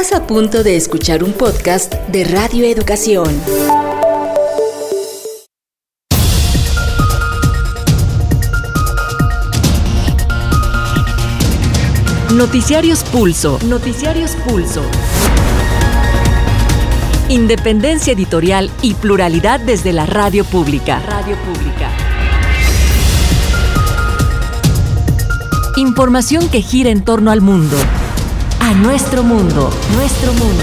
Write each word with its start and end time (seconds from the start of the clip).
Estás 0.00 0.16
a 0.16 0.26
punto 0.28 0.62
de 0.62 0.76
escuchar 0.76 1.24
un 1.24 1.32
podcast 1.32 1.92
de 1.92 2.22
Radio 2.22 2.64
Educación. 2.64 3.26
Noticiarios 12.32 13.02
Pulso. 13.02 13.58
Noticiarios 13.66 14.36
Pulso. 14.46 14.84
Independencia 17.28 18.12
editorial 18.12 18.70
y 18.82 18.94
pluralidad 18.94 19.58
desde 19.58 19.92
la 19.92 20.06
radio 20.06 20.44
pública. 20.44 21.00
Radio 21.00 21.36
pública. 21.38 21.90
Información 25.74 26.48
que 26.48 26.62
gira 26.62 26.90
en 26.90 27.04
torno 27.04 27.32
al 27.32 27.40
mundo. 27.40 27.76
A 28.68 28.74
nuestro 28.74 29.22
mundo. 29.22 29.70
Nuestro 29.96 30.30
mundo. 30.34 30.62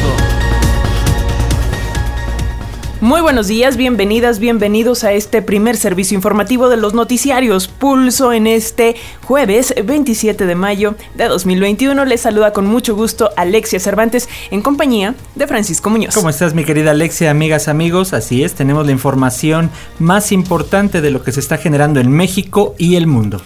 Muy 3.01 3.19
buenos 3.19 3.47
días, 3.47 3.77
bienvenidas, 3.77 4.37
bienvenidos 4.37 5.03
a 5.03 5.13
este 5.13 5.41
primer 5.41 5.75
servicio 5.75 6.13
informativo 6.13 6.69
de 6.69 6.77
los 6.77 6.93
noticiarios 6.93 7.67
Pulso 7.67 8.31
en 8.31 8.45
este 8.45 8.95
jueves 9.23 9.73
27 9.83 10.45
de 10.45 10.53
mayo 10.53 10.93
de 11.15 11.23
2021. 11.25 12.05
Les 12.05 12.21
saluda 12.21 12.53
con 12.53 12.67
mucho 12.67 12.95
gusto 12.95 13.31
Alexia 13.37 13.79
Cervantes 13.79 14.29
en 14.51 14.61
compañía 14.61 15.15
de 15.33 15.47
Francisco 15.47 15.89
Muñoz. 15.89 16.13
¿Cómo 16.13 16.29
estás 16.29 16.53
mi 16.53 16.63
querida 16.63 16.91
Alexia, 16.91 17.31
amigas, 17.31 17.67
amigos? 17.67 18.13
Así 18.13 18.43
es, 18.43 18.53
tenemos 18.53 18.85
la 18.85 18.91
información 18.91 19.71
más 19.97 20.31
importante 20.31 21.01
de 21.01 21.09
lo 21.09 21.23
que 21.23 21.31
se 21.31 21.39
está 21.39 21.57
generando 21.57 21.99
en 21.99 22.11
México 22.11 22.75
y 22.77 22.97
el 22.97 23.07
mundo. 23.07 23.41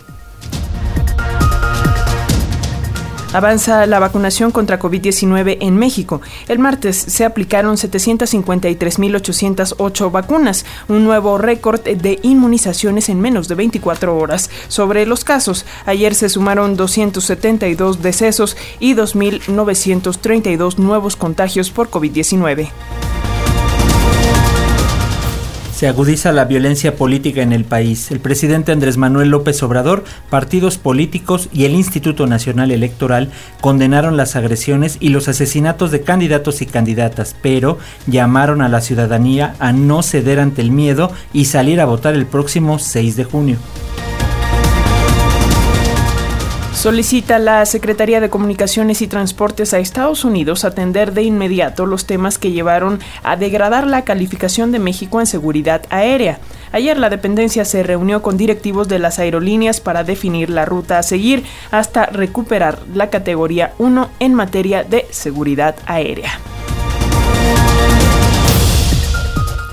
Avanza 3.32 3.86
la 3.86 4.00
vacunación 4.00 4.50
contra 4.50 4.80
COVID-19 4.80 5.60
en 5.62 5.78
México. 5.78 6.20
El 6.48 6.58
martes 6.58 6.98
se 6.98 7.26
aplicaron 7.26 7.76
753.808 7.76 10.12
vacunas, 10.12 10.66
un 10.88 11.04
nuevo 11.04 11.38
récord 11.38 11.82
de 11.82 12.18
inmunizaciones 12.24 13.08
en 13.08 13.22
menos 13.22 13.48
de 13.48 13.54
24 13.54 14.18
horas. 14.18 14.50
Sobre 14.68 15.06
los 15.06 15.24
casos, 15.24 15.68
ayer 15.86 16.16
se 16.16 16.28
sumaron 16.28 16.76
272 16.76 18.02
decesos 18.02 18.58
y 18.80 18.96
2.932 18.96 20.78
nuevos 20.78 21.16
contagios 21.16 21.70
por 21.70 21.92
COVID-19. 21.92 22.72
Se 25.80 25.88
agudiza 25.88 26.34
la 26.34 26.44
violencia 26.44 26.98
política 26.98 27.42
en 27.42 27.54
el 27.54 27.64
país. 27.64 28.12
El 28.12 28.20
presidente 28.20 28.74
Andrés 28.74 28.98
Manuel 28.98 29.30
López 29.30 29.64
Obrador, 29.64 30.04
partidos 30.30 30.78
políticos 30.78 31.48
y 31.54 31.64
el 31.64 31.72
Instituto 31.72 32.28
Nacional 32.28 32.72
Electoral 32.72 33.32
condenaron 33.62 34.18
las 34.18 34.36
agresiones 34.36 34.98
y 35.00 35.08
los 35.08 35.30
asesinatos 35.30 35.92
de 35.92 36.02
candidatos 36.02 36.62
y 36.62 36.66
candidatas, 36.66 37.34
pero 37.42 37.78
llamaron 38.08 38.62
a 38.62 38.68
la 38.68 38.82
ciudadanía 38.82 39.56
a 39.60 39.72
no 39.72 40.04
ceder 40.04 40.42
ante 40.42 40.62
el 40.62 40.72
miedo 40.72 41.14
y 41.32 41.46
salir 41.46 41.80
a 41.80 41.86
votar 41.86 42.14
el 42.14 42.26
próximo 42.26 42.78
6 42.78 43.16
de 43.16 43.24
junio. 43.24 43.58
Solicita 46.80 47.40
la 47.40 47.66
Secretaría 47.66 48.22
de 48.22 48.30
Comunicaciones 48.30 49.02
y 49.02 49.08
Transportes 49.08 49.74
a 49.74 49.80
Estados 49.80 50.24
Unidos 50.24 50.64
atender 50.64 51.12
de 51.12 51.24
inmediato 51.24 51.86
los 51.86 52.06
temas 52.06 52.38
que 52.38 52.54
llevaron 52.54 53.02
a 53.22 53.36
degradar 53.36 53.86
la 53.86 54.06
calificación 54.06 54.72
de 54.72 54.80
México 54.80 55.20
en 55.20 55.26
seguridad 55.26 55.82
aérea. 55.90 56.40
Ayer 56.72 56.98
la 56.98 57.10
dependencia 57.10 57.66
se 57.66 57.84
reunió 57.84 58.22
con 58.22 58.38
directivos 58.38 58.88
de 58.88 58.98
las 58.98 59.20
aerolíneas 59.20 59.82
para 59.82 60.06
definir 60.06 60.50
la 60.50 60.64
ruta 60.64 61.00
a 61.00 61.04
seguir 61.04 61.44
hasta 61.70 62.06
recuperar 62.06 62.80
la 62.94 63.10
categoría 63.10 63.74
1 63.78 64.10
en 64.22 64.34
materia 64.34 64.86
de 64.86 65.06
seguridad 65.12 65.76
aérea. 65.86 66.40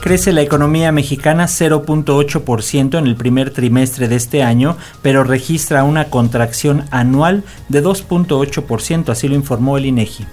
Crece 0.07 0.33
la 0.33 0.41
economía 0.41 0.93
mexicana 0.93 1.47
0.8% 1.47 2.97
en 2.97 3.09
el 3.09 3.17
primer 3.17 3.51
trimestre 3.51 4.07
de 4.07 4.15
este 4.15 4.45
año, 4.45 4.77
pero 5.03 5.25
registra 5.25 5.83
una 5.83 6.11
contracción 6.11 6.85
anual 6.93 7.43
de 7.69 7.83
2.8%, 7.83 9.09
así 9.09 9.27
lo 9.27 9.35
informó 9.35 9.79
el 9.79 9.87
INEGI. 9.87 10.25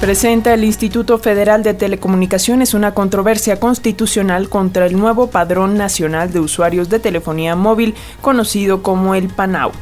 Presenta 0.00 0.54
el 0.54 0.62
Instituto 0.62 1.18
Federal 1.18 1.64
de 1.64 1.74
Telecomunicaciones 1.74 2.74
una 2.74 2.94
controversia 2.94 3.58
constitucional 3.58 4.48
contra 4.48 4.86
el 4.86 4.96
nuevo 4.96 5.30
Padrón 5.30 5.76
Nacional 5.76 6.32
de 6.32 6.38
Usuarios 6.38 6.88
de 6.88 7.00
Telefonía 7.00 7.56
Móvil, 7.56 7.96
conocido 8.20 8.84
como 8.84 9.16
el 9.16 9.26
PANOUT. 9.26 9.74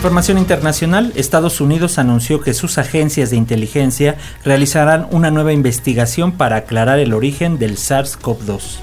Información 0.00 0.38
internacional, 0.38 1.12
Estados 1.14 1.60
Unidos 1.60 1.98
anunció 1.98 2.40
que 2.40 2.54
sus 2.54 2.78
agencias 2.78 3.28
de 3.28 3.36
inteligencia 3.36 4.16
realizarán 4.42 5.06
una 5.10 5.30
nueva 5.30 5.52
investigación 5.52 6.32
para 6.32 6.56
aclarar 6.56 6.98
el 7.00 7.12
origen 7.12 7.58
del 7.58 7.76
SARS-CoV-2. 7.76 8.78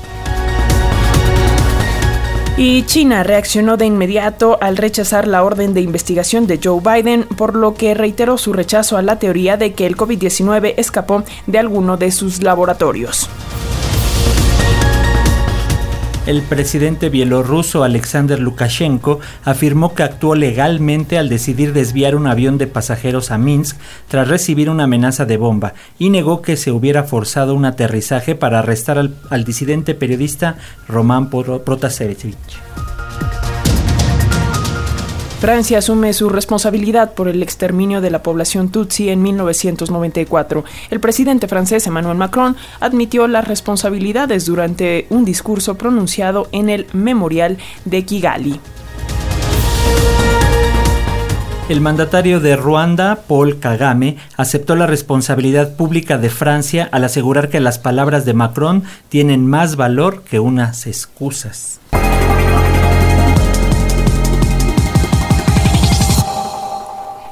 Y 2.55 2.83
China 2.83 3.23
reaccionó 3.23 3.77
de 3.77 3.87
inmediato 3.87 4.59
al 4.61 4.77
rechazar 4.77 5.27
la 5.27 5.41
orden 5.43 5.73
de 5.73 5.81
investigación 5.81 6.45
de 6.45 6.59
Joe 6.63 6.81
Biden, 6.81 7.23
por 7.23 7.55
lo 7.55 7.73
que 7.73 7.95
reiteró 7.95 8.37
su 8.37 8.53
rechazo 8.53 8.95
a 8.95 9.01
la 9.01 9.17
teoría 9.17 9.57
de 9.57 9.73
que 9.73 9.87
el 9.87 9.97
COVID-19 9.97 10.75
escapó 10.77 11.23
de 11.47 11.57
alguno 11.57 11.97
de 11.97 12.11
sus 12.11 12.43
laboratorios. 12.43 13.27
El 16.27 16.41
presidente 16.41 17.07
bielorruso 17.07 17.85
Alexander 17.85 18.37
Lukashenko 18.37 19.21
afirmó 19.45 19.95
que 19.95 20.03
actuó 20.03 20.35
legalmente 20.35 21.17
al 21.17 21.29
decidir 21.29 21.71
desviar 21.71 22.17
un 22.17 22.27
avión 22.27 22.57
de 22.57 22.67
pasajeros 22.67 23.31
a 23.31 23.37
Minsk 23.37 23.77
tras 24.09 24.27
recibir 24.27 24.69
una 24.69 24.83
amenaza 24.83 25.23
de 25.23 25.37
bomba 25.37 25.73
y 25.97 26.09
negó 26.09 26.41
que 26.41 26.57
se 26.57 26.73
hubiera 26.73 27.05
forzado 27.05 27.55
un 27.55 27.63
aterrizaje 27.63 28.35
para 28.35 28.59
arrestar 28.59 28.97
al, 28.97 29.15
al 29.29 29.45
disidente 29.45 29.95
periodista 29.95 30.57
Roman 30.89 31.29
Protasevich. 31.29 32.35
Francia 35.39 35.77
asume 35.77 36.13
su 36.13 36.29
responsabilidad 36.29 37.13
por 37.13 37.27
el 37.27 37.43
exterminio 37.43 38.01
de 38.01 38.09
la 38.09 38.23
población 38.23 38.69
Tutsi 38.69 39.09
en 39.09 39.21
1994. 39.21 40.65
El 40.89 40.99
presidente 40.99 41.47
francés 41.47 41.85
Emmanuel 41.85 42.17
Macron 42.17 42.55
admitió 42.79 43.27
las 43.27 43.47
responsabilidades 43.47 44.47
durante 44.47 45.05
un 45.11 45.25
discurso 45.25 45.75
pronunciado 45.75 46.47
en 46.51 46.69
el 46.69 46.87
Memorial 46.91 47.59
de 47.85 48.03
Kigali. 48.03 48.59
El 51.69 51.81
mandatario 51.81 52.39
de 52.39 52.55
Ruanda, 52.55 53.23
Paul 53.27 53.59
Kagame, 53.59 54.17
aceptó 54.37 54.75
la 54.75 54.87
responsabilidad 54.87 55.75
pública 55.75 56.17
de 56.17 56.31
Francia 56.31 56.89
al 56.91 57.03
asegurar 57.03 57.49
que 57.49 57.59
las 57.59 57.77
palabras 57.77 58.25
de 58.25 58.33
Macron 58.33 58.83
tienen 59.09 59.45
más 59.45 59.75
valor 59.75 60.23
que 60.23 60.39
unas 60.39 60.87
excusas. 60.87 61.79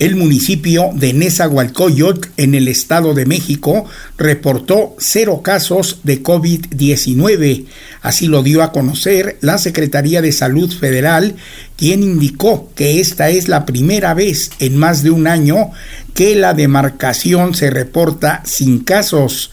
el 0.00 0.16
municipio 0.16 0.90
de 0.94 1.12
Nezahualcóyotl, 1.12 2.30
en 2.38 2.54
el 2.54 2.68
Estado 2.68 3.12
de 3.12 3.26
México, 3.26 3.84
reportó 4.16 4.96
cero 4.98 5.42
casos 5.44 6.00
de 6.04 6.22
COVID-19. 6.22 7.66
Así 8.00 8.26
lo 8.26 8.42
dio 8.42 8.62
a 8.62 8.72
conocer 8.72 9.36
la 9.42 9.58
Secretaría 9.58 10.22
de 10.22 10.32
Salud 10.32 10.72
Federal, 10.72 11.36
quien 11.76 12.02
indicó 12.02 12.70
que 12.74 12.98
esta 12.98 13.28
es 13.28 13.48
la 13.48 13.66
primera 13.66 14.14
vez 14.14 14.52
en 14.58 14.78
más 14.78 15.02
de 15.02 15.10
un 15.10 15.26
año 15.26 15.70
que 16.14 16.34
la 16.34 16.54
demarcación 16.54 17.54
se 17.54 17.68
reporta 17.68 18.42
sin 18.46 18.80
casos. 18.80 19.50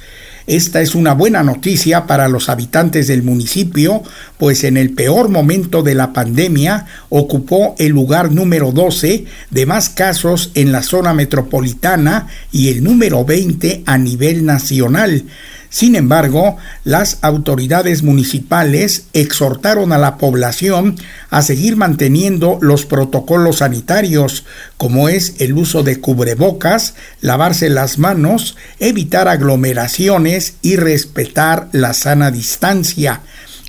Esta 0.47 0.79
es 0.79 0.95
una 0.95 1.13
buena 1.13 1.43
noticia 1.43 2.07
para 2.07 2.29
los 2.29 2.47
habitantes 2.47 3.07
del 3.07 3.21
municipio, 3.21 4.01
pues 4.37 4.63
en 4.63 4.77
el 4.77 4.91
peor 4.91 5.27
momento 5.27 5.83
de 5.83 5.93
la 5.93 6.13
pandemia 6.13 6.85
ocupó 7.09 7.75
el 7.79 7.89
lugar 7.89 8.31
número 8.31 8.71
12 8.71 9.25
de 9.51 9.65
más 9.65 9.89
casos 9.89 10.51
en 10.53 10.71
la 10.71 10.83
zona 10.83 11.13
metropolitana 11.13 12.27
y 12.53 12.69
el 12.69 12.81
número 12.81 13.25
20 13.25 13.83
a 13.85 13.97
nivel 13.97 14.45
nacional. 14.45 15.25
Sin 15.69 15.95
embargo, 15.95 16.57
las 16.83 17.17
autoridades 17.21 18.01
municipales 18.01 19.07
exhortaron 19.13 19.91
a 19.91 19.97
la 19.97 20.17
población 20.17 20.95
a 21.29 21.41
seguir 21.41 21.75
manteniendo 21.75 22.57
los 22.61 22.85
protocolos 22.85 23.57
sanitarios, 23.57 24.45
como 24.77 25.09
es 25.09 25.35
el 25.39 25.53
uso 25.53 25.83
de 25.83 25.99
cubrebocas, 25.99 26.95
lavarse 27.21 27.69
las 27.69 27.97
manos, 27.97 28.55
evitar 28.79 29.27
aglomeraciones 29.27 30.55
y 30.61 30.77
respetar 30.77 31.67
la 31.73 31.93
sana 31.93 32.31
distancia. 32.31 33.21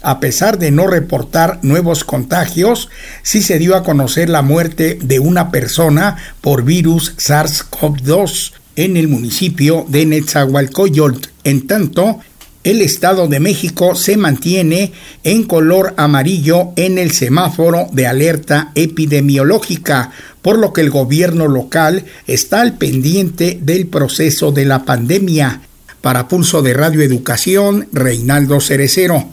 A 0.03 0.21
pesar 0.21 0.59
de 0.59 0.71
no 0.71 0.87
reportar 0.87 1.59
nuevos 1.63 2.05
contagios, 2.05 2.89
sí 3.25 3.43
se 3.43 3.59
dio 3.59 3.75
a 3.75 3.83
conocer 3.83 4.29
la 4.29 4.43
muerte 4.43 4.99
de 5.03 5.19
una 5.19 5.51
persona 5.51 6.17
por 6.41 6.63
virus 6.63 7.17
SARS-CoV-2 7.17 8.53
en 8.79 8.97
el 8.97 9.09
municipio 9.09 9.85
de 9.89 10.07
Netzahualcoyotl. 10.07 11.29
En 11.43 11.67
tanto, 11.67 12.21
el 12.63 12.81
Estado 12.81 13.27
de 13.27 13.41
México 13.41 13.97
se 13.97 14.17
mantiene 14.17 14.93
en 15.25 15.43
color 15.43 15.95
amarillo 15.97 16.71
en 16.77 16.97
el 16.97 17.11
semáforo 17.11 17.89
de 17.93 18.07
alerta 18.07 18.71
epidemiológica, 18.77 20.13
por 20.43 20.59
lo 20.59 20.73
que 20.73 20.83
el 20.83 20.91
gobierno 20.91 21.49
local 21.49 22.05
está 22.29 22.61
al 22.61 22.79
pendiente 22.79 23.59
del 23.61 23.89
proceso 23.89 24.53
de 24.53 24.65
la 24.65 24.85
pandemia. 24.85 25.61
Para 26.01 26.29
Pulso 26.29 26.63
de 26.63 26.73
Radio 26.73 27.03
Educación, 27.03 27.89
Reinaldo 27.93 28.61
Cerecero. 28.61 29.29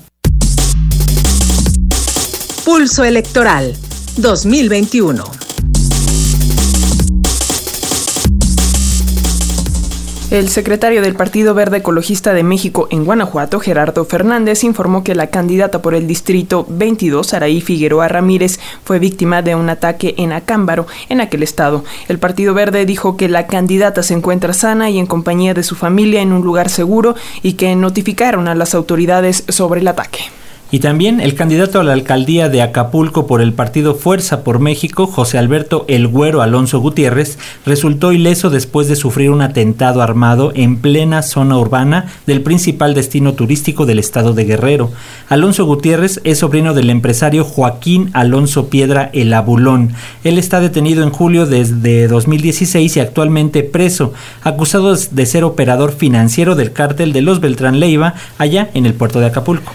Pulso 2.65 3.03
Electoral 3.03 3.75
2021. 4.17 5.44
El 10.35 10.49
secretario 10.49 11.01
del 11.01 11.15
Partido 11.15 11.53
Verde 11.53 11.77
Ecologista 11.77 12.33
de 12.33 12.43
México 12.43 12.89
en 12.91 13.05
Guanajuato, 13.05 13.61
Gerardo 13.61 14.03
Fernández, 14.03 14.65
informó 14.65 15.01
que 15.01 15.15
la 15.15 15.27
candidata 15.27 15.81
por 15.81 15.95
el 15.95 16.07
distrito 16.07 16.65
22, 16.67 17.33
Araí 17.33 17.61
Figueroa 17.61 18.09
Ramírez, 18.09 18.59
fue 18.83 18.99
víctima 18.99 19.41
de 19.41 19.55
un 19.55 19.69
ataque 19.69 20.13
en 20.17 20.33
Acámbaro, 20.33 20.87
en 21.07 21.21
aquel 21.21 21.41
estado. 21.41 21.85
El 22.09 22.19
Partido 22.19 22.53
Verde 22.53 22.85
dijo 22.85 23.15
que 23.15 23.29
la 23.29 23.47
candidata 23.47 24.03
se 24.03 24.13
encuentra 24.13 24.51
sana 24.51 24.89
y 24.89 24.99
en 24.99 25.05
compañía 25.05 25.53
de 25.53 25.63
su 25.63 25.75
familia 25.75 26.21
en 26.21 26.33
un 26.33 26.43
lugar 26.43 26.67
seguro 26.67 27.15
y 27.41 27.53
que 27.53 27.73
notificaron 27.73 28.49
a 28.49 28.55
las 28.55 28.75
autoridades 28.75 29.45
sobre 29.47 29.79
el 29.79 29.87
ataque. 29.87 30.19
Y 30.71 30.79
también 30.79 31.21
el 31.21 31.35
candidato 31.35 31.79
a 31.79 31.83
la 31.83 31.93
alcaldía 31.93 32.49
de 32.49 32.61
Acapulco 32.61 33.27
por 33.27 33.41
el 33.41 33.53
partido 33.53 33.93
Fuerza 33.93 34.43
por 34.43 34.59
México, 34.59 35.05
José 35.05 35.37
Alberto 35.37 35.85
El 35.87 36.07
Güero 36.07 36.41
Alonso 36.41 36.79
Gutiérrez, 36.79 37.37
resultó 37.65 38.11
ileso 38.11 38.49
después 38.49 38.87
de 38.87 38.95
sufrir 38.95 39.29
un 39.29 39.41
atentado 39.41 40.01
armado 40.01 40.51
en 40.55 40.77
plena 40.77 41.21
zona 41.21 41.57
urbana 41.57 42.07
del 42.25 42.41
principal 42.41 42.95
destino 42.95 43.33
turístico 43.33 43.85
del 43.85 43.99
estado 43.99 44.33
de 44.33 44.45
Guerrero. 44.45 44.91
Alonso 45.29 45.65
Gutiérrez 45.65 46.19
es 46.23 46.39
sobrino 46.39 46.73
del 46.73 46.89
empresario 46.89 47.43
Joaquín 47.43 48.09
Alonso 48.13 48.67
Piedra 48.67 49.11
El 49.13 49.33
Abulón. 49.33 49.93
Él 50.23 50.39
está 50.39 50.59
detenido 50.59 51.03
en 51.03 51.11
julio 51.11 51.45
desde 51.45 52.07
2016 52.07 52.97
y 52.97 52.99
actualmente 52.99 53.63
preso, 53.63 54.13
acusado 54.41 54.95
de 54.95 55.25
ser 55.27 55.43
operador 55.43 55.91
financiero 55.91 56.55
del 56.55 56.73
cártel 56.73 57.13
de 57.13 57.21
los 57.21 57.39
Beltrán 57.39 57.79
Leiva 57.79 58.15
allá 58.39 58.71
en 58.73 58.87
el 58.87 58.95
puerto 58.95 59.19
de 59.19 59.27
Acapulco. 59.27 59.71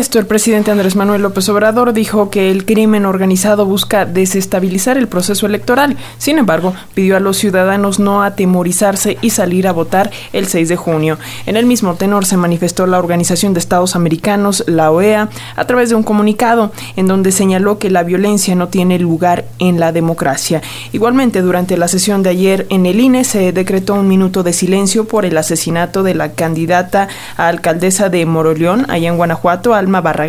Esto, 0.00 0.18
presidente 0.40 0.70
Andrés 0.70 0.96
Manuel 0.96 1.20
López 1.20 1.46
Obrador 1.50 1.92
dijo 1.92 2.30
que 2.30 2.50
el 2.50 2.64
crimen 2.64 3.04
organizado 3.04 3.66
busca 3.66 4.06
desestabilizar 4.06 4.96
el 4.96 5.06
proceso 5.06 5.44
electoral. 5.44 5.98
Sin 6.16 6.38
embargo, 6.38 6.72
pidió 6.94 7.18
a 7.18 7.20
los 7.20 7.36
ciudadanos 7.36 7.98
no 7.98 8.22
atemorizarse 8.22 9.18
y 9.20 9.28
salir 9.28 9.68
a 9.68 9.72
votar 9.72 10.10
el 10.32 10.46
6 10.46 10.70
de 10.70 10.76
junio. 10.76 11.18
En 11.44 11.58
el 11.58 11.66
mismo 11.66 11.96
tenor 11.96 12.24
se 12.24 12.38
manifestó 12.38 12.86
la 12.86 12.98
Organización 12.98 13.52
de 13.52 13.60
Estados 13.60 13.94
Americanos, 13.94 14.64
la 14.66 14.90
OEA, 14.90 15.28
a 15.56 15.66
través 15.66 15.90
de 15.90 15.96
un 15.96 16.04
comunicado 16.04 16.72
en 16.96 17.06
donde 17.06 17.32
señaló 17.32 17.78
que 17.78 17.90
la 17.90 18.02
violencia 18.02 18.54
no 18.54 18.68
tiene 18.68 18.98
lugar 18.98 19.44
en 19.58 19.78
la 19.78 19.92
democracia. 19.92 20.62
Igualmente, 20.92 21.42
durante 21.42 21.76
la 21.76 21.86
sesión 21.86 22.22
de 22.22 22.30
ayer 22.30 22.66
en 22.70 22.86
el 22.86 22.98
INE 22.98 23.24
se 23.24 23.52
decretó 23.52 23.92
un 23.92 24.08
minuto 24.08 24.42
de 24.42 24.54
silencio 24.54 25.06
por 25.06 25.26
el 25.26 25.36
asesinato 25.36 26.02
de 26.02 26.14
la 26.14 26.32
candidata 26.32 27.08
a 27.36 27.48
alcaldesa 27.48 28.08
de 28.08 28.24
Moroleón, 28.24 28.90
allá 28.90 29.10
en 29.10 29.18
Guanajuato, 29.18 29.74
Alma 29.74 30.00
Barra 30.00 30.19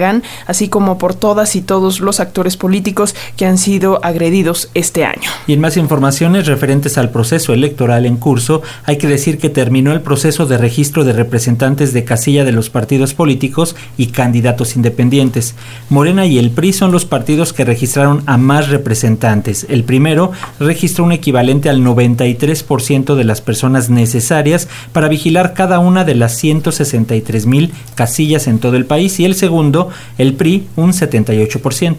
así 0.47 0.69
como 0.69 0.97
por 0.97 1.13
todas 1.13 1.55
y 1.55 1.61
todos 1.61 1.99
los 1.99 2.19
actores 2.19 2.57
políticos 2.57 3.15
que 3.35 3.45
han 3.45 3.57
sido 3.57 3.99
agredidos 4.03 4.69
este 4.73 5.05
año. 5.05 5.29
Y 5.47 5.53
en 5.53 5.61
más 5.61 5.77
informaciones 5.77 6.47
referentes 6.47 6.97
al 6.97 7.09
proceso 7.09 7.53
electoral 7.53 8.05
en 8.05 8.17
curso, 8.17 8.61
hay 8.85 8.97
que 8.97 9.07
decir 9.07 9.37
que 9.37 9.49
terminó 9.49 9.91
el 9.91 10.01
proceso 10.01 10.45
de 10.45 10.57
registro 10.57 11.03
de 11.03 11.13
representantes 11.13 11.93
de 11.93 12.03
casilla 12.03 12.45
de 12.45 12.51
los 12.51 12.69
partidos 12.69 13.13
políticos 13.13 13.75
y 13.97 14.07
candidatos 14.07 14.75
independientes. 14.75 15.55
Morena 15.89 16.25
y 16.25 16.37
el 16.37 16.51
PRI 16.51 16.73
son 16.73 16.91
los 16.91 17.05
partidos 17.05 17.53
que 17.53 17.65
registraron 17.65 18.23
a 18.25 18.37
más 18.37 18.69
representantes. 18.69 19.65
El 19.69 19.83
primero 19.83 20.31
registró 20.59 21.03
un 21.03 21.11
equivalente 21.11 21.69
al 21.69 21.81
93% 21.81 23.15
de 23.15 23.23
las 23.23 23.41
personas 23.41 23.89
necesarias 23.89 24.67
para 24.93 25.07
vigilar 25.07 25.53
cada 25.53 25.79
una 25.79 26.03
de 26.03 26.15
las 26.15 26.37
163 26.37 27.45
mil 27.45 27.73
casillas 27.95 28.47
en 28.47 28.59
todo 28.59 28.75
el 28.75 28.85
país 28.85 29.19
y 29.19 29.25
el 29.25 29.35
segundo 29.35 29.80
el 30.17 30.35
PRI 30.35 30.67
un 30.75 30.93
78%. 30.93 31.97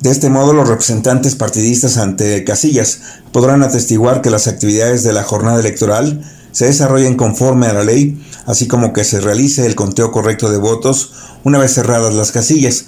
De 0.00 0.10
este 0.10 0.28
modo, 0.28 0.52
los 0.52 0.68
representantes 0.68 1.36
partidistas 1.36 1.96
ante 1.96 2.44
casillas 2.44 3.00
podrán 3.32 3.62
atestiguar 3.62 4.20
que 4.20 4.30
las 4.30 4.46
actividades 4.46 5.04
de 5.04 5.14
la 5.14 5.22
jornada 5.22 5.60
electoral 5.60 6.22
se 6.56 6.64
desarrollen 6.64 7.16
conforme 7.16 7.66
a 7.66 7.74
la 7.74 7.84
ley, 7.84 8.18
así 8.46 8.66
como 8.66 8.94
que 8.94 9.04
se 9.04 9.20
realice 9.20 9.66
el 9.66 9.74
conteo 9.74 10.10
correcto 10.10 10.50
de 10.50 10.56
votos 10.56 11.12
una 11.44 11.58
vez 11.58 11.74
cerradas 11.74 12.14
las 12.14 12.32
casillas. 12.32 12.86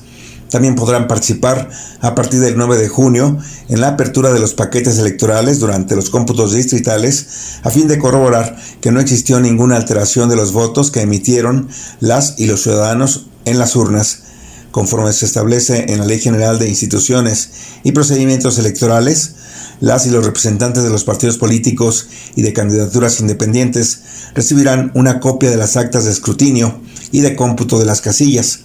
También 0.49 0.75
podrán 0.75 1.07
participar 1.07 1.69
a 2.01 2.15
partir 2.15 2.41
del 2.41 2.57
9 2.57 2.79
de 2.79 2.89
junio 2.89 3.37
en 3.69 3.83
la 3.83 3.89
apertura 3.89 4.33
de 4.33 4.41
los 4.41 4.55
paquetes 4.55 4.99
electorales 4.99 5.61
durante 5.61 5.97
los 5.97 6.09
cómputos 6.09 6.55
distritales 6.55 7.59
a 7.63 7.69
fin 7.69 7.89
de 7.89 7.99
corroborar 7.99 8.57
que 8.81 8.91
no 8.91 9.01
existió 9.01 9.39
ninguna 9.39 9.77
alteración 9.77 10.31
de 10.31 10.37
los 10.37 10.53
votos 10.53 10.91
que 10.91 11.03
emitieron 11.03 11.69
las 12.01 12.37
y 12.39 12.47
los 12.47 12.63
ciudadanos 12.63 13.27
en 13.45 13.59
las 13.59 13.77
urnas. 13.77 14.23
Conforme 14.71 15.13
se 15.13 15.27
establece 15.27 15.93
en 15.93 15.99
la 15.99 16.07
Ley 16.07 16.21
General 16.21 16.59
de 16.59 16.71
Instituciones 16.71 17.51
y 17.85 17.93
Procedimientos 17.93 18.57
Electorales, 18.57 19.35
las 19.80 20.06
y 20.06 20.11
los 20.11 20.25
representantes 20.25 20.82
de 20.82 20.90
los 20.90 21.04
partidos 21.04 21.38
políticos 21.38 22.08
y 22.35 22.42
de 22.42 22.52
candidaturas 22.52 23.20
independientes 23.20 24.00
recibirán 24.35 24.90
una 24.94 25.20
copia 25.20 25.50
de 25.50 25.56
las 25.56 25.76
actas 25.76 26.04
de 26.04 26.11
escrutinio 26.11 26.80
y 27.12 27.20
de 27.20 27.37
cómputo 27.37 27.78
de 27.78 27.85
las 27.85 28.00
casillas. 28.00 28.61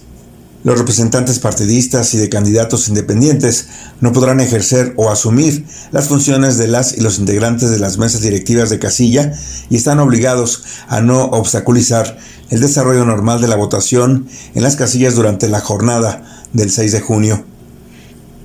Los 0.64 0.78
representantes 0.78 1.40
partidistas 1.40 2.14
y 2.14 2.18
de 2.18 2.30
candidatos 2.30 2.88
independientes 2.88 3.66
no 4.00 4.12
podrán 4.12 4.40
ejercer 4.40 4.94
o 4.96 5.10
asumir 5.10 5.66
las 5.92 6.08
funciones 6.08 6.56
de 6.56 6.68
las 6.68 6.96
y 6.96 7.02
los 7.02 7.18
integrantes 7.18 7.70
de 7.70 7.78
las 7.78 7.98
mesas 7.98 8.22
directivas 8.22 8.70
de 8.70 8.78
casilla 8.78 9.34
y 9.68 9.76
están 9.76 10.00
obligados 10.00 10.64
a 10.88 11.02
no 11.02 11.24
obstaculizar 11.24 12.16
el 12.48 12.60
desarrollo 12.60 13.04
normal 13.04 13.42
de 13.42 13.48
la 13.48 13.56
votación 13.56 14.26
en 14.54 14.62
las 14.62 14.76
casillas 14.76 15.14
durante 15.14 15.48
la 15.48 15.60
jornada 15.60 16.42
del 16.54 16.70
6 16.70 16.92
de 16.92 17.00
junio. 17.02 17.44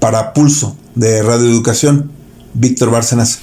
Para 0.02 0.34
Pulso 0.34 0.76
de 0.96 1.24
Radio 1.24 1.48
Educación, 1.48 2.19
Víctor 2.54 2.90
Bárcenas 2.90 3.40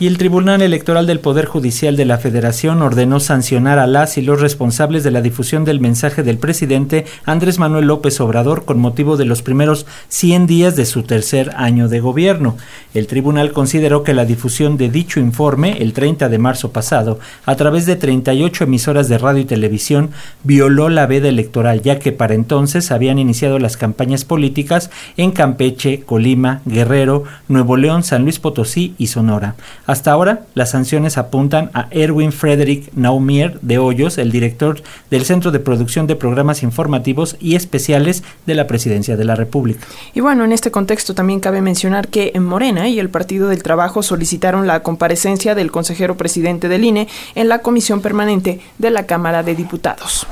y 0.00 0.06
el 0.06 0.18
Tribunal 0.18 0.62
Electoral 0.62 1.06
del 1.06 1.20
Poder 1.20 1.44
Judicial 1.44 1.96
de 1.96 2.04
la 2.04 2.18
Federación 2.18 2.82
ordenó 2.82 3.20
sancionar 3.20 3.78
a 3.78 3.86
las 3.86 4.18
y 4.18 4.22
los 4.22 4.40
responsables 4.40 5.04
de 5.04 5.10
la 5.10 5.20
difusión 5.20 5.64
del 5.64 5.80
mensaje 5.80 6.22
del 6.22 6.38
presidente 6.38 7.04
Andrés 7.24 7.58
Manuel 7.58 7.86
López 7.86 8.20
Obrador 8.20 8.64
con 8.64 8.80
motivo 8.80 9.16
de 9.16 9.26
los 9.26 9.42
primeros 9.42 9.86
100 10.08 10.46
días 10.46 10.76
de 10.76 10.86
su 10.86 11.02
tercer 11.02 11.52
año 11.56 11.88
de 11.88 12.00
gobierno. 12.00 12.56
El 12.94 13.06
tribunal 13.06 13.52
consideró 13.52 14.02
que 14.02 14.14
la 14.14 14.24
difusión 14.24 14.76
de 14.76 14.88
dicho 14.88 15.20
informe, 15.20 15.78
el 15.80 15.92
30 15.92 16.28
de 16.28 16.38
marzo 16.38 16.72
pasado, 16.72 17.20
a 17.44 17.54
través 17.56 17.86
de 17.86 17.96
38 17.96 18.64
emisoras 18.64 19.08
de 19.08 19.18
radio 19.18 19.42
y 19.42 19.46
televisión, 19.46 20.10
violó 20.42 20.88
la 20.88 21.06
veda 21.06 21.28
electoral, 21.28 21.82
ya 21.82 21.98
que 21.98 22.12
para 22.12 22.34
entonces 22.34 22.90
habían 22.90 23.18
iniciado 23.18 23.58
las 23.58 23.76
campañas 23.76 24.24
políticas 24.24 24.90
en 25.16 25.30
Campeche, 25.30 26.00
Colima, 26.00 26.60
Guerrero, 26.64 27.24
Nuevo 27.48 27.76
León, 27.76 28.02
San 28.02 28.22
Luis 28.22 28.38
Potosí 28.38 28.94
y 28.98 29.08
Sonora. 29.08 29.54
Hasta 29.86 30.12
ahora, 30.12 30.42
las 30.54 30.70
sanciones 30.70 31.18
apuntan 31.18 31.70
a 31.74 31.88
Erwin 31.90 32.32
Frederick 32.32 32.92
Naumier 32.94 33.58
de 33.62 33.78
Hoyos, 33.78 34.16
el 34.18 34.30
director 34.30 34.80
del 35.10 35.24
Centro 35.24 35.50
de 35.50 35.58
Producción 35.58 36.06
de 36.06 36.14
Programas 36.14 36.62
Informativos 36.62 37.36
y 37.40 37.56
Especiales 37.56 38.22
de 38.46 38.54
la 38.54 38.66
Presidencia 38.66 39.16
de 39.16 39.24
la 39.24 39.34
República. 39.34 39.86
Y 40.14 40.20
bueno, 40.20 40.44
en 40.44 40.52
este 40.52 40.70
contexto 40.70 41.14
también 41.14 41.40
cabe 41.40 41.60
mencionar 41.62 42.08
que 42.08 42.30
en 42.34 42.44
Morena 42.44 42.88
y 42.88 43.00
el 43.00 43.10
Partido 43.10 43.48
del 43.48 43.62
Trabajo 43.62 44.02
solicitaron 44.02 44.66
la 44.66 44.82
comparecencia 44.82 45.54
del 45.54 45.72
consejero 45.72 46.16
presidente 46.16 46.68
del 46.68 46.84
INE 46.84 47.08
en 47.34 47.48
la 47.48 47.58
comisión 47.58 48.00
permanente 48.00 48.60
de 48.78 48.90
la 48.90 49.06
Cámara 49.06 49.42
de 49.42 49.54
Diputados. 49.56 50.26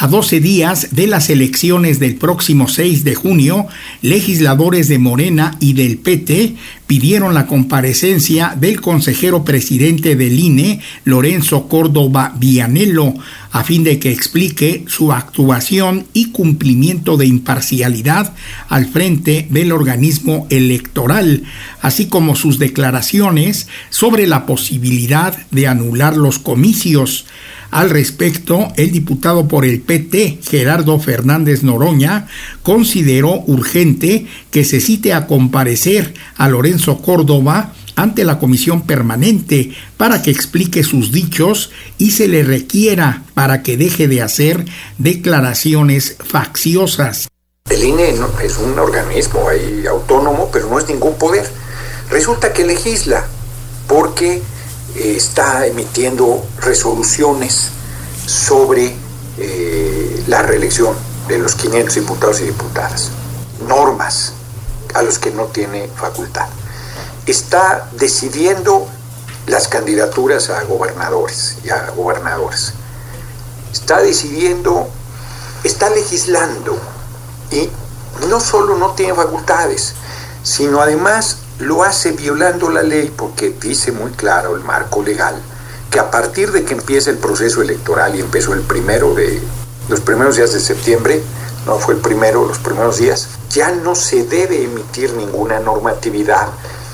A 0.00 0.06
12 0.06 0.38
días 0.38 0.90
de 0.92 1.08
las 1.08 1.28
elecciones 1.28 1.98
del 1.98 2.14
próximo 2.14 2.68
6 2.68 3.02
de 3.02 3.16
junio, 3.16 3.66
legisladores 4.00 4.86
de 4.86 5.00
Morena 5.00 5.56
y 5.58 5.72
del 5.72 5.98
PT 5.98 6.54
pidieron 6.86 7.34
la 7.34 7.48
comparecencia 7.48 8.56
del 8.56 8.80
consejero 8.80 9.42
presidente 9.42 10.14
del 10.14 10.38
INE, 10.38 10.80
Lorenzo 11.02 11.66
Córdoba 11.66 12.32
Vianello, 12.38 13.12
a 13.50 13.64
fin 13.64 13.82
de 13.82 13.98
que 13.98 14.12
explique 14.12 14.84
su 14.86 15.12
actuación 15.12 16.06
y 16.12 16.30
cumplimiento 16.30 17.16
de 17.16 17.26
imparcialidad 17.26 18.32
al 18.68 18.86
frente 18.86 19.48
del 19.50 19.72
organismo 19.72 20.46
electoral, 20.48 21.42
así 21.82 22.06
como 22.06 22.36
sus 22.36 22.60
declaraciones 22.60 23.66
sobre 23.90 24.28
la 24.28 24.46
posibilidad 24.46 25.36
de 25.50 25.66
anular 25.66 26.16
los 26.16 26.38
comicios. 26.38 27.26
Al 27.70 27.90
respecto, 27.90 28.72
el 28.76 28.92
diputado 28.92 29.46
por 29.46 29.64
el 29.64 29.80
PT, 29.80 30.40
Gerardo 30.42 30.98
Fernández 30.98 31.62
Noroña, 31.62 32.26
consideró 32.62 33.42
urgente 33.46 34.26
que 34.50 34.64
se 34.64 34.80
cite 34.80 35.12
a 35.12 35.26
comparecer 35.26 36.14
a 36.36 36.48
Lorenzo 36.48 37.02
Córdoba 37.02 37.74
ante 37.94 38.24
la 38.24 38.38
comisión 38.38 38.82
permanente 38.82 39.72
para 39.96 40.22
que 40.22 40.30
explique 40.30 40.82
sus 40.82 41.12
dichos 41.12 41.70
y 41.98 42.12
se 42.12 42.28
le 42.28 42.42
requiera 42.42 43.24
para 43.34 43.62
que 43.62 43.76
deje 43.76 44.08
de 44.08 44.22
hacer 44.22 44.64
declaraciones 44.98 46.16
facciosas. 46.24 47.28
El 47.68 47.84
INE 47.84 48.14
es 48.42 48.56
un 48.56 48.78
organismo 48.78 49.46
autónomo, 49.90 50.48
pero 50.50 50.70
no 50.70 50.78
es 50.78 50.88
ningún 50.88 51.18
poder. 51.18 51.46
Resulta 52.08 52.52
que 52.52 52.64
legisla 52.64 53.26
porque 53.86 54.40
está 54.98 55.66
emitiendo 55.66 56.44
resoluciones 56.60 57.70
sobre 58.26 58.96
eh, 59.38 60.24
la 60.26 60.42
reelección 60.42 60.94
de 61.28 61.38
los 61.38 61.54
500 61.54 61.94
diputados 61.94 62.40
y 62.40 62.44
diputadas, 62.44 63.10
normas 63.66 64.32
a 64.94 65.02
los 65.02 65.18
que 65.18 65.30
no 65.30 65.44
tiene 65.44 65.88
facultad. 65.88 66.48
Está 67.26 67.88
decidiendo 67.92 68.88
las 69.46 69.68
candidaturas 69.68 70.50
a 70.50 70.62
gobernadores 70.64 71.56
y 71.64 71.70
a 71.70 71.90
gobernadores. 71.90 72.72
Está 73.72 74.00
decidiendo, 74.00 74.88
está 75.64 75.90
legislando 75.90 76.78
y 77.50 77.70
no 78.28 78.40
solo 78.40 78.76
no 78.76 78.92
tiene 78.92 79.14
facultades, 79.14 79.94
sino 80.42 80.80
además 80.80 81.38
lo 81.60 81.82
hace 81.82 82.12
violando 82.12 82.70
la 82.70 82.82
ley 82.82 83.12
porque 83.16 83.50
dice 83.60 83.92
muy 83.92 84.12
claro 84.12 84.54
el 84.54 84.62
marco 84.62 85.02
legal 85.02 85.40
que 85.90 85.98
a 85.98 86.10
partir 86.10 86.52
de 86.52 86.64
que 86.64 86.74
empiece 86.74 87.10
el 87.10 87.18
proceso 87.18 87.62
electoral 87.62 88.14
y 88.14 88.20
empezó 88.20 88.52
el 88.52 88.60
primero 88.60 89.14
de 89.14 89.40
los 89.88 90.00
primeros 90.00 90.36
días 90.36 90.52
de 90.52 90.60
septiembre, 90.60 91.22
no 91.66 91.78
fue 91.78 91.94
el 91.94 92.00
primero, 92.00 92.46
los 92.46 92.58
primeros 92.58 92.98
días, 92.98 93.28
ya 93.50 93.70
no 93.70 93.94
se 93.94 94.24
debe 94.24 94.62
emitir 94.62 95.14
ninguna 95.14 95.60
normatividad 95.60 96.48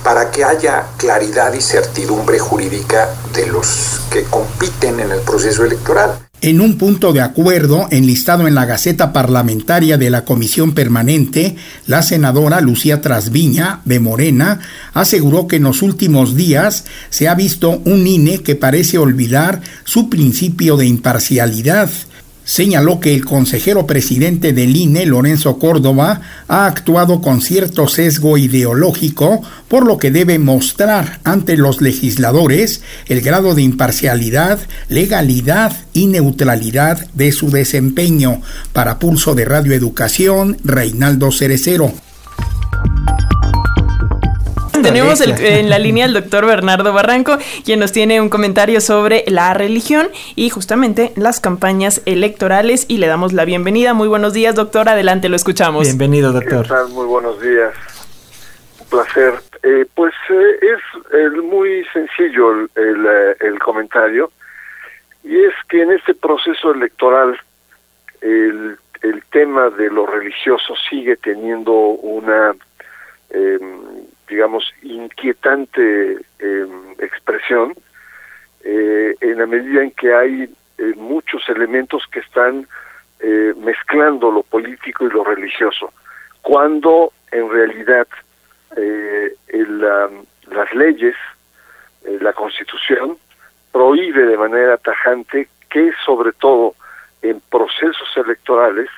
para 0.04 0.30
que 0.30 0.44
haya 0.44 0.87
claridad 0.97 1.52
y 1.54 1.61
certidumbre 1.61 2.38
jurídica 2.38 3.09
de 3.33 3.47
los 3.47 4.00
que 4.11 4.25
compiten 4.25 5.00
en 5.00 5.11
el 5.11 5.21
proceso 5.23 5.64
electoral. 5.64 6.24
En 6.45 6.61
un 6.61 6.77
punto 6.77 7.15
de 7.15 7.23
acuerdo 7.23 7.89
enlistado 7.91 8.47
en 8.47 8.55
la 8.55 8.67
Gaceta 8.67 9.15
Parlamentaria 9.15 9.97
de 9.97 10.11
la 10.11 10.27
Comisión 10.27 10.75
Permanente, 10.75 11.57
la 11.87 12.03
senadora 12.03 12.61
Lucía 12.61 13.01
Trasviña, 13.01 13.81
de 13.87 13.99
Morena, 13.99 14.61
aseguró 14.93 15.49
que 15.49 15.57
en 15.57 15.63
los 15.63 15.81
últimos 15.81 16.35
días 16.35 16.85
se 17.09 17.29
ha 17.29 17.35
visto 17.35 17.81
un 17.87 18.07
INE 18.07 18.43
que 18.43 18.57
parece 18.57 18.99
olvidar 18.99 19.63
su 19.85 20.11
principio 20.11 20.77
de 20.77 20.85
imparcialidad 20.85 21.89
señaló 22.45 23.01
que 23.01 23.15
el 23.15 23.25
consejero 23.25 23.87
presidente 23.87 24.53
del 24.53 24.77
INE, 24.77 25.07
Lorenzo 25.07 25.59
Córdoba, 25.59 26.21
ha 26.49 26.67
actuado 26.67 27.21
con 27.21 27.41
cierto 27.41 27.89
sesgo 27.89 28.39
ideológico, 28.39 29.43
por 29.69 29.87
lo 29.87 29.99
que 29.99 30.11
debe 30.11 30.39
mostrar 30.39 31.21
ante 31.25 31.57
los 31.57 31.81
legisladores 31.81 32.83
el 33.07 33.21
grado 33.21 33.55
de 33.55 33.63
imparcialidad, 33.63 34.61
legalidad 34.89 35.73
y 35.93 36.07
neutralidad 36.07 37.07
de 37.15 37.33
su 37.33 37.51
desempeño. 37.51 38.43
Para 38.73 38.99
Pulso 38.99 39.35
de 39.35 39.45
Radio 39.45 39.73
Educación, 39.73 40.59
Reinaldo 40.65 41.33
Cerecero 41.33 41.93
tenemos 44.85 45.21
en 45.21 45.71
la 45.71 45.79
línea 45.79 46.05
al 46.05 46.12
doctor 46.12 46.47
Bernardo 46.47 46.93
Barranco, 46.93 47.38
quien 47.64 47.81
nos 47.81 47.93
tiene 47.93 48.21
un 48.21 48.29
comentario 48.29 48.81
sobre 48.81 49.25
la 49.26 49.55
religión 49.55 50.09
y 50.37 50.50
justamente 50.50 51.12
las 51.17 51.41
campañas 51.41 52.03
electorales. 52.07 52.87
Y 52.88 52.99
le 52.99 53.07
damos 53.07 53.33
la 53.33 53.45
bienvenida. 53.45 53.95
Muy 53.95 54.09
buenos 54.09 54.33
días, 54.33 54.55
doctor. 54.55 54.88
Adelante, 54.88 55.29
lo 55.29 55.37
escuchamos. 55.37 55.85
Bienvenido, 55.85 56.33
doctor. 56.33 56.67
Muy 56.91 57.07
buenos 57.07 57.41
días. 57.41 57.75
Un 58.81 58.87
placer. 58.88 59.35
Eh, 59.62 59.87
pues 59.95 60.12
eh, 60.31 60.59
es 61.12 61.43
muy 61.43 61.85
sencillo 61.93 62.53
el, 62.53 62.69
eh, 63.07 63.37
el 63.41 63.59
comentario. 63.59 64.31
Y 65.25 65.37
es 65.37 65.55
que 65.69 65.83
en 65.83 65.93
este 65.93 66.14
proceso 66.14 66.73
electoral, 66.73 67.38
el 68.21 68.76
el 69.05 69.23
tema 69.31 69.69
de 69.69 69.91
lo 69.91 70.07
religioso 70.07 70.75
sigue 70.88 71.17
teniendo 71.17 71.73
una, 71.73 72.55
em, 73.31 74.03
digamos, 74.28 74.73
inquietante 74.83 76.19
em, 76.38 76.93
expresión 76.99 77.75
eh, 78.66 79.14
en 79.21 79.38
la 79.38 79.47
medida 79.47 79.83
en 79.83 79.90
que 79.90 80.14
hay 80.14 80.49
eh, 80.78 80.95
muchos 80.97 81.47
elementos 81.50 82.02
que 82.11 82.21
están 82.21 82.66
eh, 83.21 83.52
mezclando 83.59 84.31
lo 84.31 84.43
político 84.43 85.07
y 85.07 85.11
lo 85.11 85.23
religioso, 85.23 85.93
cuando 86.43 87.12
en 87.31 87.50
realidad 87.50 88.07
las 90.50 90.75
leyes, 90.75 91.14
la 92.21 92.33
constitución, 92.33 93.16
prohíbe 93.73 94.26
de 94.26 94.37
manera 94.37 94.76
tajante 94.78 95.49
que 95.71 95.93
sobre 96.04 96.33
todo 96.33 96.75
en 97.23 97.40
procesos 97.50 98.09
electorales 98.16 98.88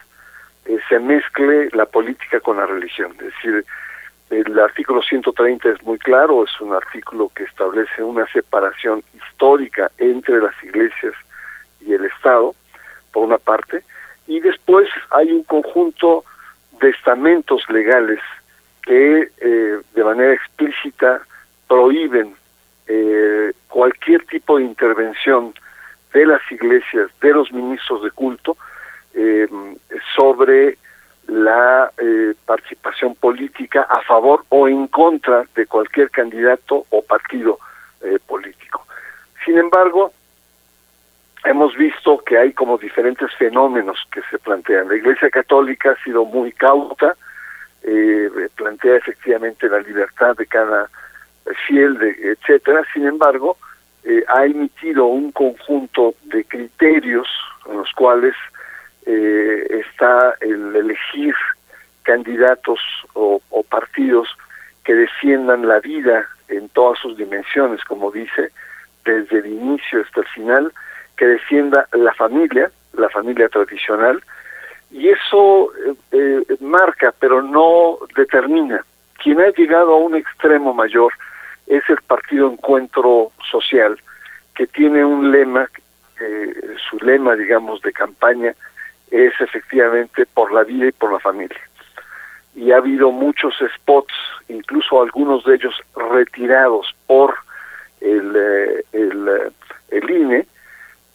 se 0.89 0.99
mezcle 0.99 1.69
la 1.73 1.87
política 1.87 2.41
con 2.41 2.57
la 2.57 2.67
religión. 2.67 3.13
Es 3.19 3.27
decir, 3.35 3.65
el 4.31 4.59
artículo 4.59 5.03
130 5.03 5.71
es 5.71 5.83
muy 5.83 5.99
claro, 5.99 6.45
es 6.45 6.61
un 6.61 6.75
artículo 6.75 7.31
que 7.35 7.45
establece 7.45 8.03
una 8.03 8.27
separación 8.27 9.03
histórica 9.15 9.91
entre 9.99 10.41
las 10.41 10.55
iglesias 10.65 11.15
y 11.81 11.93
el 11.93 12.05
Estado, 12.07 12.55
por 13.13 13.25
una 13.25 13.39
parte, 13.39 13.83
y 14.27 14.41
después 14.41 14.89
hay 15.11 15.31
un 15.31 15.45
conjunto 15.45 16.25
de 16.81 16.91
estamentos 16.91 17.63
legales 17.69 18.21
que 18.83 19.31
eh, 19.39 19.81
de 19.95 20.05
manera 20.05 20.35
explícita 20.35 21.23
prohíben 21.69 22.35
eh, 22.89 23.53
cualquier 23.69 24.25
tipo 24.27 24.59
de 24.59 24.65
intervención 24.65 25.55
de 26.13 26.27
las 26.27 26.41
iglesias, 26.51 27.11
de 27.21 27.33
los 27.33 27.53
ministros 27.53 28.03
de 28.03 28.11
culto, 28.11 28.57
eh, 29.15 29.49
sobre 30.15 30.79
la 31.29 31.91
eh, 31.99 32.35
participación 32.45 33.15
política 33.17 33.87
a 33.89 34.01
favor 34.03 34.45
o 34.49 34.69
en 34.69 34.87
contra 34.87 35.45
de 35.55 35.67
cualquier 35.67 36.11
candidato 36.11 36.87
o 36.91 37.03
partido 37.03 37.59
eh, 38.03 38.19
político. 38.27 38.87
Sin 39.45 39.59
embargo, 39.59 40.13
hemos 41.45 41.77
visto 41.77 42.19
que 42.19 42.39
hay 42.39 42.53
como 42.53 42.79
diferentes 42.79 43.33
fenómenos 43.35 43.99
que 44.13 44.23
se 44.31 44.39
plantean. 44.39 44.89
La 44.89 44.97
Iglesia 44.97 45.31
Católica 45.31 45.93
ha 45.93 46.05
sido 46.05 46.25
muy 46.25 46.53
cauta, 46.53 47.17
eh, 47.83 48.31
plantea 48.55 48.97
efectivamente 48.97 49.69
la 49.69 49.81
libertad 49.81 50.37
de 50.37 50.47
cada 50.47 50.89
fiel, 51.67 51.99
de, 51.99 52.11
etcétera. 52.33 52.83
Sin 52.93 53.07
embargo, 53.07 53.57
ha 54.29 54.45
emitido 54.45 55.07
un 55.07 55.33
conjunto 55.33 56.15
de 56.23 56.45
criterios 56.45 57.27
en 57.69 57.79
los 57.79 57.93
cuales 57.93 58.35
eh, 59.07 59.67
está 59.71 60.35
el 60.41 60.75
elegir 60.75 61.33
candidatos 62.03 62.81
o, 63.15 63.41
partidos 63.71 64.29
que 64.85 64.95
defiendan 64.95 65.67
la 65.67 65.81
vida 65.81 66.27
en 66.49 66.69
todas 66.71 66.99
sus 66.99 67.17
dimensiones, 67.17 67.85
como 67.85 68.11
dice, 68.11 68.51
desde 69.05 69.39
el 69.39 69.47
inicio 69.47 70.03
hasta 70.03 70.21
el 70.21 70.27
final, 70.27 70.73
que 71.17 71.27
defienda 71.27 71.87
la 71.93 72.13
familia, 72.15 72.71
la 72.95 73.09
familia 73.09 73.49
tradicional, 73.49 74.23
y 74.91 75.09
eso 75.09 75.73
eh, 75.85 75.95
eh, 76.13 76.57
marca, 76.61 77.15
pero 77.19 77.43
no 77.43 77.99
determina. 78.17 78.85
Quien 79.23 79.41
ha 79.41 79.51
llegado 79.51 79.95
a 79.95 79.99
un 79.99 80.17
extremo 80.17 80.75
mayor 80.75 81.13
es 81.67 81.83
el 81.89 81.99
Partido 82.07 82.51
Encuentro 82.51 83.31
Social, 83.51 83.99
que 84.55 84.67
tiene 84.67 85.05
un 85.05 85.31
lema, 85.31 85.69
su 86.89 86.99
lema, 87.05 87.37
digamos, 87.37 87.83
de 87.83 87.93
campaña 87.93 88.55
es 89.11 89.33
efectivamente 89.41 90.27
por 90.27 90.53
la 90.53 90.65
vida 90.65 90.87
y 90.89 90.93
por 90.93 91.13
la 91.13 91.21
familia. 91.21 91.61
Y 92.55 92.73
ha 92.73 92.79
habido 92.79 93.11
muchos 93.11 93.55
spots, 93.77 94.15
incluso 94.49 95.03
algunos 95.03 95.45
de 95.45 95.57
ellos 95.57 95.75
retirados 95.95 96.95
por 97.07 97.35
el, 98.01 98.35
eh, 98.35 98.85
el, 98.93 99.29
eh, 99.29 99.51
el 99.91 100.11
INE, 100.11 100.47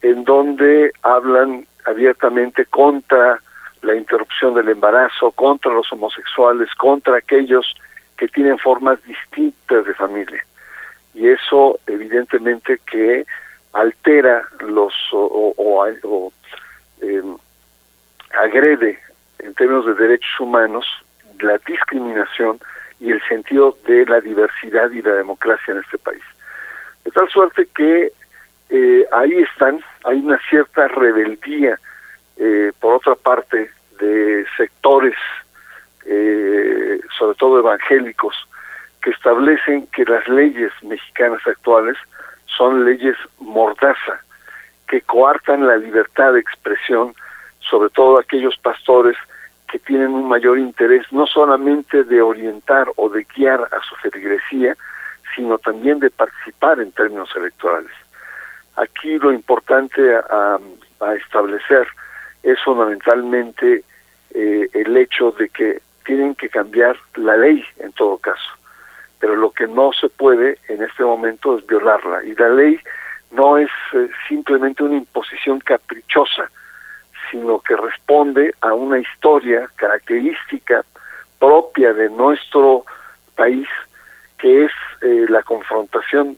en 0.02 0.24
donde 0.24 0.92
hablan 1.02 1.66
abiertamente 1.84 2.64
contra 2.66 3.40
la 3.82 3.96
interrupción 3.96 4.54
del 4.54 4.68
embarazo, 4.68 5.32
contra 5.32 5.72
los 5.72 5.92
homosexuales, 5.92 6.72
contra 6.76 7.16
aquellos 7.16 7.74
que 8.16 8.28
tienen 8.28 8.58
formas 8.58 9.02
distintas 9.04 9.84
de 9.84 9.94
familia. 9.94 10.44
Y 11.14 11.28
eso 11.28 11.78
evidentemente 11.86 12.78
que 12.90 13.26
altera 13.72 14.42
los 14.60 14.94
o, 15.12 15.92
em, 17.00 17.36
agrede 18.40 18.98
en 19.38 19.54
términos 19.54 19.86
de 19.86 19.94
derechos 19.94 20.40
humanos 20.40 20.86
la 21.40 21.58
discriminación 21.66 22.60
y 23.00 23.10
el 23.10 23.20
sentido 23.28 23.76
de 23.86 24.06
la 24.06 24.20
diversidad 24.20 24.90
y 24.90 25.02
la 25.02 25.14
democracia 25.14 25.72
en 25.72 25.80
este 25.80 25.98
país. 25.98 26.22
De 27.04 27.10
tal 27.10 27.28
suerte 27.28 27.66
que 27.74 28.12
eh, 28.70 29.06
ahí 29.12 29.32
están, 29.38 29.80
hay 30.04 30.18
una 30.20 30.38
cierta 30.48 30.88
rebeldía, 30.88 31.78
eh, 32.36 32.72
por 32.80 32.94
otra 32.94 33.14
parte, 33.16 33.70
de 33.98 34.46
sectores, 34.56 35.16
eh, 36.06 37.00
sobre 37.18 37.36
todo 37.36 37.58
evangélicos, 37.58 38.34
que 39.02 39.10
establecen 39.10 39.86
que 39.88 40.04
las 40.04 40.26
leyes 40.28 40.72
mexicanas 40.82 41.44
actuales 41.46 41.96
son 42.46 42.84
leyes 42.84 43.16
mordaza, 43.40 44.20
que 44.88 45.00
coartan 45.02 45.66
la 45.66 45.76
libertad 45.76 46.32
de 46.32 46.40
expresión 46.40 47.14
sobre 47.72 47.88
todo 47.88 48.20
aquellos 48.20 48.58
pastores 48.58 49.16
que 49.66 49.78
tienen 49.78 50.10
un 50.10 50.28
mayor 50.28 50.58
interés 50.58 51.10
no 51.10 51.26
solamente 51.26 52.04
de 52.04 52.20
orientar 52.20 52.86
o 52.96 53.08
de 53.08 53.26
guiar 53.34 53.62
a 53.62 53.80
su 53.88 53.96
feligresía, 53.96 54.76
sino 55.34 55.56
también 55.56 55.98
de 55.98 56.10
participar 56.10 56.80
en 56.80 56.92
términos 56.92 57.30
electorales. 57.34 57.90
Aquí 58.76 59.18
lo 59.18 59.32
importante 59.32 60.02
a, 60.14 60.58
establecer 61.16 61.88
es 62.42 62.60
fundamentalmente 62.62 63.82
eh, 64.34 64.68
el 64.72 64.96
hecho 64.96 65.32
de 65.32 65.48
que 65.48 65.80
tienen 66.04 66.34
que 66.34 66.48
cambiar 66.48 66.96
la 67.16 67.36
ley 67.38 67.64
en 67.78 67.92
todo 67.92 68.18
caso, 68.18 68.50
pero 69.18 69.34
lo 69.34 69.50
que 69.50 69.66
no 69.66 69.92
se 69.94 70.10
puede 70.10 70.58
en 70.68 70.82
este 70.82 71.02
momento 71.04 71.58
es 71.58 71.66
violarla 71.66 72.22
y 72.22 72.34
la 72.34 72.50
ley 72.50 72.78
no 73.30 73.56
es 73.56 73.70
eh, 73.94 74.08
simplemente 74.28 74.84
una 74.84 74.96
imposición 74.96 75.58
caprichosa, 75.58 76.50
sino 77.32 77.58
que 77.60 77.74
responde 77.74 78.54
a 78.60 78.74
una 78.74 78.98
historia 78.98 79.68
característica 79.76 80.84
propia 81.40 81.92
de 81.94 82.10
nuestro 82.10 82.84
país, 83.34 83.66
que 84.38 84.66
es 84.66 84.72
eh, 85.00 85.26
la 85.28 85.42
confrontación 85.42 86.36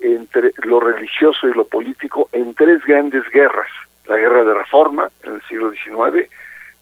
entre 0.00 0.52
lo 0.64 0.80
religioso 0.80 1.48
y 1.48 1.54
lo 1.54 1.66
político 1.66 2.28
en 2.32 2.52
tres 2.54 2.84
grandes 2.84 3.24
guerras. 3.30 3.70
La 4.06 4.16
guerra 4.16 4.44
de 4.44 4.52
reforma 4.52 5.08
en 5.22 5.36
el 5.36 5.42
siglo 5.42 5.70
XIX, 5.70 6.28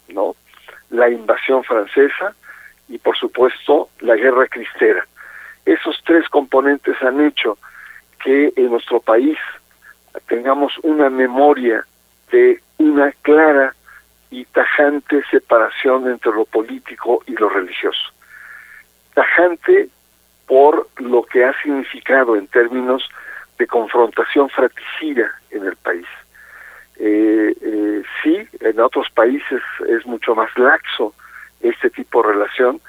¿no? 0.09 0.35
la 0.89 1.09
invasión 1.09 1.63
francesa 1.63 2.35
y 2.89 2.97
por 2.97 3.15
supuesto 3.17 3.89
la 4.01 4.15
guerra 4.15 4.47
cristera. 4.47 5.07
Esos 5.65 6.01
tres 6.05 6.27
componentes 6.27 7.01
han 7.01 7.25
hecho 7.25 7.57
que 8.21 8.51
en 8.55 8.71
nuestro 8.71 8.99
país 8.99 9.37
tengamos 10.27 10.73
una 10.83 11.09
memoria 11.09 11.85
de 12.33 12.59
una 12.79 13.11
clara 13.21 13.75
y 14.31 14.43
tajante 14.45 15.23
separación 15.29 16.09
entre 16.09 16.31
lo 16.31 16.45
político 16.45 17.21
y 17.27 17.33
lo 17.33 17.47
religioso. 17.47 18.09
Tajante 19.13 19.89
por 20.47 20.87
lo 20.97 21.21
que 21.23 21.45
ha 21.45 21.53
significado 21.61 22.35
en 22.35 22.47
términos 22.47 23.07
de 23.59 23.67
confrontación 23.67 24.49
fratricida 24.49 25.31
en 25.51 25.67
el 25.67 25.75
país. 25.75 26.07
Eh, 26.97 27.53
eh, 27.61 28.03
sí, 28.23 28.47
en 28.61 28.79
otros 28.79 29.07
países 29.11 29.61
es 29.87 30.03
mucho 30.07 30.33
más 30.33 30.49
laxo 30.57 31.13
este 31.61 31.91
tipo 31.91 32.23
de 32.23 32.33
relación, 32.33 32.81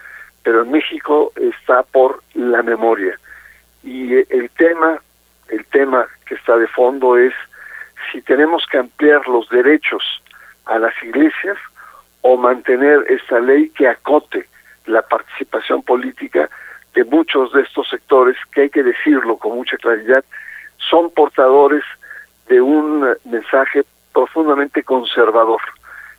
pero 0.42 0.62
en 0.62 0.70
México 0.70 1.32
está 1.36 1.82
por 1.82 2.22
la 2.32 2.62
memoria. 2.62 3.20
Y 3.82 4.14
el 4.14 4.48
tema, 4.56 5.02
el 5.48 5.66
tema 5.66 6.08
que 6.24 6.34
está 6.34 6.56
de 6.56 6.66
fondo 6.68 7.18
es 7.18 7.34
si 8.10 8.22
tenemos 8.22 8.66
que 8.66 8.78
ampliar 8.78 9.26
los 9.28 9.48
derechos 9.48 10.02
a 10.66 10.78
las 10.78 10.94
iglesias 11.02 11.58
o 12.22 12.36
mantener 12.36 13.04
esta 13.08 13.40
ley 13.40 13.68
que 13.70 13.88
acote 13.88 14.48
la 14.86 15.02
participación 15.02 15.82
política 15.82 16.48
de 16.94 17.04
muchos 17.04 17.52
de 17.52 17.62
estos 17.62 17.88
sectores, 17.88 18.36
que 18.52 18.62
hay 18.62 18.70
que 18.70 18.82
decirlo 18.82 19.36
con 19.36 19.56
mucha 19.56 19.76
claridad, 19.76 20.24
son 20.78 21.10
portadores 21.10 21.82
de 22.48 22.60
un 22.60 23.16
mensaje 23.24 23.84
profundamente 24.12 24.82
conservador. 24.82 25.60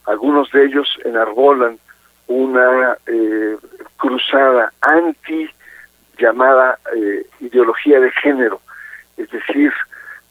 Algunos 0.05 0.51
de 0.51 0.65
ellos 0.65 0.87
enarbolan 1.05 1.79
una 2.27 2.97
eh, 3.07 3.57
cruzada 3.97 4.71
anti 4.81 5.49
llamada 6.17 6.77
eh, 6.95 7.25
ideología 7.39 7.99
de 7.99 8.11
género, 8.11 8.61
es 9.17 9.29
decir, 9.29 9.71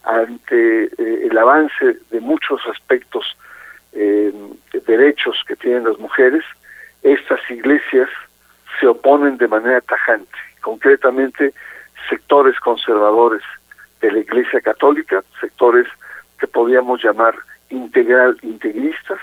ante 0.05 0.85
eh, 0.85 1.29
el 1.31 1.37
avance 1.39 1.97
de 2.11 2.21
muchos 2.21 2.61
aspectos 2.67 3.37
derechos 4.87 5.37
que 5.47 5.55
tienen 5.55 5.85
las 5.85 5.99
mujeres, 5.99 6.43
estas 7.05 7.41
iglesias 7.49 8.09
se 8.81 8.87
oponen 8.89 9.37
de 9.37 9.49
manera 9.49 9.81
tajante, 9.83 10.37
concretamente 10.61 11.55
sectores 12.09 12.59
conservadores 12.61 13.43
de 14.01 14.13
la 14.13 14.19
Iglesia 14.19 14.61
Católica, 14.61 15.23
sectores 15.41 15.87
que 16.39 16.47
podríamos 16.47 17.03
llamar 17.03 17.35
integral 17.71 18.37
integristas 18.43 19.19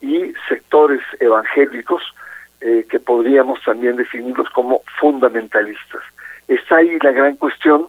y 0.00 0.32
sectores 0.48 1.00
evangélicos 1.20 2.02
eh, 2.60 2.86
que 2.88 3.00
podríamos 3.00 3.62
también 3.62 3.96
definirlos 3.96 4.48
como 4.50 4.82
fundamentalistas. 5.00 6.02
Está 6.48 6.76
ahí 6.76 6.98
la 7.00 7.12
gran 7.12 7.36
cuestión, 7.36 7.86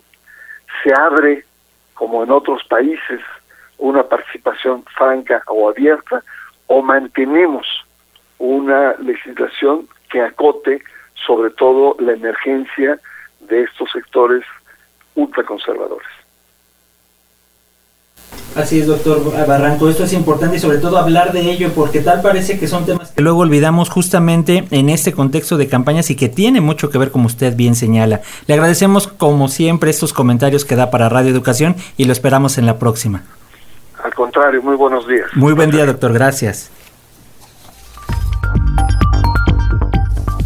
se 0.84 0.94
abre, 0.94 1.46
como 1.96 2.24
en 2.24 2.32
otros 2.32 2.64
países, 2.66 3.22
una 3.78 4.04
participación 4.04 4.84
franca 4.96 5.42
o 5.48 5.70
abierta, 5.70 6.24
o 6.68 6.82
mantenemos 6.82 7.68
una 8.38 8.94
legislación 9.00 9.88
que 10.10 10.22
acote 10.22 10.82
sobre 11.26 11.50
todo 11.52 11.96
la 12.00 12.14
emergencia 12.14 13.00
de 13.40 13.64
estos 13.64 13.92
sectores 13.92 14.44
ultraconservadores. 15.16 16.08
Así 18.56 18.80
es, 18.80 18.88
doctor 18.88 19.22
Barranco. 19.46 19.90
Esto 19.90 20.06
es 20.06 20.14
importante 20.14 20.58
y 20.58 20.60
sobre 20.60 20.78
todo 20.78 20.98
hablar 20.98 21.34
de 21.34 21.42
ello 21.42 21.72
porque 21.76 22.00
tal 22.00 22.22
parece 22.22 22.58
que 22.58 22.68
son 22.68 22.86
temas 22.86 23.12
que 23.12 23.22
luego 23.22 23.40
olvidamos 23.40 23.90
justamente 23.90 24.66
en 24.72 24.90
este 24.90 25.14
contexto 25.14 25.58
de 25.58 25.68
campañas 25.68 26.10
y 26.10 26.16
que 26.16 26.30
tiene 26.30 26.62
mucho 26.62 26.90
que 26.90 26.98
ver 26.98 27.12
como 27.12 27.26
usted 27.26 27.56
bien 27.56 27.76
señala. 27.76 28.22
Le 28.48 28.54
agradecemos 28.54 29.08
como 29.08 29.50
siempre 29.50 29.90
estos 29.90 30.14
comentarios 30.14 30.64
que 30.64 30.76
da 30.76 30.90
para 30.90 31.10
Radio 31.10 31.32
Educación 31.32 31.76
y 31.98 32.06
lo 32.06 32.14
esperamos 32.14 32.58
en 32.58 32.66
la 32.66 32.80
próxima. 32.80 33.24
Al 34.04 34.14
contrario, 34.14 34.62
muy 34.62 34.76
buenos 34.76 35.08
días. 35.08 35.28
Muy 35.34 35.54
buen 35.54 35.72
día, 35.72 35.86
doctor. 35.86 36.14
Gracias. 36.14 36.72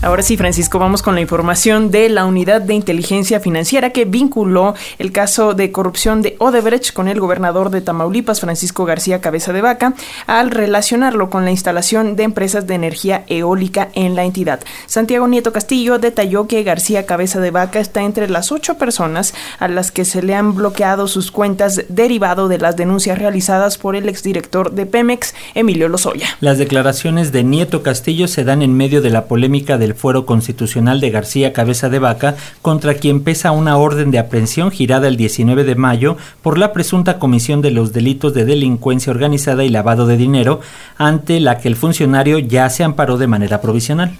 Ahora 0.01 0.23
sí, 0.23 0.37
Francisco, 0.37 0.79
vamos 0.79 1.01
con 1.01 1.13
la 1.13 1.19
información 1.19 1.91
de 1.91 2.07
la 2.07 2.23
Unidad 2.23 2.61
de 2.61 2.73
Inteligencia 2.73 3.41
Financiera 3.41 3.89
que 3.89 4.05
vinculó 4.05 4.73
el 4.97 5.11
caso 5.11 5.53
de 5.55 5.73
corrupción 5.73 6.21
de 6.21 6.37
Odebrecht 6.39 6.93
con 6.93 7.09
el 7.09 7.19
gobernador 7.19 7.69
de 7.69 7.81
Tamaulipas, 7.81 8.39
Francisco 8.39 8.85
García 8.85 9.19
Cabeza 9.19 9.51
de 9.51 9.61
Vaca, 9.61 9.93
al 10.25 10.51
relacionarlo 10.51 11.29
con 11.29 11.43
la 11.43 11.51
instalación 11.51 12.15
de 12.15 12.23
empresas 12.23 12.65
de 12.65 12.75
energía 12.75 13.25
eólica 13.27 13.89
en 13.93 14.15
la 14.15 14.23
entidad. 14.23 14.61
Santiago 14.85 15.27
Nieto 15.27 15.51
Castillo 15.51 15.99
detalló 15.99 16.47
que 16.47 16.63
García 16.63 17.05
Cabeza 17.05 17.41
de 17.41 17.51
Vaca 17.51 17.81
está 17.81 18.01
entre 18.01 18.29
las 18.29 18.53
ocho 18.53 18.77
personas 18.77 19.33
a 19.59 19.67
las 19.67 19.91
que 19.91 20.05
se 20.05 20.21
le 20.21 20.33
han 20.33 20.55
bloqueado 20.55 21.09
sus 21.09 21.29
cuentas 21.29 21.83
derivado 21.89 22.47
de 22.47 22.57
las 22.57 22.77
denuncias 22.77 23.19
realizadas 23.19 23.77
por 23.77 23.97
el 23.97 24.07
exdirector 24.07 24.71
de 24.71 24.85
Pemex, 24.85 25.35
Emilio 25.55 25.89
Lozoya. 25.89 26.29
Las 26.39 26.57
declaraciones 26.57 27.33
de 27.33 27.43
Nieto 27.43 27.83
Castillo 27.83 28.29
se 28.29 28.45
dan 28.45 28.61
en 28.61 28.77
medio 28.77 29.01
de 29.01 29.09
la 29.09 29.25
polémica 29.25 29.77
del 29.89 29.97
fuero 29.97 30.27
constitucional 30.27 31.01
de 31.01 31.09
García 31.09 31.51
Cabeza 31.51 31.89
de 31.89 31.97
Vaca, 31.97 32.35
contra 32.61 32.93
quien 32.93 33.23
pesa 33.23 33.51
una 33.51 33.77
orden 33.77 34.11
de 34.11 34.19
aprehensión 34.19 34.69
girada 34.69 35.07
el 35.07 35.17
19 35.17 35.63
de 35.63 35.75
mayo 35.75 36.15
por 36.43 36.59
la 36.59 36.73
presunta 36.73 37.17
comisión 37.17 37.61
de 37.61 37.71
los 37.71 37.91
delitos 37.91 38.35
de 38.35 38.45
delincuencia 38.45 39.11
organizada 39.11 39.63
y 39.63 39.69
lavado 39.69 40.05
de 40.05 40.17
dinero, 40.17 40.61
ante 40.97 41.39
la 41.39 41.57
que 41.57 41.69
el 41.69 41.75
funcionario 41.75 42.37
ya 42.37 42.69
se 42.69 42.83
amparó 42.83 43.17
de 43.17 43.27
manera 43.27 43.61
provisional. 43.61 44.11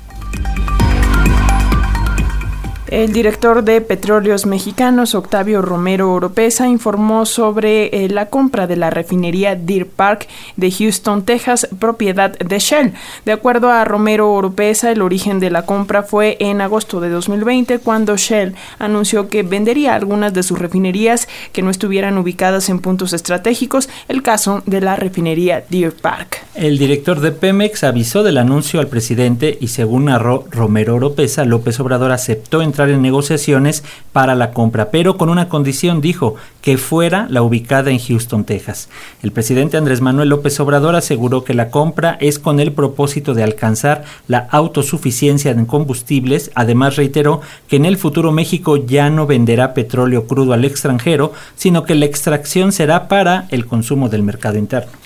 El 2.92 3.14
director 3.14 3.64
de 3.64 3.82
Petróleos 3.82 4.48
Mexicanos, 4.48 5.14
Octavio 5.14 5.62
Romero 5.62 6.12
Oropesa, 6.12 6.68
informó 6.68 7.28
sobre 7.28 7.86
eh, 8.06 8.10
la 8.10 8.32
compra 8.32 8.66
de 8.66 8.78
la 8.78 8.90
refinería 8.90 9.56
Deer 9.56 9.86
Park 9.86 10.28
de 10.56 10.72
Houston, 10.72 11.24
Texas, 11.24 11.68
propiedad 11.78 12.36
de 12.40 12.58
Shell. 12.58 12.94
De 13.26 13.32
acuerdo 13.32 13.70
a 13.70 13.86
Romero 13.86 14.34
Oropesa, 14.34 14.92
el 14.92 15.04
origen 15.04 15.40
de 15.40 15.52
la 15.52 15.68
compra 15.68 16.02
fue 16.02 16.38
en 16.40 16.62
agosto 16.62 17.00
de 17.00 17.10
2020, 17.10 17.78
cuando 17.78 18.18
Shell 18.18 18.56
anunció 18.80 19.30
que 19.30 19.44
vendería 19.44 19.94
algunas 19.94 20.34
de 20.34 20.42
sus 20.42 20.58
refinerías 20.58 21.28
que 21.52 21.62
no 21.62 21.70
estuvieran 21.70 22.18
ubicadas 22.18 22.70
en 22.70 22.80
puntos 22.80 23.14
estratégicos, 23.14 23.88
el 24.08 24.24
caso 24.24 24.64
de 24.66 24.82
la 24.82 24.96
refinería 24.96 25.64
Deer 25.70 25.94
Park. 25.94 26.40
El 26.56 26.80
director 26.80 27.20
de 27.20 27.34
Pemex 27.34 27.84
avisó 27.84 28.24
del 28.24 28.40
anuncio 28.40 28.80
al 28.80 28.88
presidente 28.88 29.60
y 29.62 29.68
según 29.68 30.06
narró 30.06 30.46
Romero 30.50 30.96
Oropesa, 30.96 31.46
López 31.46 31.80
Obrador 31.80 32.12
aceptó 32.12 32.64
en 32.88 33.02
negociaciones 33.02 33.84
para 34.14 34.36
la 34.36 34.52
compra, 34.52 34.92
pero 34.92 35.18
con 35.18 35.28
una 35.28 35.50
condición, 35.50 36.00
dijo, 36.00 36.36
que 36.62 36.78
fuera 36.78 37.28
la 37.30 37.42
ubicada 37.42 37.92
en 37.92 38.00
Houston, 38.00 38.44
Texas. 38.44 38.90
El 39.22 39.32
presidente 39.32 39.76
Andrés 39.76 40.02
Manuel 40.02 40.30
López 40.30 40.60
Obrador 40.60 40.96
aseguró 40.96 41.44
que 41.44 41.54
la 41.54 41.70
compra 41.70 42.18
es 42.22 42.40
con 42.40 42.60
el 42.60 42.72
propósito 42.72 43.34
de 43.34 43.44
alcanzar 43.44 44.04
la 44.28 44.48
autosuficiencia 44.52 45.52
en 45.52 45.66
combustibles. 45.66 46.52
Además, 46.56 46.96
reiteró 46.96 47.42
que 47.68 47.78
en 47.78 47.86
el 47.86 47.98
futuro 47.98 48.32
México 48.32 48.78
ya 48.78 49.10
no 49.10 49.26
venderá 49.26 49.74
petróleo 49.74 50.28
crudo 50.28 50.54
al 50.54 50.66
extranjero, 50.66 51.34
sino 51.56 51.84
que 51.84 51.96
la 51.96 52.06
extracción 52.06 52.72
será 52.72 53.08
para 53.08 53.48
el 53.50 53.66
consumo 53.66 54.10
del 54.10 54.24
mercado 54.24 54.58
interno. 54.58 54.99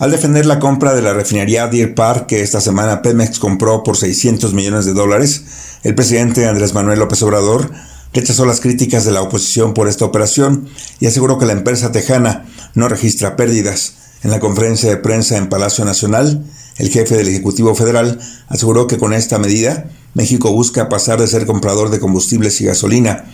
Al 0.00 0.10
defender 0.10 0.44
la 0.44 0.58
compra 0.58 0.92
de 0.92 1.02
la 1.02 1.14
refinería 1.14 1.68
Deer 1.68 1.94
Park 1.94 2.26
que 2.26 2.42
esta 2.42 2.60
semana 2.60 3.00
Pemex 3.00 3.38
compró 3.38 3.84
por 3.84 3.96
600 3.96 4.52
millones 4.52 4.86
de 4.86 4.92
dólares, 4.92 5.44
el 5.84 5.94
presidente 5.94 6.48
Andrés 6.48 6.74
Manuel 6.74 6.98
López 6.98 7.22
Obrador 7.22 7.70
rechazó 8.12 8.44
las 8.44 8.60
críticas 8.60 9.04
de 9.04 9.12
la 9.12 9.22
oposición 9.22 9.72
por 9.72 9.86
esta 9.86 10.04
operación 10.04 10.68
y 10.98 11.06
aseguró 11.06 11.38
que 11.38 11.46
la 11.46 11.52
empresa 11.52 11.92
tejana 11.92 12.44
no 12.74 12.88
registra 12.88 13.36
pérdidas. 13.36 13.94
En 14.24 14.32
la 14.32 14.40
conferencia 14.40 14.90
de 14.90 14.96
prensa 14.96 15.36
en 15.36 15.48
Palacio 15.48 15.84
Nacional, 15.84 16.44
el 16.78 16.88
jefe 16.88 17.16
del 17.16 17.28
Ejecutivo 17.28 17.76
Federal 17.76 18.18
aseguró 18.48 18.88
que 18.88 18.98
con 18.98 19.12
esta 19.12 19.38
medida 19.38 19.90
México 20.14 20.50
busca 20.50 20.88
pasar 20.88 21.20
de 21.20 21.28
ser 21.28 21.46
comprador 21.46 21.90
de 21.90 22.00
combustibles 22.00 22.60
y 22.60 22.64
gasolina 22.64 23.26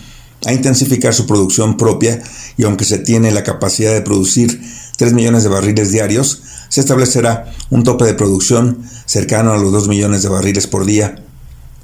a 0.47 0.53
intensificar 0.53 1.15
su 1.15 1.27
producción 1.27 1.77
propia 1.77 2.23
y 2.57 2.65
aunque 2.65 2.85
se 2.85 2.99
tiene 2.99 3.31
la 3.31 3.45
capacidad 3.45 3.93
de 3.93 4.03
producir 4.03 4.61
3 4.97 5.13
millones 5.13 5.43
de 5.43 5.49
barriles 5.49 5.93
diarios, 5.93 6.43
se 6.69 6.81
establecerá 6.81 7.53
un 7.71 7.85
tope 7.85 8.05
de 8.05 8.15
producción 8.15 8.83
cercano 9.07 9.53
a 9.53 9.59
los 9.59 9.73
2 9.73 9.89
millones 9.89 10.23
de 10.23 10.29
barriles 10.29 10.67
por 10.67 10.85
día. 10.85 11.23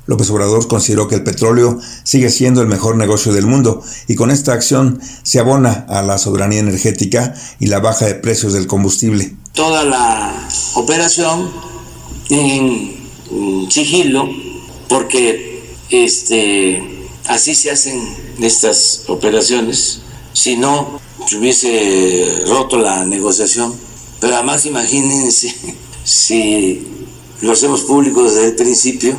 López 0.07 0.31
Obrador 0.31 0.69
consideró 0.69 1.09
que 1.09 1.17
el 1.17 1.25
petróleo 1.25 1.81
sigue 2.05 2.31
siendo 2.31 2.63
el 2.63 2.69
mejor 2.69 2.97
negocio 2.97 3.33
del 3.33 3.47
mundo 3.47 3.83
y 4.07 4.15
con 4.15 4.31
esta 4.31 4.53
acción 4.53 5.01
se 5.23 5.41
abona 5.41 5.85
a 5.89 6.03
la 6.03 6.19
soberanía 6.19 6.61
energética 6.61 7.35
y 7.59 7.67
la 7.67 7.81
baja 7.81 8.07
de 8.07 8.15
precios 8.15 8.53
del 8.53 8.69
combustible. 8.69 9.35
Toda 9.53 9.83
la 9.83 10.49
operación 10.75 11.51
en 12.31 12.97
sigilo 13.71 14.29
porque 14.89 15.75
este 15.91 16.96
así 17.29 17.55
se 17.55 17.71
hacen 17.71 18.01
estas 18.41 19.03
operaciones. 19.09 20.01
Si 20.33 20.57
no 20.57 21.01
se 21.27 21.39
hubiese 21.39 22.45
roto 22.47 22.79
la 22.79 23.05
negociación 23.05 23.87
pero 24.21 24.35
además 24.35 24.67
imagínense 24.67 25.55
si 26.05 26.87
lo 27.43 27.53
hacemos 27.53 27.83
público 27.83 28.25
desde 28.25 28.47
el 28.47 28.57
principio, 28.57 29.17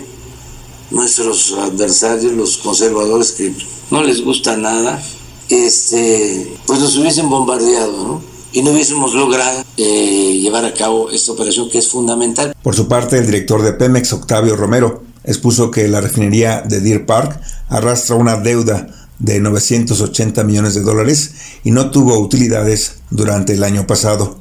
nuestros 0.90 1.54
adversarios, 1.54 2.34
los 2.34 2.58
conservadores 2.58 3.32
que 3.32 3.54
no 3.92 4.04
les 4.04 4.24
gusta 4.24 4.58
nada, 4.58 5.02
este, 5.50 6.56
pues 6.66 6.80
nos 6.80 6.98
hubiesen 6.98 7.30
bombardeado. 7.30 8.22
Y 8.54 8.64
no 8.64 8.72
hubiésemos 8.72 9.14
logrado 9.14 9.64
eh, 9.76 10.40
llevar 10.42 10.66
a 10.66 10.74
cabo 10.74 11.12
esta 11.12 11.34
operación 11.34 11.70
que 11.70 11.78
es 11.78 11.90
fundamental. 11.90 12.56
Por 12.64 12.76
su 12.76 12.88
parte, 12.88 13.18
el 13.18 13.26
director 13.26 13.62
de 13.62 13.74
Pemex, 13.74 14.14
Octavio 14.14 14.56
Romero, 14.56 15.04
expuso 15.28 15.70
que 15.70 15.88
la 15.88 16.02
refinería 16.02 16.62
de 16.62 16.80
Deer 16.80 17.06
Park 17.06 17.40
arrastra 17.70 18.16
una 18.16 18.38
deuda 18.38 18.88
de 19.20 19.40
980 19.40 20.44
millones 20.44 20.74
de 20.74 20.82
dólares 20.82 21.36
y 21.64 21.72
no 21.72 21.92
tuvo 21.92 22.18
utilidades 22.20 23.00
durante 23.10 23.54
el 23.54 23.64
año 23.64 23.86
pasado. 23.86 24.40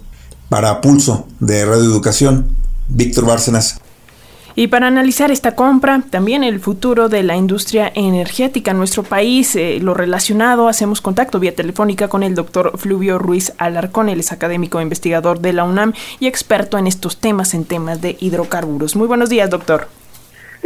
Para 0.49 0.81
Pulso 0.81 1.27
de 1.41 1.65
Radio 1.65 1.85
Educación, 1.85 2.57
Víctor 2.89 3.27
Bárcenas. 3.27 3.81
Y 4.59 4.69
para 4.69 4.87
analizar 4.87 5.31
esta 5.31 5.55
compra, 5.55 6.03
también 6.09 6.43
el 6.43 6.61
futuro 6.61 7.11
de 7.11 7.23
la 7.23 7.37
industria 7.37 7.93
energética 7.95 8.71
en 8.71 8.79
nuestro 8.79 9.03
país, 9.03 9.55
eh, 9.55 9.81
lo 9.83 9.93
relacionado, 9.93 10.69
hacemos 10.69 11.03
contacto 11.03 11.39
vía 11.39 11.55
telefónica 11.55 12.09
con 12.09 12.23
el 12.23 12.35
doctor 12.35 12.73
Fluvio 12.79 13.19
Ruiz 13.19 13.53
Alarcón, 13.59 14.09
él 14.09 14.21
es 14.21 14.33
académico 14.33 14.81
e 14.81 14.83
investigador 14.83 15.41
de 15.41 15.53
la 15.53 15.65
UNAM 15.65 15.93
y 16.21 16.27
experto 16.27 16.79
en 16.79 16.87
estos 16.87 17.19
temas, 17.19 17.53
en 17.53 17.67
temas 17.67 18.01
de 18.01 18.17
hidrocarburos. 18.19 18.97
Muy 18.97 19.07
buenos 19.07 19.29
días, 19.29 19.51
doctor. 19.51 19.89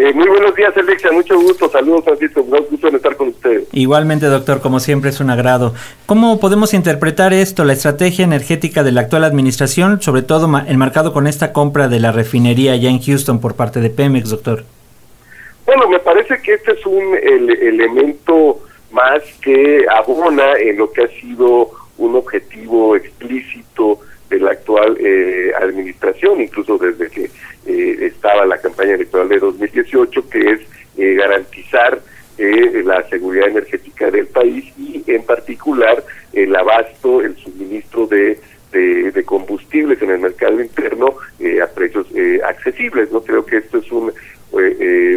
Eh, 0.03 0.15
muy 0.15 0.27
buenos 0.29 0.55
días, 0.55 0.75
Alexia. 0.79 1.13
Mucho 1.13 1.39
gusto. 1.39 1.69
Saludos, 1.69 2.05
Francisco. 2.05 2.41
Un 2.41 2.65
gusto 2.71 2.89
en 2.89 2.95
estar 2.95 3.17
con 3.17 3.29
ustedes. 3.29 3.69
Igualmente, 3.73 4.25
doctor, 4.25 4.63
como 4.63 4.81
siempre 4.81 5.11
es 5.11 5.21
un 5.21 5.29
agrado. 5.29 5.75
¿Cómo 6.07 6.41
podemos 6.41 6.73
interpretar 6.73 7.35
esto, 7.35 7.65
la 7.65 7.75
estrategia 7.75 8.25
energética 8.25 8.83
de 8.83 8.93
la 8.93 9.03
actual 9.03 9.25
administración, 9.25 10.01
sobre 10.01 10.23
todo 10.23 10.49
enmarcado 10.67 11.13
con 11.13 11.27
esta 11.27 11.53
compra 11.53 11.89
de 11.89 12.01
la 12.01 12.13
refinería 12.13 12.77
ya 12.77 12.89
en 12.89 13.03
Houston 13.03 13.43
por 13.43 13.57
parte 13.57 13.81
de 13.81 13.91
Pemex, 13.91 14.31
doctor? 14.31 14.65
Bueno, 15.67 15.87
me 15.87 15.99
parece 15.99 16.41
que 16.41 16.55
este 16.55 16.73
es 16.73 16.87
un 16.87 17.19
elemento 17.61 18.59
más 18.93 19.21
que 19.43 19.85
abona 19.95 20.55
en 20.55 20.79
lo 20.79 20.91
que 20.91 21.03
ha 21.03 21.09
sido 21.09 21.73
un 21.99 22.17
objetivo 22.17 22.97
explícito 22.97 24.01
de 24.31 24.39
la 24.39 24.53
actual 24.53 24.97
eh, 25.01 25.53
administración, 25.61 26.41
incluso 26.41 26.79
desde 26.79 27.11
que 27.11 27.31
eh, 27.67 27.99
estaba 28.01 28.47
la 28.47 28.59
campaña 28.59 28.95
electoral 28.95 29.29
de 29.29 29.41
2018, 29.41 30.31
que 30.31 30.39
es 30.39 30.61
eh, 30.97 31.15
garantizar 31.15 32.01
la 32.39 33.07
seguridad 33.11 33.49
energética 33.49 34.11
del 34.11 34.27
país 34.27 34.73
y 34.79 35.05
en 35.09 35.23
particular 35.25 36.03
el 36.33 36.57
abasto, 36.57 37.21
el 37.21 37.37
suministro 37.37 38.07
de, 38.07 38.41
combustibles 39.27 40.01
en 40.01 40.09
el 40.09 40.21
mercado 40.21 40.59
interno 40.59 41.17
a 41.63 41.67
precios 41.67 42.07
accesibles. 42.43 43.13
No 43.13 43.21
creo 43.21 43.45
que 43.45 43.59
esto 43.59 43.77
es 43.77 43.93
un, 43.93 44.11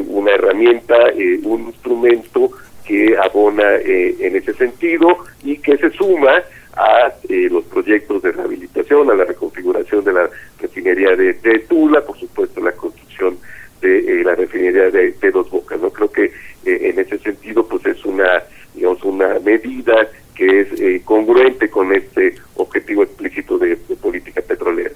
una 0.10 0.32
herramienta, 0.32 0.97
un 1.43 1.67
instrumento 1.67 2.52
que 2.86 3.15
abona 3.17 3.78
en 3.78 4.36
ese 4.36 4.54
sentido 4.56 5.19
y 5.45 5.60
que 5.60 5.78
se 5.78 5.91
suma 5.91 6.43
a 6.75 7.13
eh, 7.29 7.47
los 7.49 7.63
proyectos 7.65 8.21
de 8.23 8.31
rehabilitación, 8.31 9.09
a 9.12 9.15
la 9.15 9.25
reconfiguración 9.25 10.03
de 10.03 10.13
la 10.13 10.29
refinería 10.59 11.15
de, 11.15 11.33
Tula, 11.67 12.01
por 12.01 12.17
supuesto 12.17 12.62
la 12.62 12.71
construcción 12.71 13.38
de 13.81 13.99
eh, 13.99 14.23
la 14.23 14.36
refinería 14.36 14.89
de, 14.89 15.31
Dos 15.31 15.49
Bocas. 15.49 15.79
No 15.79 15.89
creo 15.91 16.12
que 16.12 16.25
eh, 16.25 16.31
en 16.65 16.99
ese 16.99 17.17
sentido 17.19 17.67
pues 17.67 17.86
es 17.86 18.03
una 18.05 18.43
digamos 18.73 19.03
una 19.03 19.39
medida 19.39 20.09
que 20.33 20.62
es 20.62 21.03
congruente 21.03 21.69
con 21.69 21.93
este 21.93 22.36
objetivo 22.55 23.03
explícito 23.03 23.59
de 23.59 23.75
política 24.01 24.41
petrolera. 24.41 24.91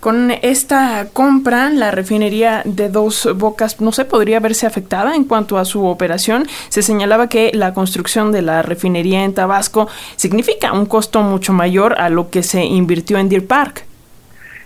Con 0.00 0.30
esta 0.30 1.08
compra, 1.12 1.70
la 1.70 1.90
refinería 1.90 2.62
de 2.64 2.88
Dos 2.88 3.28
Bocas 3.34 3.80
no 3.80 3.90
se 3.90 4.04
podría 4.04 4.38
verse 4.38 4.64
afectada 4.64 5.16
en 5.16 5.24
cuanto 5.24 5.58
a 5.58 5.64
su 5.64 5.84
operación. 5.86 6.46
Se 6.68 6.82
señalaba 6.82 7.28
que 7.28 7.50
la 7.52 7.74
construcción 7.74 8.30
de 8.30 8.42
la 8.42 8.62
refinería 8.62 9.24
en 9.24 9.34
Tabasco 9.34 9.88
significa 10.14 10.72
un 10.72 10.86
costo 10.86 11.22
mucho 11.22 11.52
mayor 11.52 11.96
a 11.98 12.10
lo 12.10 12.30
que 12.30 12.44
se 12.44 12.64
invirtió 12.64 13.18
en 13.18 13.28
Deer 13.28 13.46
Park. 13.48 13.84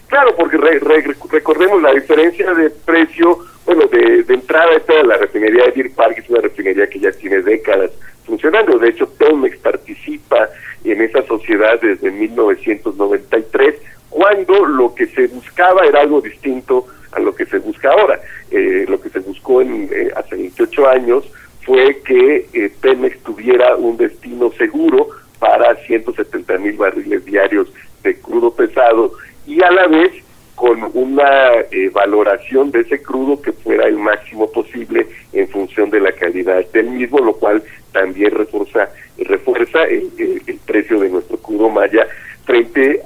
Claro, 0.08 0.36
porque 0.36 0.58
recordemos 0.58 1.80
la 1.80 1.94
diferencia 1.94 2.52
de 2.52 2.68
precio, 2.68 3.38
bueno, 3.64 3.86
de, 3.86 4.26
entrada 4.28 4.74
esta 4.76 5.02
la 5.02 5.16
refinería 5.16 5.64
de 5.64 5.72
Deer 5.72 5.92
Park 5.92 6.18
es 6.18 6.28
una 6.28 6.42
refinería 6.42 6.86
que 6.90 7.00
ya 7.00 7.10
tiene 7.10 7.40
décadas 7.40 7.90
funcionando. 8.26 8.78
De 8.78 8.90
hecho, 8.90 9.08
Pemex 9.08 9.56
participa 9.56 10.50
en 10.84 11.00
esa 11.00 11.22
sociedad 11.26 11.80
desde 11.80 12.10
1993 12.10 13.76
cuando 14.12 14.66
lo 14.66 14.94
que 14.94 15.06
se 15.06 15.26
buscaba 15.28 15.86
era 15.86 16.02
algo 16.02 16.20
distinto 16.20 16.86
a 17.12 17.20
lo 17.20 17.34
que 17.34 17.46
se 17.46 17.58
busca 17.58 17.90
ahora. 17.90 18.20
Eh, 18.50 18.84
lo 18.86 19.00
que 19.00 19.08
se 19.08 19.20
buscó 19.20 19.62
en, 19.62 19.88
eh, 19.90 20.10
hace 20.14 20.36
28 20.36 20.88
años 20.88 21.24
fue 21.64 21.98
que 22.02 22.46
eh, 22.52 22.70
Pemex 22.82 23.18
tuviera 23.22 23.74
un 23.76 23.96
destino 23.96 24.52
seguro 24.52 25.08
para 25.38 25.74
170 25.76 26.58
mil 26.58 26.74
barriles 26.74 27.24
diarios 27.24 27.72
de 28.02 28.14
crudo 28.20 28.52
pesado 28.54 29.12
y 29.46 29.62
a 29.62 29.70
la 29.70 29.86
vez 29.86 30.12
con 30.56 30.90
una 30.92 31.64
valoración 31.92 32.70
de 32.70 32.80
ese 32.80 33.02
crudo 33.02 33.40
que 33.40 33.52
fuera 33.52 33.88
el 33.88 33.96
máximo 33.96 34.52
posible 34.52 35.06
en 35.32 35.48
función 35.48 35.90
de 35.90 35.98
la 35.98 36.12
calidad 36.12 36.64
del 36.72 36.90
mismo, 36.90 37.18
lo 37.18 37.32
cual 37.32 37.62
también 37.92 38.30
refuerza, 38.30 38.90
refuerza 39.18 39.82
el, 39.84 40.12
el 40.46 40.58
precio 40.58 41.00
de 41.00 41.08
nuestro 41.08 41.38
crudo 41.38 41.68
maya 41.68 42.06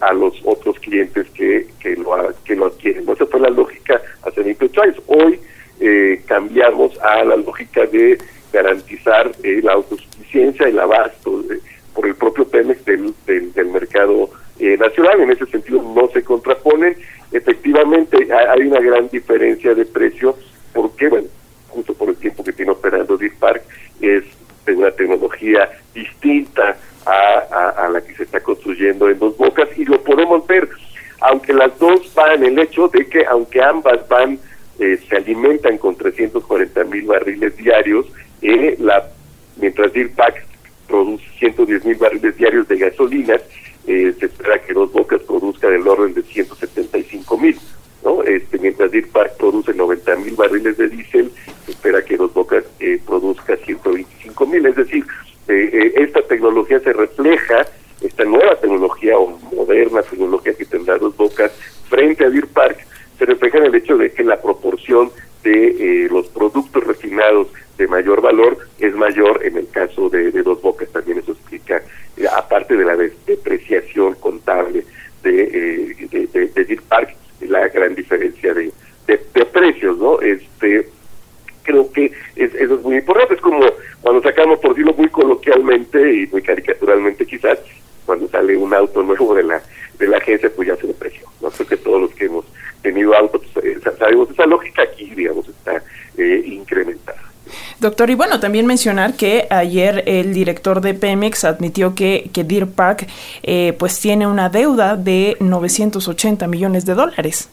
a 0.00 0.12
los 0.12 0.34
otros 0.44 0.78
clientes 0.80 1.26
que, 1.30 1.66
que, 1.80 1.96
lo, 1.96 2.16
que 2.44 2.56
lo 2.56 2.66
adquieren. 2.66 3.08
Esa 3.08 3.26
fue 3.26 3.40
la 3.40 3.50
lógica 3.50 4.00
hace 4.22 4.42
28 4.42 4.82
años. 4.82 5.02
Hoy 5.06 5.40
eh, 5.80 6.22
cambiamos 6.26 6.98
a 7.00 7.24
la 7.24 7.36
lógica 7.36 7.86
de 7.86 8.18
garantizar 8.52 9.32
eh, 9.42 9.60
la 9.62 9.72
autosuficiencia, 9.72 10.66
el 10.66 10.78
abasto 10.78 11.42
por 11.94 12.06
el 12.06 12.14
propio 12.14 12.46
Pemex 12.46 12.84
del, 12.84 13.14
del, 13.26 13.66
mercado 13.66 14.30
eh, 14.58 14.76
nacional. 14.76 15.20
En 15.20 15.30
ese 15.30 15.46
sentido 15.46 15.82
no 15.82 16.08
se 16.08 16.22
contraponen. 16.22 16.96
Efectivamente 17.32 18.28
hay 18.32 18.60
una 18.66 18.80
gran 18.80 19.08
diferencia 19.08 19.74
de 19.74 19.84
precio 19.84 20.36
porque, 20.72 21.08
bueno, 21.08 21.28
justo 21.68 21.94
por 21.94 22.08
el 22.08 22.16
tiempo 22.16 22.44
que 22.44 22.52
tiene 22.52 22.72
operando 22.72 23.16
Deep 23.16 23.38
Park, 23.38 23.62
es 24.00 24.24
de 24.64 24.74
una 24.74 24.90
tecnología 24.90 25.70
distinta 25.94 26.76
a, 27.06 27.88
la 27.92 28.00
que 28.00 28.14
se 28.14 28.24
está 28.24 28.40
construyendo 28.40 29.08
en 29.08 29.18
Dos 29.18 29.36
Bocas 29.36 29.68
y 29.76 29.84
lo 29.84 30.02
podemos 30.02 30.46
ver, 30.46 30.68
aunque 31.20 31.52
las 31.52 31.78
van, 32.36 32.44
el 32.44 32.58
hecho 32.58 32.88
de 32.88 33.06
que 33.06 33.24
aunque 33.26 33.62
ambas 33.62 34.08
van, 34.08 34.38
eh, 34.78 34.98
se 35.08 35.16
alimentan 35.16 35.78
con 35.78 35.96
340 35.96 36.84
mil 36.84 37.06
barriles 37.06 37.56
diarios, 37.56 38.06
eh, 38.42 38.76
la, 38.78 39.08
mientras 39.56 39.92
DIRPAC 39.92 40.44
produce 40.86 41.24
110 41.38 41.84
mil 41.84 41.96
barriles 41.96 42.36
diarios 42.36 42.68
de 42.68 42.78
gasolinas, 42.78 43.42
eh, 43.86 44.12
se 44.18 44.26
espera 44.26 44.60
que 44.60 44.72
Dos 44.72 44.92
Bocas 44.92 45.22
produzca 45.22 45.68
del 45.70 45.86
orden 45.86 46.14
de 46.14 46.22
175 46.22 47.38
mil. 47.38 47.58
¿no? 48.04 48.22
Este, 48.22 48.58
mientras 48.58 48.90
DIRPAC 48.90 49.36
produce 49.36 49.72
90 49.74 50.16
mil 50.16 50.34
barriles 50.34 50.76
de 50.76 50.88
diésel, 50.88 51.30
se 51.64 51.70
espera 51.72 52.04
que 52.04 52.16
Dos 52.16 52.32
Bocas 52.34 52.64
produzca 53.06 53.56
125 53.56 54.46
mil. 54.46 54.66
Es 54.66 54.76
decir, 54.76 55.04
eh, 55.48 55.70
eh, 55.72 55.92
esta 56.02 56.22
tecnología 56.22 56.80
se 56.80 56.92
refleja, 56.92 57.66
esta 58.00 58.24
nueva 58.24 58.56
tecnología 58.56 59.16
o 59.16 59.38
moderna 59.54 60.02
tecnología 60.02 60.54
que 60.54 60.64
tendrá 60.64 60.98
dos 60.98 61.16
bocas 61.16 61.52
frente 61.88 62.24
a 62.24 62.30
Deer 62.30 62.48
Park, 62.48 62.84
se 63.16 63.26
refleja 63.26 63.58
en 63.58 63.66
el 63.66 63.74
hecho 63.76 63.96
de 63.96 64.10
que 64.10 64.24
la 64.24 64.40
proporción 64.42 65.10
de 65.44 65.68
eh, 65.68 66.08
los 66.10 66.26
productos 66.28 66.84
refinados 66.84 67.48
de 67.78 67.86
mayor 67.86 68.20
valor 68.20 68.58
es 68.80 68.94
mayor 68.96 69.44
en 69.44 69.56
el 69.56 69.68
caso 69.68 70.08
de, 70.08 70.32
dos 70.42 70.60
bocas. 70.60 70.88
También 70.90 71.18
eso 71.18 71.32
explica, 71.32 71.80
aparte 72.36 72.76
de 72.76 72.84
la 72.84 72.96
depreciación 72.96 74.14
contable 74.16 74.84
de, 75.22 75.94
de, 76.10 76.64
Deer 76.64 76.82
Park, 76.82 77.14
la 77.40 77.68
gran 77.68 77.94
diferencia 77.94 78.52
de, 78.52 78.72
de, 79.06 79.18
precios, 79.46 79.96
¿no? 79.98 80.20
Este 80.20 80.88
creo 81.66 81.90
que 81.92 82.12
eso 82.36 82.56
es 82.56 82.82
muy 82.82 82.96
importante. 82.96 83.34
Es 83.34 83.40
como 83.40 83.60
cuando 84.00 84.22
sacamos, 84.22 84.58
por 84.60 84.70
decirlo 84.70 84.94
muy 84.94 85.08
coloquialmente 85.08 86.22
y 86.22 86.26
muy 86.28 86.40
caricaturalmente 86.40 87.26
quizás, 87.26 87.58
cuando 88.06 88.28
sale 88.28 88.56
un 88.56 88.72
auto 88.72 89.02
nuevo 89.02 89.34
de 89.34 89.42
la 89.42 89.62
de 89.98 90.06
la 90.06 90.18
agencia, 90.18 90.50
pues 90.54 90.68
ya 90.68 90.76
se 90.76 90.86
le 90.86 90.94
precio. 90.94 91.26
No 91.40 91.50
creo 91.50 91.66
que 91.66 91.76
todos 91.78 92.00
los 92.02 92.10
que 92.12 92.26
hemos 92.26 92.44
tenido 92.82 93.14
autos 93.14 93.42
pues, 93.52 93.64
eh, 93.64 93.80
sabemos 93.98 94.30
esa 94.30 94.46
lógica 94.46 94.82
aquí, 94.82 95.06
digamos, 95.14 95.48
está 95.48 95.82
incrementada. 96.38 97.22
Doctor, 97.78 98.10
y 98.10 98.14
bueno, 98.14 98.40
también 98.40 98.66
mencionar 98.66 99.14
que 99.14 99.46
ayer 99.50 100.02
el 100.06 100.32
director 100.32 100.80
de 100.80 100.94
Pemex 100.94 101.44
admitió 101.44 101.94
que, 101.94 102.30
que 102.32 102.42
Deer 102.42 102.66
Park 102.66 103.06
eh, 103.42 103.74
pues 103.78 104.00
tiene 104.00 104.26
una 104.26 104.48
deuda 104.48 104.96
de 104.96 105.36
980 105.40 106.46
millones 106.48 106.86
de 106.86 106.94
dólares. 106.94 107.48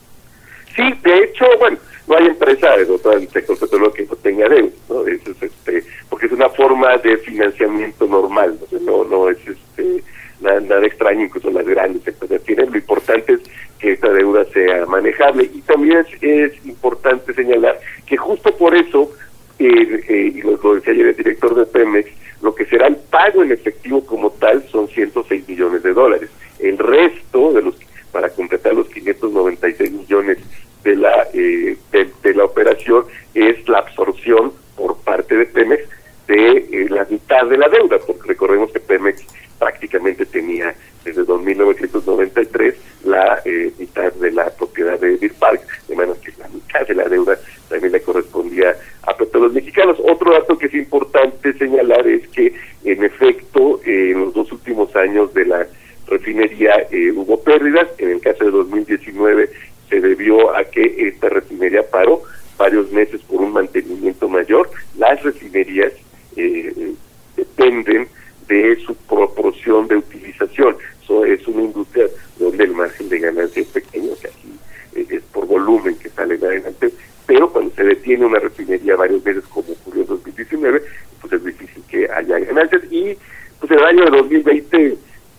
Sí, 0.76 0.84
de 1.04 1.18
hecho, 1.20 1.46
bueno, 1.60 1.78
no 2.08 2.18
hay 2.18 2.28
empresa 2.28 2.76
de 2.78 2.86
todo 2.86 3.14
el 3.14 3.30
sector 3.30 3.58
petrolero 3.60 3.94
que 3.94 4.06
no 4.06 4.16
tenga 4.16 4.50
deuda, 4.50 4.72
¿no? 4.90 5.06
Es, 5.08 5.22
este, 5.42 5.84
porque 6.10 6.26
es 6.26 6.32
una 6.32 6.50
forma 6.50 6.98
de 6.98 7.18
financiamiento 7.18 8.08
normal, 8.08 8.58
no, 8.82 9.04
no, 9.04 9.30
es 9.30 9.38
este, 9.46 10.04
nada, 10.44 10.86
extraño, 10.86 11.26
incluso 11.26 11.50
las 11.50 11.66
grandes 11.66 12.06
empresas 12.08 12.42
tienen. 12.44 12.72
Lo 12.72 12.78
importante 12.78 13.34
es 13.34 13.42
que 13.80 13.94
esta 13.94 14.12
deuda 14.12 14.46
sea 14.46 14.86
manejable 14.86 15.50
y 15.54 15.62
también 15.62 16.06
es, 16.22 16.66
importante 16.66 17.34
señalar 17.34 17.80
que 18.06 18.18
justo 18.18 18.56
por 18.56 18.76
eso, 18.76 19.12
eh, 19.60 20.32
y 20.36 20.42
lo, 20.42 20.58
decía 20.76 20.94
ayer 20.94 21.08
el 21.08 21.16
director 21.16 21.56
de 21.56 21.66
Pemex, 21.66 22.10
lo 22.42 22.54
que 22.54 22.66
será 22.66 22.88
el 22.88 22.98
pago 22.98 23.44
en 23.44 23.52
efectivo 23.52 24.06
como 24.06 24.32
tal 24.32 24.64
son 24.70 24.88
106 24.88 25.48
millones 25.48 25.84
de 25.84 25.94
dólares. 25.94 26.30
El 26.60 26.78
resto 26.78 27.54
de 27.54 27.62
los 27.62 27.76
para 28.12 28.30
completar 28.30 28.76
los 28.76 28.88
596 28.90 29.92
millones 29.92 30.38
de 30.84 30.96
la 30.96 31.28
eh, 31.34 31.76
de, 31.92 32.34
la 32.36 32.46
operación 32.46 33.06
es 33.34 33.68
la 33.68 33.80
absorción 33.80 34.54
por 34.78 34.98
parte 35.00 35.36
de 35.36 35.46
Pemex 35.48 35.84
de 36.28 36.58
eh, 36.58 36.88
la 36.90 37.06
mitad 37.10 37.46
de 37.48 37.58
la 37.58 37.68
deuda, 37.68 37.98
porque 38.06 38.28
recordemos 38.28 38.72
que 38.72 38.80
Pemex 38.80 39.26
prácticamente 39.64 40.26
tenía 40.26 40.76
desde 41.06 41.24
2993 41.24 42.76
la 43.06 43.42
eh, 43.46 43.72
mitad 43.80 44.12
de 44.12 44.32
la 44.32 44.50
propiedad 44.50 45.00
de 45.00 45.18
Deer 45.18 45.34
Park, 45.36 45.62
de 45.88 45.96
manera 45.96 46.20
que 46.22 46.34
la 46.38 46.50
mitad 46.50 46.86
de 46.86 46.96
la 46.96 47.08
deuda 47.08 47.40
también 47.70 47.94
le 47.94 48.02
correspondía 48.02 48.76
a 49.04 49.16
Petróleos 49.16 49.54
Mexicanos. 49.54 49.98
Otro 50.04 50.34
dato 50.34 50.58
que 50.58 50.66
es 50.66 50.74
importante 50.74 51.54
señalar 51.54 52.06
es 52.08 52.28
que, 52.28 52.54
en 52.84 53.04
efecto, 53.06 53.80
en 53.86 54.20
los 54.20 54.34
dos 54.34 54.52
últimos 54.52 54.94
años 54.98 55.34
de 55.34 55.46
la 55.46 55.66
refinería 56.08 56.86
hubo 57.16 57.42
pérdidas. 57.42 57.88
En 58.00 58.10
el 58.10 58.20
caso 58.20 58.44
de 58.44 58.52
2019 58.52 59.50
se 59.90 60.02
debió 60.02 60.54
a 60.56 60.66
que 60.66 61.08
esta 61.08 61.30
refinería 61.30 61.84
paró 61.90 62.22
varios 62.58 62.92
meses 62.92 63.22
por 63.22 63.42
un 63.42 63.54
mantenimiento 63.54 64.28
mayor. 64.28 64.70
Las 64.98 65.24
refinerías 65.24 65.94
eh, 66.36 66.94
dependen 67.38 68.08
de 68.48 68.78
su 68.86 68.96
proporción 68.96 69.88
de 69.88 69.98
utilización. 69.98 70.76
Eso 71.04 71.26
es 71.26 71.46
una 71.48 71.64
industria 71.64 72.06
donde 72.38 72.64
el 72.64 72.72
margen 72.72 73.10
de 73.10 73.20
ganancia 73.20 73.62
es 73.62 73.68
pequeño, 73.70 74.14
casi 74.22 74.60
eh, 74.96 75.06
es 75.10 75.24
por 75.32 75.46
volumen 75.46 75.98
que 75.98 76.10
sale 76.10 76.36
adelante, 76.36 76.94
pero 77.26 77.52
cuando 77.52 77.74
se 77.76 77.84
detiene 77.84 78.26
una 78.26 78.40
refinería 78.40 78.96
varios 78.96 79.24
meses, 79.24 79.44
como 79.50 79.72
ocurrió 79.72 80.02
en 80.02 80.08
2019, 80.08 80.84
pues 81.22 81.34
es 81.34 81.44
difícil 81.44 81.84
que 81.88 82.10
haya 82.10 82.40
ganancias. 82.40 82.84
Y 82.92 83.18
pues 83.60 83.72
el 83.72 83.84
año 83.84 84.06
de 84.06 84.18
2020, 84.18 84.98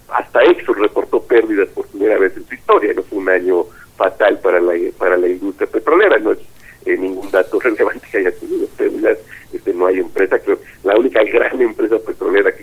hasta 0.08 0.44
Exxon 0.44 0.76
reportó 0.76 1.22
pérdidas 1.22 1.68
por 1.68 1.86
primera 1.88 2.18
vez 2.18 2.36
en 2.36 2.46
su 2.46 2.54
historia, 2.54 2.92
no 2.94 3.02
fue 3.02 3.18
un 3.18 3.28
año 3.28 3.66
fatal 3.96 4.38
para 4.40 4.60
la, 4.60 4.72
para 4.98 5.16
la 5.16 5.28
industria 5.28 5.68
petrolera, 5.68 6.18
no 6.18 6.32
es 6.32 6.38
eh, 6.86 6.96
ningún 6.96 7.30
dato 7.30 7.60
relevante 7.60 8.06
que 8.10 8.18
haya 8.18 8.32
tenido 8.32 8.66
pérdidas, 8.68 9.18
este, 9.52 9.72
no 9.74 9.86
hay 9.86 9.98
empresa, 9.98 10.38
creo, 10.38 10.58
la 10.82 10.96
única 10.96 11.22
gran 11.24 11.60
empresa 11.60 11.98
petrolera 11.98 12.53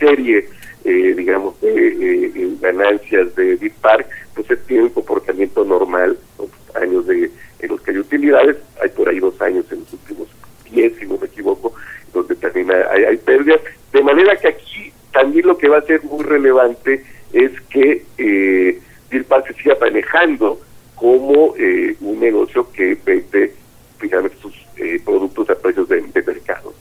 serie, 0.00 0.48
eh, 0.84 1.14
digamos, 1.16 1.60
de 1.60 2.56
ganancias 2.60 3.34
de 3.36 3.56
Deep 3.56 3.74
Park, 3.80 4.08
pues 4.34 4.48
tiene 4.66 4.84
un 4.84 4.90
comportamiento 4.90 5.64
normal, 5.64 6.18
años 6.74 7.06
de 7.06 7.30
en 7.60 7.68
los 7.68 7.80
que 7.82 7.90
hay 7.90 7.98
utilidades, 7.98 8.56
hay 8.82 8.88
por 8.88 9.08
ahí 9.08 9.18
dos 9.18 9.40
años 9.40 9.66
en 9.70 9.80
los 9.80 9.92
últimos 9.92 10.28
diez, 10.70 10.92
si 10.98 11.06
no 11.06 11.18
me 11.18 11.26
equivoco, 11.26 11.74
donde 12.12 12.34
también 12.36 12.70
hay, 12.72 13.04
hay 13.04 13.16
pérdidas, 13.18 13.60
de 13.92 14.02
manera 14.02 14.34
que 14.36 14.48
aquí 14.48 14.92
también 15.12 15.46
lo 15.46 15.58
que 15.58 15.68
va 15.68 15.78
a 15.78 15.82
ser 15.82 16.02
muy 16.04 16.24
relevante 16.24 17.04
es 17.32 17.52
que 17.68 18.04
eh, 18.18 18.80
Park 19.28 19.48
se 19.48 19.62
siga 19.62 19.76
manejando 19.80 20.60
como 20.94 21.54
eh, 21.56 21.96
un 22.00 22.20
negocio 22.20 22.70
que 22.72 22.96
vende 23.04 23.54
finalmente 23.98 24.36
sus 24.40 24.54
eh, 24.76 25.00
productos 25.04 25.48
a 25.50 25.54
precios 25.54 25.88
de, 25.88 26.02
mercado. 26.14 26.72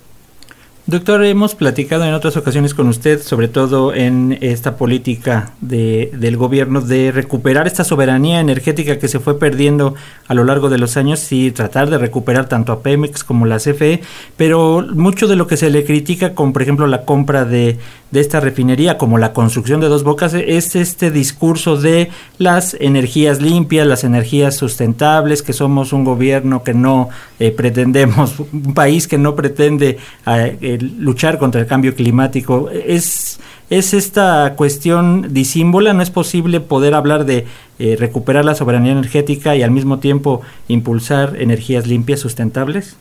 Hemos 1.11 1.55
platicado 1.55 2.05
en 2.05 2.13
otras 2.13 2.37
ocasiones 2.37 2.75
con 2.75 2.87
usted, 2.87 3.19
sobre 3.23 3.47
todo 3.47 3.95
en 3.95 4.37
esta 4.41 4.77
política 4.77 5.53
de, 5.69 6.12
del 6.13 6.36
gobierno 6.36 6.82
de 6.82 7.12
recuperar 7.12 7.67
esta 7.67 7.84
soberanía 7.84 8.39
energética 8.39 8.97
que 8.97 9.08
se 9.08 9.19
fue 9.19 9.39
perdiendo 9.39 9.93
a 10.27 10.34
lo 10.34 10.43
largo 10.43 10.69
de 10.69 10.79
los 10.79 10.97
años 10.97 11.32
y 11.32 11.51
tratar 11.51 11.89
de 11.89 11.99
recuperar 11.99 12.49
tanto 12.49 12.71
a 12.73 12.82
Pemex 12.82 13.23
como 13.23 13.45
la 13.45 13.58
CFE, 13.58 14.01
pero 14.36 14.86
mucho 14.93 15.27
de 15.27 15.36
lo 15.36 15.45
que 15.45 15.58
se 15.58 15.69
le 15.69 15.86
critica, 15.86 16.34
con 16.34 16.53
por 16.53 16.63
ejemplo 16.63 16.88
la 16.88 17.05
compra 17.05 17.45
de, 17.45 17.77
esta 18.12 18.39
refinería, 18.39 18.97
como 18.97 19.19
la 19.19 19.34
construcción 19.34 19.79
de 19.79 19.88
dos 19.88 20.03
bocas, 20.03 20.34
es 20.34 20.75
este 20.75 21.12
discurso 21.12 21.77
de 21.77 22.10
las 22.39 22.75
energías 22.79 23.39
limpias, 23.39 23.86
las 23.86 24.03
energías 24.03 24.55
sustentables, 24.55 25.43
que 25.43 25.53
somos 25.53 25.93
un 25.93 26.03
gobierno 26.03 26.63
que 26.63 26.73
no 26.73 27.10
eh, 27.39 27.51
pretendemos, 27.51 28.39
un 28.51 28.73
país 28.73 29.08
que 29.08 29.19
no 29.19 29.36
pretende 29.36 29.99
eh, 30.25 30.79
luchar 30.97 31.38
contra 31.38 31.62
el 31.62 31.67
cambio 31.67 31.93
climático. 31.93 32.71
Es, 32.71 33.39
es 33.69 33.93
esta 33.93 34.55
cuestión 34.55 35.34
disímbola, 35.34 35.93
no 35.93 36.01
es 36.01 36.10
posible 36.10 36.60
poder 36.60 36.95
hablar 36.95 37.25
de 37.25 37.45
eh, 37.77 37.95
recuperar 37.99 38.43
la 38.43 38.55
soberanía 38.55 38.93
energética 38.93 39.55
y 39.55 39.62
al 39.62 39.71
mismo 39.71 39.99
tiempo 39.99 40.41
impulsar 40.67 41.39
energías 41.39 41.86
limpias, 41.86 42.19
sustentables. 42.19 42.97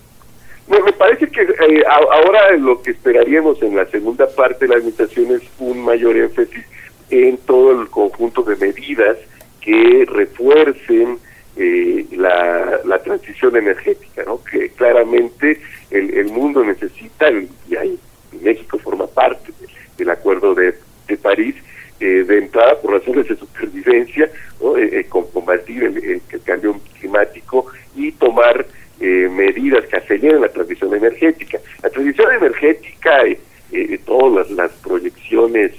Me, 0.69 0.93
parece 0.93 1.29
que 1.29 1.43
eh, 1.43 1.83
ahora 1.89 2.55
lo 2.59 2.83
que 2.83 2.91
esperaríamos 2.91 3.63
en 3.63 3.77
la 3.77 3.87
segunda 3.87 4.29
parte 4.29 4.67
de 4.67 4.69
la 4.69 4.77
administración 4.77 5.33
es 5.33 5.43
un 5.59 5.83
mayor 5.83 6.17
énfasis 6.17 6.65
en 7.09 7.39
todo 7.39 7.81
el 7.81 7.89
conjunto 7.89 8.43
de 8.43 8.57
medidas 8.57 9.17
que 9.63 10.07
refuercen 10.07 11.19
eh, 11.57 12.07
la, 12.13 12.81
la, 12.85 12.99
transición 13.03 13.57
energética, 13.57 14.23
¿no? 14.25 14.45
que 14.45 14.69
claramente 14.71 15.61
el, 15.91 16.11
el 16.11 16.27
mundo 16.27 16.63
necesita, 16.63 17.31
y 17.31 17.77
ahí 17.77 17.99
México 18.43 18.79
forma 18.79 19.07
parte 19.07 19.53
del 19.99 20.11
acuerdo 20.11 20.55
de, 20.55 20.75
de 21.07 21.17
París, 21.19 21.57
eh, 22.01 22.25
de 22.25 22.39
entrada 22.39 22.81
por 22.81 22.93
razones 22.93 23.29
de 23.29 23.37
supervivencia, 23.37 24.31
¿no? 24.63 24.75
con 25.09 25.31
combatir 25.33 25.85
el, 25.85 26.23
el 26.31 26.43
cambio 26.45 26.81
climático 26.99 27.67
y 27.95 28.13
tomar 28.13 28.65
eh, 29.01 29.29
medidas 29.31 29.87
que 29.87 29.97
aceleren 29.97 30.41
la 30.41 30.49
transición 30.49 30.93
energética. 30.93 31.61
La 31.85 31.89
transición 31.89 32.33
energética, 32.33 33.25
eh, 33.27 33.39
eh 33.71 34.01
todas 34.05 34.51
las, 34.51 34.73
proyecciones 34.83 35.73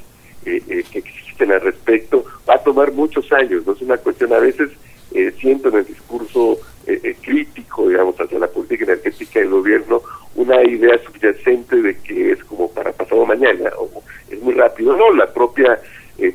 eh, 0.45 0.83
que 0.89 0.99
existen 0.99 1.51
al 1.51 1.59
respecto, 1.59 2.23
va 2.47 2.55
a 2.55 2.63
tomar 2.63 2.93
muchos 2.93 3.29
años, 3.33 3.67
no 3.67 3.73
es 3.73 3.81
una 3.81 3.97
cuestión 3.97 4.31
a 4.31 4.39
veces, 4.39 4.69
siento 5.39 5.69
en 5.69 5.77
el 5.77 5.85
discurso 5.85 6.59
crítico, 7.21 7.89
digamos, 7.89 8.15
hacia 8.19 8.37
la 8.37 8.47
política 8.47 8.85
energética 8.85 9.39
del 9.39 9.49
gobierno, 9.49 10.01
una 10.35 10.63
idea 10.63 10.99
subyacente 11.03 11.81
de 11.81 11.97
que 11.97 12.33
es 12.33 12.43
como 12.43 12.71
para 12.71 12.91
pasado 12.93 13.25
mañana, 13.25 13.71
o 13.77 13.89
es 14.29 14.39
muy 14.41 14.53
rápido, 14.53 14.95
no, 14.95 15.11
la 15.13 15.33
propia 15.33 15.79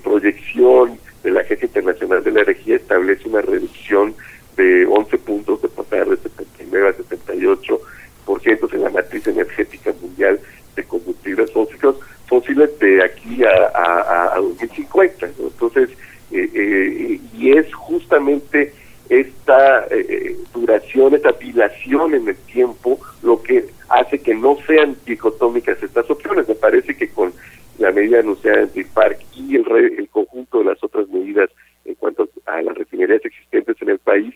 proyección 0.03 0.99
de 1.23 1.31
la 1.31 1.41
Agencia 1.41 1.67
Internacional 1.67 2.25
de 2.25 2.33
la 2.33 2.41
Energía 2.41 2.77
establece 2.77 3.29
una 3.29 3.43
reducción 3.43 4.15
de 4.57 4.87
11 4.87 5.19
puntos 5.19 5.63
de 5.63 5.69
pasar 5.69 6.09
de 6.09 6.17
79 6.17 6.89
a 6.89 6.95
78% 6.95 8.75
en 8.75 8.83
la 8.83 8.91
matriz 8.91 9.27
energética 9.27 9.93
mundial 10.01 10.41
de 10.77 10.85
combustibles 10.85 11.51
fósiles, 11.53 11.95
fósiles 12.27 12.79
de 12.79 13.05
aquí 13.05 13.45
a, 13.45 14.35
a, 14.35 14.39
2050. 14.39 15.27
Entonces, 15.27 15.91
eh, 16.31 16.51
eh, 16.55 17.21
y 17.37 17.53
es 17.53 17.73
justamente 17.75 18.73
esta 19.09 19.87
eh, 19.91 20.37
duración, 20.53 21.15
esta 21.15 21.33
dilación 21.33 22.15
en 22.15 22.29
el 22.29 22.37
tiempo, 22.37 22.99
lo 23.23 23.43
que 23.43 23.67
hace 23.89 24.19
que 24.19 24.35
no 24.35 24.57
sean 24.67 24.97
dicotómicas 25.05 25.83
estas 25.83 26.11
opciones. 26.11 26.49
Me 26.49 26.55
parece 26.55 26.97
que 26.97 27.09
con 27.09 27.33
la 27.79 27.93
medida 27.93 28.21
anunciada 28.21 28.63
en 28.63 28.71
el 28.75 28.87
Park 28.87 29.21
y 29.35 29.57
el, 29.57 29.67
el 29.99 30.09
conjunto 30.09 30.61
de 30.61 30.65
las 30.67 30.83
otras 30.83 31.09
medidas 31.09 31.51
en 31.85 31.95
cuanto 31.97 32.29
a 32.47 32.63
las 32.63 32.75
refinerías 32.77 33.23
existentes 33.25 33.77
en 33.83 33.91
el 33.91 33.99
país, 33.99 34.35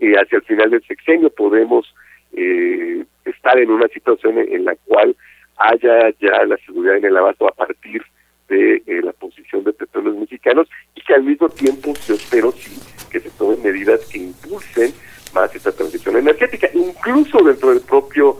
eh, 0.00 0.14
hacia 0.14 0.38
el 0.38 0.44
final 0.44 0.70
del 0.70 0.82
sexenio 0.86 1.28
podemos 1.28 1.94
eh, 2.32 3.04
estar 3.26 3.58
en 3.58 3.70
una 3.70 3.86
situación 3.88 4.38
en, 4.38 4.64
la 4.64 4.74
cual 4.86 5.14
haya 5.58 6.08
ya 6.18 6.42
la 6.46 6.56
seguridad 6.64 6.96
en 6.96 7.04
el 7.04 7.16
abasto 7.18 7.46
a 7.46 7.54
partir 7.54 8.02
de 8.48 8.82
eh, 8.86 9.02
la 9.02 9.12
posición 9.12 9.62
de 9.62 9.74
petróleos 9.74 10.16
mexicanos 10.16 10.68
y 10.94 11.02
que 11.02 11.12
al 11.12 11.24
mismo 11.24 11.50
tiempo 11.50 11.92
yo 12.06 12.14
espero 12.14 12.50
sí 12.52 12.80
que 13.10 13.20
se 13.20 13.28
tomen 13.30 13.62
medidas 13.62 14.00
que 14.06 14.20
impulsen 14.20 14.90
más 15.34 15.54
esta 15.54 15.70
transición 15.70 16.16
energética, 16.16 16.70
incluso 16.72 17.42
dentro 17.44 17.68
del 17.70 17.82
propio 17.82 18.38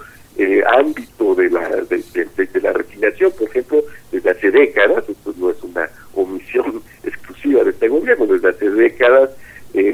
ámbito 0.67 1.35
de 1.35 1.51
la 1.51 1.69
de, 1.69 2.61
la 2.63 2.73
refinación, 2.73 3.31
por 3.33 3.49
ejemplo, 3.51 3.85
desde 4.11 4.31
hace 4.31 4.51
décadas, 4.51 5.07
esto 5.07 5.35
no 5.37 5.51
es 5.51 5.63
una 5.63 5.91
omisión 6.15 6.83
exclusiva 7.05 7.63
de 7.63 7.71
este 7.71 7.89
gobierno, 7.89 8.25
desde 8.25 8.49
hace 8.49 8.71
décadas 8.71 9.31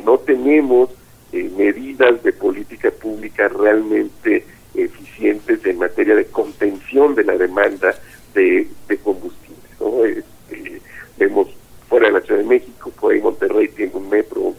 no 0.04 0.18
tenemos 0.18 0.90
eh, 1.32 1.50
medidas 1.56 2.22
de 2.22 2.32
política 2.32 2.90
pública 2.90 3.48
realmente 3.48 4.44
eficientes 4.74 5.64
en 5.66 5.78
materia 5.78 6.14
de 6.14 6.26
contención 6.26 7.14
de 7.14 7.24
la 7.24 7.36
demanda 7.36 7.94
de, 8.32 8.68
combustibles. 9.02 9.70
¿no? 9.80 10.04
Este, 10.04 10.80
vemos 11.18 11.48
fuera 11.88 12.06
de 12.06 12.12
la 12.14 12.20
Ciudad 12.20 12.40
de 12.40 12.46
México, 12.46 12.92
por 12.98 13.12
ahí 13.12 13.20
Monterrey 13.20 13.68
tiene 13.68 13.92
un 13.94 14.08
metro 14.08 14.54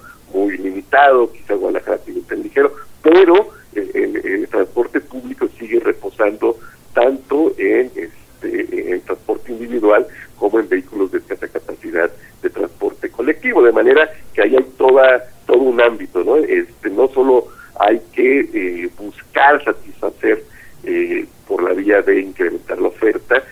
muy 0.98 1.18
limitado, 1.18 1.32
quizá 1.32 1.54
Guadalajara 1.54 1.98
tiene 2.00 2.22
un 2.30 2.44
ligero, 2.44 2.74
pero 3.02 3.50
el, 3.74 4.48
transporte 4.50 5.02
público 5.02 5.48
sigue 5.60 5.80
reposando 5.80 6.58
tanto 6.94 7.54
en, 7.58 7.92
este, 7.96 8.92
en 8.94 9.02
transporte 9.02 9.52
individual 9.52 10.08
como 10.38 10.60
en 10.60 10.70
vehículos 10.70 11.12
de 11.12 11.20
escasa 11.20 11.48
capacidad 11.48 12.10
de 12.42 12.50
transporte 12.50 13.10
colectivo, 13.10 13.62
de 13.62 13.72
manera 13.72 14.10
que 14.34 14.42
ahí 14.42 14.56
hay 14.56 14.66
toda 14.78 15.24
todo 15.48 15.60
un 15.60 15.82
ámbito, 15.82 16.24
¿no? 16.24 16.36
Este, 16.38 16.90
no 16.90 17.08
solo 17.08 17.48
hay 17.80 18.00
que 18.14 18.40
eh, 18.54 18.90
buscar 18.98 19.64
satisfacer 19.64 20.44
eh, 20.84 21.26
por 21.48 21.64
la 21.64 21.74
vía 21.74 22.02
de 22.02 22.20
incrementar 22.22 22.80
la 22.80 22.90
oferta, 22.90 23.44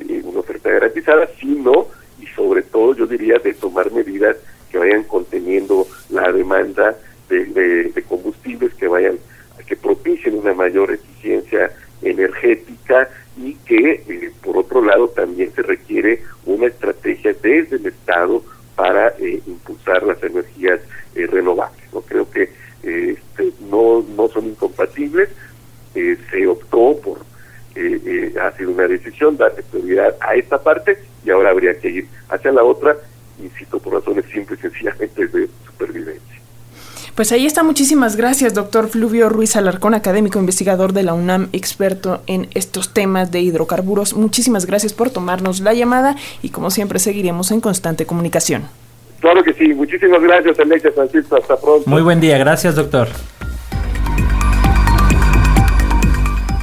y, 0.00 0.12
una 0.24 0.40
oferta 0.40 0.70
garantizada, 0.70 1.28
sino 1.40 1.86
y 2.20 2.26
sobre 2.28 2.62
todo 2.62 2.94
yo 2.94 3.06
diría 3.06 3.38
de 3.38 3.54
tomar 3.54 3.92
medidas 3.92 4.36
que 4.70 4.78
vayan 4.78 5.04
conteniendo 5.04 5.86
la 6.10 6.32
demanda 6.32 6.96
de, 7.28 8.04
combustibles, 8.08 8.74
que 8.74 8.88
vayan, 8.88 9.18
que 9.66 9.76
propicien 9.76 10.36
una 10.36 10.54
mayor 10.54 10.92
eficiencia 10.92 11.70
energética 12.02 13.08
y 13.36 13.54
que 13.54 14.02
eh, 14.08 14.32
por 14.42 14.56
otro 14.58 14.80
lado 14.82 15.08
también 15.08 15.52
se 15.54 15.62
requiere 15.62 16.22
una 16.44 16.66
estrategia 16.66 17.34
desde 17.42 17.76
el 17.76 17.86
Estado 17.86 18.42
para 18.76 19.14
impulsar 19.18 20.02
las 20.04 20.22
energías 20.22 20.80
eh, 21.14 21.26
renovables. 21.26 21.82
¿no? 21.92 22.02
Creo 22.02 22.30
que 22.30 22.42
eh, 22.82 23.16
este, 23.16 23.52
no, 23.70 24.04
no 24.16 24.28
son 24.28 24.46
incompatibles. 24.46 25.30
Eh, 25.94 26.18
se 26.30 26.46
optó 26.46 27.00
por, 27.02 27.20
ha 28.40 28.52
sido 28.52 28.70
una 28.70 28.86
decisión 28.86 29.36
darle 29.36 29.62
prioridad 29.62 30.14
a 30.20 30.34
esta 30.34 30.62
parte 30.62 30.98
y 31.24 31.30
ahora 31.30 31.50
habría 31.50 31.78
que 31.78 31.88
ir 31.88 32.08
hacia 32.28 32.52
la 32.52 32.62
otra, 32.62 32.96
insisto, 33.38 33.78
por 33.78 33.94
razones 33.94 34.24
simples 34.26 34.58
y 34.58 34.62
sencillamente 34.62 35.26
de 35.26 35.48
supervivencia. 35.64 36.40
Pues 37.16 37.32
ahí 37.32 37.46
está, 37.46 37.62
muchísimas 37.62 38.14
gracias, 38.14 38.52
doctor 38.52 38.88
Fluvio 38.88 39.30
Ruiz 39.30 39.56
Alarcón, 39.56 39.94
académico 39.94 40.38
investigador 40.38 40.92
de 40.92 41.02
la 41.02 41.14
UNAM, 41.14 41.48
experto 41.54 42.20
en 42.26 42.46
estos 42.52 42.92
temas 42.92 43.32
de 43.32 43.40
hidrocarburos. 43.40 44.12
Muchísimas 44.12 44.66
gracias 44.66 44.92
por 44.92 45.08
tomarnos 45.08 45.60
la 45.60 45.72
llamada 45.72 46.16
y 46.42 46.50
como 46.50 46.70
siempre 46.70 46.98
seguiremos 46.98 47.52
en 47.52 47.62
constante 47.62 48.04
comunicación. 48.04 48.64
Claro 49.20 49.42
que 49.42 49.54
sí. 49.54 49.72
Muchísimas 49.72 50.20
gracias, 50.20 50.60
Alexia 50.60 50.92
Francisco. 50.92 51.36
Hasta 51.36 51.56
pronto. 51.56 51.88
Muy 51.88 52.02
buen 52.02 52.20
día. 52.20 52.36
Gracias, 52.36 52.74
doctor. 52.74 53.08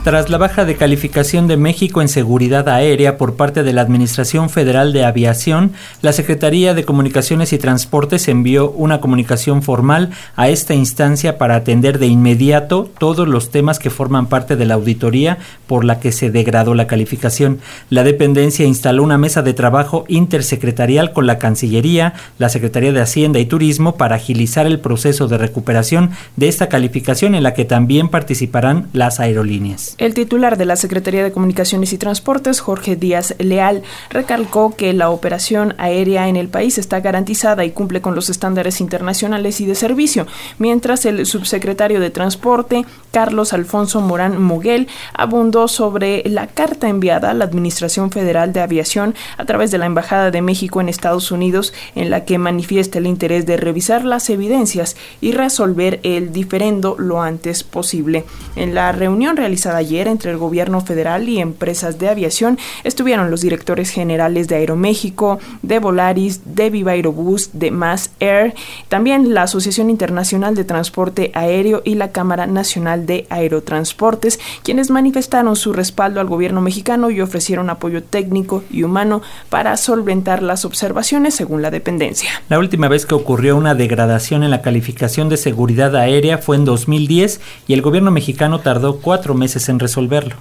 Tras 0.03 0.29
la 0.29 0.37
baja 0.37 0.65
de 0.65 0.75
calificación 0.75 1.47
de 1.47 1.55
México 1.55 2.01
en 2.01 2.09
seguridad 2.09 2.67
aérea 2.67 3.17
por 3.17 3.37
parte 3.37 3.63
de 3.63 3.71
la 3.71 3.83
Administración 3.83 4.49
Federal 4.49 4.91
de 4.91 5.05
Aviación, 5.05 5.71
la 6.01 6.11
Secretaría 6.11 6.73
de 6.73 6.83
Comunicaciones 6.83 7.53
y 7.53 7.57
Transportes 7.57 8.27
envió 8.27 8.69
una 8.71 8.99
comunicación 8.99 9.63
formal 9.63 10.09
a 10.35 10.49
esta 10.49 10.73
instancia 10.73 11.37
para 11.37 11.55
atender 11.55 11.99
de 11.99 12.07
inmediato 12.07 12.91
todos 12.97 13.29
los 13.29 13.49
temas 13.49 13.79
que 13.79 13.89
forman 13.89 14.25
parte 14.27 14.57
de 14.57 14.65
la 14.65 14.73
auditoría 14.73 15.37
por 15.67 15.85
la 15.85 16.01
que 16.01 16.11
se 16.11 16.29
degradó 16.29 16.75
la 16.75 16.85
calificación. 16.85 17.59
La 17.89 18.03
dependencia 18.03 18.65
instaló 18.65 19.03
una 19.03 19.17
mesa 19.17 19.41
de 19.41 19.53
trabajo 19.53 20.03
intersecretarial 20.09 21.13
con 21.13 21.27
la 21.27 21.39
Cancillería, 21.39 22.13
la 22.39 22.49
Secretaría 22.49 22.91
de 22.91 22.99
Hacienda 22.99 23.39
y 23.39 23.45
Turismo 23.45 23.95
para 23.95 24.17
agilizar 24.17 24.65
el 24.67 24.81
proceso 24.81 25.29
de 25.29 25.37
recuperación 25.37 26.11
de 26.35 26.49
esta 26.49 26.67
calificación 26.67 27.35
en 27.35 27.43
la 27.43 27.53
que 27.53 27.63
también 27.63 28.09
participarán 28.09 28.89
las 28.91 29.21
aerolíneas. 29.21 29.92
El 29.99 30.15
titular 30.15 30.57
de 30.57 30.65
la 30.65 30.75
Secretaría 30.75 31.23
de 31.23 31.31
Comunicaciones 31.31 31.93
y 31.93 31.99
Transportes, 31.99 32.61
Jorge 32.61 32.95
Díaz 32.95 33.35
Leal, 33.37 33.83
recalcó 34.09 34.75
que 34.75 34.91
la 34.91 35.11
operación 35.11 35.75
aérea 35.77 36.27
en 36.27 36.35
el 36.35 36.49
país 36.49 36.79
está 36.79 36.99
garantizada 36.99 37.63
y 37.63 37.71
cumple 37.71 38.01
con 38.01 38.15
los 38.15 38.29
estándares 38.29 38.81
internacionales 38.81 39.61
y 39.61 39.67
de 39.67 39.75
servicio, 39.75 40.25
mientras 40.57 41.05
el 41.05 41.27
subsecretario 41.27 41.99
de 41.99 42.09
Transporte, 42.09 42.85
Carlos 43.11 43.53
Alfonso 43.53 44.01
Morán 44.01 44.41
Muguel, 44.41 44.87
abundó 45.13 45.67
sobre 45.67 46.23
la 46.27 46.47
carta 46.47 46.89
enviada 46.89 47.29
a 47.29 47.33
la 47.35 47.45
Administración 47.45 48.09
Federal 48.09 48.51
de 48.51 48.61
Aviación 48.61 49.13
a 49.37 49.45
través 49.45 49.69
de 49.69 49.77
la 49.77 49.85
Embajada 49.85 50.31
de 50.31 50.41
México 50.41 50.81
en 50.81 50.89
Estados 50.89 51.31
Unidos, 51.31 51.71
en 51.93 52.09
la 52.09 52.25
que 52.25 52.39
manifiesta 52.39 52.97
el 52.97 53.05
interés 53.05 53.45
de 53.45 53.57
revisar 53.57 54.05
las 54.05 54.31
evidencias 54.31 54.95
y 55.21 55.33
resolver 55.33 55.99
el 56.01 56.33
diferendo 56.33 56.95
lo 56.97 57.21
antes 57.21 57.63
posible. 57.63 58.25
En 58.55 58.73
la 58.73 58.91
reunión 58.91 59.37
realizada 59.37 59.82
ayer 59.83 60.07
entre 60.07 60.31
el 60.31 60.37
gobierno 60.37 60.81
federal 60.81 61.29
y 61.29 61.39
empresas 61.39 61.99
de 61.99 62.09
aviación 62.09 62.57
estuvieron 62.83 63.29
los 63.29 63.41
directores 63.41 63.89
generales 63.89 64.47
de 64.47 64.55
Aeroméxico, 64.55 65.39
de 65.61 65.79
Volaris, 65.79 66.41
de 66.45 66.69
Viva 66.69 66.93
Aerobús, 66.93 67.51
de 67.53 67.71
Mass 67.71 68.11
Air, 68.19 68.53
también 68.87 69.33
la 69.33 69.43
Asociación 69.43 69.89
Internacional 69.89 70.55
de 70.55 70.63
Transporte 70.63 71.31
Aéreo 71.33 71.81
y 71.83 71.95
la 71.95 72.11
Cámara 72.11 72.47
Nacional 72.47 73.05
de 73.05 73.27
Aerotransportes, 73.29 74.39
quienes 74.63 74.89
manifestaron 74.89 75.55
su 75.55 75.73
respaldo 75.73 76.19
al 76.19 76.27
gobierno 76.27 76.61
mexicano 76.61 77.11
y 77.11 77.21
ofrecieron 77.21 77.69
apoyo 77.69 78.03
técnico 78.03 78.63
y 78.71 78.83
humano 78.83 79.21
para 79.49 79.77
solventar 79.77 80.41
las 80.41 80.65
observaciones 80.65 81.35
según 81.35 81.61
la 81.61 81.71
dependencia. 81.71 82.29
La 82.49 82.59
última 82.59 82.87
vez 82.87 83.05
que 83.05 83.15
ocurrió 83.15 83.57
una 83.57 83.75
degradación 83.75 84.43
en 84.43 84.51
la 84.51 84.61
calificación 84.61 85.29
de 85.29 85.37
seguridad 85.37 85.95
aérea 85.95 86.37
fue 86.37 86.55
en 86.55 86.65
2010 86.65 87.41
y 87.67 87.73
el 87.73 87.81
gobierno 87.81 88.11
mexicano 88.11 88.59
tardó 88.59 88.97
cuatro 88.97 89.33
meses 89.33 89.69
en 89.69 89.72
resolverlo. 89.79 90.35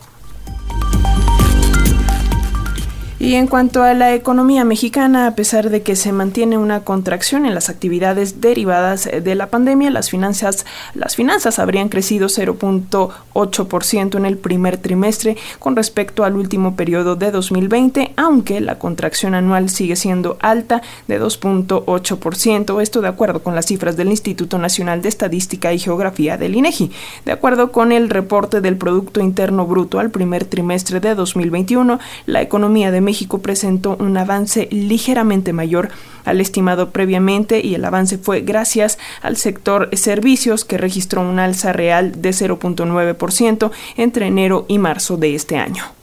Y 3.22 3.36
en 3.36 3.46
cuanto 3.46 3.84
a 3.84 3.94
la 3.94 4.14
economía 4.14 4.64
mexicana, 4.64 5.28
a 5.28 5.36
pesar 5.36 5.70
de 5.70 5.82
que 5.82 5.94
se 5.94 6.10
mantiene 6.10 6.58
una 6.58 6.80
contracción 6.80 7.46
en 7.46 7.54
las 7.54 7.68
actividades 7.68 8.40
derivadas 8.40 9.04
de 9.04 9.34
la 9.36 9.46
pandemia, 9.46 9.92
las 9.92 10.10
finanzas, 10.10 10.66
las 10.94 11.14
finanzas 11.14 11.60
habrían 11.60 11.88
crecido 11.88 12.26
0.8% 12.26 14.16
en 14.16 14.26
el 14.26 14.38
primer 14.38 14.76
trimestre 14.76 15.36
con 15.60 15.76
respecto 15.76 16.24
al 16.24 16.34
último 16.34 16.74
periodo 16.74 17.14
de 17.14 17.30
2020, 17.30 18.12
aunque 18.16 18.60
la 18.60 18.80
contracción 18.80 19.36
anual 19.36 19.70
sigue 19.70 19.94
siendo 19.94 20.36
alta 20.40 20.82
de 21.06 21.22
2.8%, 21.22 22.82
esto 22.82 23.02
de 23.02 23.08
acuerdo 23.08 23.40
con 23.40 23.54
las 23.54 23.66
cifras 23.66 23.96
del 23.96 24.08
Instituto 24.08 24.58
Nacional 24.58 25.00
de 25.00 25.10
Estadística 25.10 25.72
y 25.72 25.78
Geografía 25.78 26.38
del 26.38 26.56
INEGI. 26.56 26.90
De 27.24 27.30
acuerdo 27.30 27.70
con 27.70 27.92
el 27.92 28.10
reporte 28.10 28.60
del 28.60 28.76
Producto 28.76 29.20
Interno 29.20 29.64
Bruto 29.64 30.00
al 30.00 30.10
primer 30.10 30.44
trimestre 30.44 30.98
de 30.98 31.14
2021, 31.14 32.00
la 32.26 32.42
economía 32.42 32.90
de 32.90 33.00
México 33.00 33.11
México 33.12 33.42
presentó 33.42 33.94
un 34.00 34.16
avance 34.16 34.68
ligeramente 34.70 35.52
mayor 35.52 35.90
al 36.24 36.40
estimado 36.40 36.92
previamente 36.92 37.60
y 37.62 37.74
el 37.74 37.84
avance 37.84 38.16
fue 38.16 38.40
gracias 38.40 38.98
al 39.20 39.36
sector 39.36 39.90
servicios 39.92 40.64
que 40.64 40.78
registró 40.78 41.20
un 41.20 41.38
alza 41.38 41.74
real 41.74 42.22
de 42.22 42.30
0.9% 42.30 43.70
entre 43.98 44.28
enero 44.28 44.64
y 44.66 44.78
marzo 44.78 45.18
de 45.18 45.34
este 45.34 45.58
año. 45.58 46.01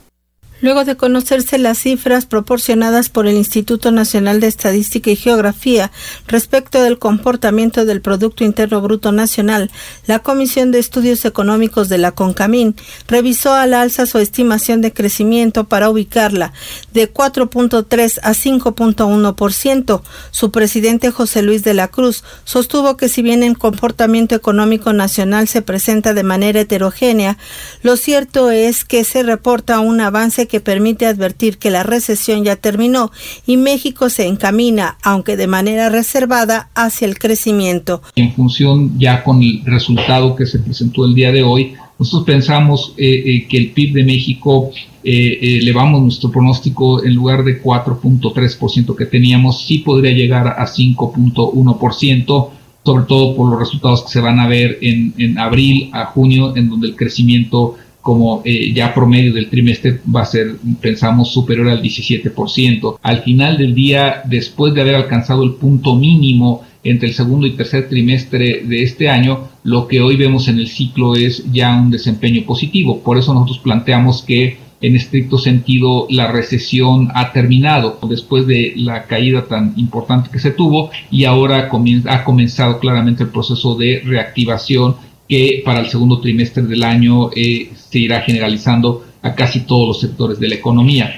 Luego 0.60 0.84
de 0.84 0.96
conocerse 0.96 1.56
las 1.56 1.78
cifras 1.78 2.26
proporcionadas 2.26 3.08
por 3.08 3.26
el 3.26 3.36
Instituto 3.36 3.90
Nacional 3.92 4.40
de 4.40 4.46
Estadística 4.46 5.10
y 5.10 5.16
Geografía 5.16 5.90
respecto 6.26 6.82
del 6.82 6.98
comportamiento 6.98 7.86
del 7.86 8.02
Producto 8.02 8.44
Interno 8.44 8.82
Bruto 8.82 9.10
Nacional, 9.10 9.70
la 10.06 10.18
Comisión 10.18 10.70
de 10.70 10.78
Estudios 10.78 11.24
Económicos 11.24 11.88
de 11.88 11.96
la 11.96 12.12
CONCAMIN 12.12 12.76
revisó 13.08 13.54
al 13.54 13.72
alza 13.72 14.04
su 14.04 14.18
estimación 14.18 14.82
de 14.82 14.92
crecimiento 14.92 15.64
para 15.64 15.88
ubicarla 15.88 16.52
de 16.92 17.10
4.3 17.10 18.20
a 18.22 18.32
5.1%. 18.32 20.02
Su 20.30 20.50
presidente 20.50 21.10
José 21.10 21.40
Luis 21.40 21.62
de 21.62 21.72
la 21.72 21.88
Cruz 21.88 22.22
sostuvo 22.44 22.98
que 22.98 23.08
si 23.08 23.22
bien 23.22 23.42
el 23.42 23.56
comportamiento 23.56 24.34
económico 24.34 24.92
nacional 24.92 25.48
se 25.48 25.62
presenta 25.62 26.12
de 26.12 26.22
manera 26.22 26.60
heterogénea, 26.60 27.38
lo 27.82 27.96
cierto 27.96 28.50
es 28.50 28.84
que 28.84 29.04
se 29.04 29.22
reporta 29.22 29.80
un 29.80 30.02
avance 30.02 30.49
que 30.50 30.60
permite 30.60 31.06
advertir 31.06 31.58
que 31.58 31.70
la 31.70 31.84
recesión 31.84 32.44
ya 32.44 32.56
terminó 32.56 33.12
y 33.46 33.56
México 33.56 34.10
se 34.10 34.26
encamina, 34.26 34.98
aunque 35.02 35.36
de 35.36 35.46
manera 35.46 35.88
reservada, 35.88 36.68
hacia 36.74 37.06
el 37.06 37.18
crecimiento. 37.18 38.02
En 38.16 38.32
función 38.32 38.98
ya 38.98 39.22
con 39.22 39.42
el 39.42 39.62
resultado 39.64 40.34
que 40.34 40.46
se 40.46 40.58
presentó 40.58 41.04
el 41.04 41.14
día 41.14 41.30
de 41.30 41.44
hoy, 41.44 41.74
nosotros 41.98 42.24
pensamos 42.24 42.94
eh, 42.96 43.22
eh, 43.26 43.46
que 43.48 43.58
el 43.58 43.70
PIB 43.70 43.92
de 43.92 44.04
México 44.04 44.70
eh, 45.04 45.58
elevamos 45.60 46.02
nuestro 46.02 46.30
pronóstico 46.30 47.04
en 47.04 47.14
lugar 47.14 47.44
de 47.44 47.62
4.3% 47.62 48.96
que 48.96 49.06
teníamos, 49.06 49.66
sí 49.66 49.78
podría 49.78 50.12
llegar 50.12 50.48
a 50.48 50.66
5.1%, 50.66 52.48
sobre 52.82 53.04
todo 53.04 53.36
por 53.36 53.50
los 53.50 53.60
resultados 53.60 54.02
que 54.02 54.08
se 54.08 54.20
van 54.20 54.40
a 54.40 54.48
ver 54.48 54.78
en 54.80 55.38
abril 55.38 55.90
a 55.92 56.06
junio, 56.06 56.56
en 56.56 56.70
donde 56.70 56.88
el 56.88 56.96
crecimiento 56.96 57.76
como 58.10 58.42
eh, 58.44 58.72
ya 58.72 58.92
promedio 58.92 59.32
del 59.32 59.48
trimestre 59.48 60.00
va 60.12 60.22
a 60.22 60.24
ser, 60.24 60.56
pensamos, 60.80 61.32
superior 61.32 61.68
al 61.68 61.80
17%. 61.80 62.98
Al 63.00 63.22
final 63.22 63.56
del 63.56 63.72
día, 63.72 64.22
después 64.24 64.74
de 64.74 64.80
haber 64.80 64.96
alcanzado 64.96 65.44
el 65.44 65.52
punto 65.52 65.94
mínimo 65.94 66.64
entre 66.82 67.06
el 67.06 67.14
segundo 67.14 67.46
y 67.46 67.52
tercer 67.52 67.88
trimestre 67.88 68.64
de 68.64 68.82
este 68.82 69.08
año, 69.08 69.42
lo 69.62 69.86
que 69.86 70.00
hoy 70.00 70.16
vemos 70.16 70.48
en 70.48 70.58
el 70.58 70.66
ciclo 70.66 71.14
es 71.14 71.44
ya 71.52 71.80
un 71.80 71.92
desempeño 71.92 72.42
positivo. 72.44 72.98
Por 72.98 73.16
eso 73.16 73.32
nosotros 73.32 73.60
planteamos 73.60 74.22
que 74.22 74.56
en 74.80 74.96
estricto 74.96 75.38
sentido 75.38 76.08
la 76.10 76.32
recesión 76.32 77.12
ha 77.14 77.30
terminado 77.30 77.96
después 78.08 78.44
de 78.44 78.72
la 78.74 79.04
caída 79.04 79.46
tan 79.46 79.72
importante 79.76 80.30
que 80.32 80.40
se 80.40 80.50
tuvo 80.50 80.90
y 81.12 81.26
ahora 81.26 81.70
ha 82.08 82.24
comenzado 82.24 82.80
claramente 82.80 83.22
el 83.22 83.28
proceso 83.28 83.76
de 83.76 84.02
reactivación 84.04 84.96
que 85.30 85.62
para 85.64 85.78
el 85.78 85.88
segundo 85.88 86.20
trimestre 86.20 86.64
del 86.64 86.82
año 86.82 87.30
eh, 87.36 87.70
se 87.90 87.98
irá 87.98 88.20
generalizando 88.22 89.04
a 89.22 89.34
casi 89.34 89.60
todos 89.60 89.88
los 89.88 90.00
sectores 90.00 90.38
de 90.38 90.48
la 90.48 90.54
economía. 90.54 91.12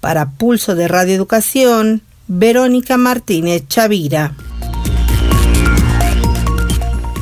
Para 0.00 0.30
Pulso 0.30 0.74
de 0.74 0.86
Radio 0.86 1.14
Educación, 1.14 2.02
Verónica 2.28 2.96
Martínez 2.96 3.66
Chavira. 3.68 4.34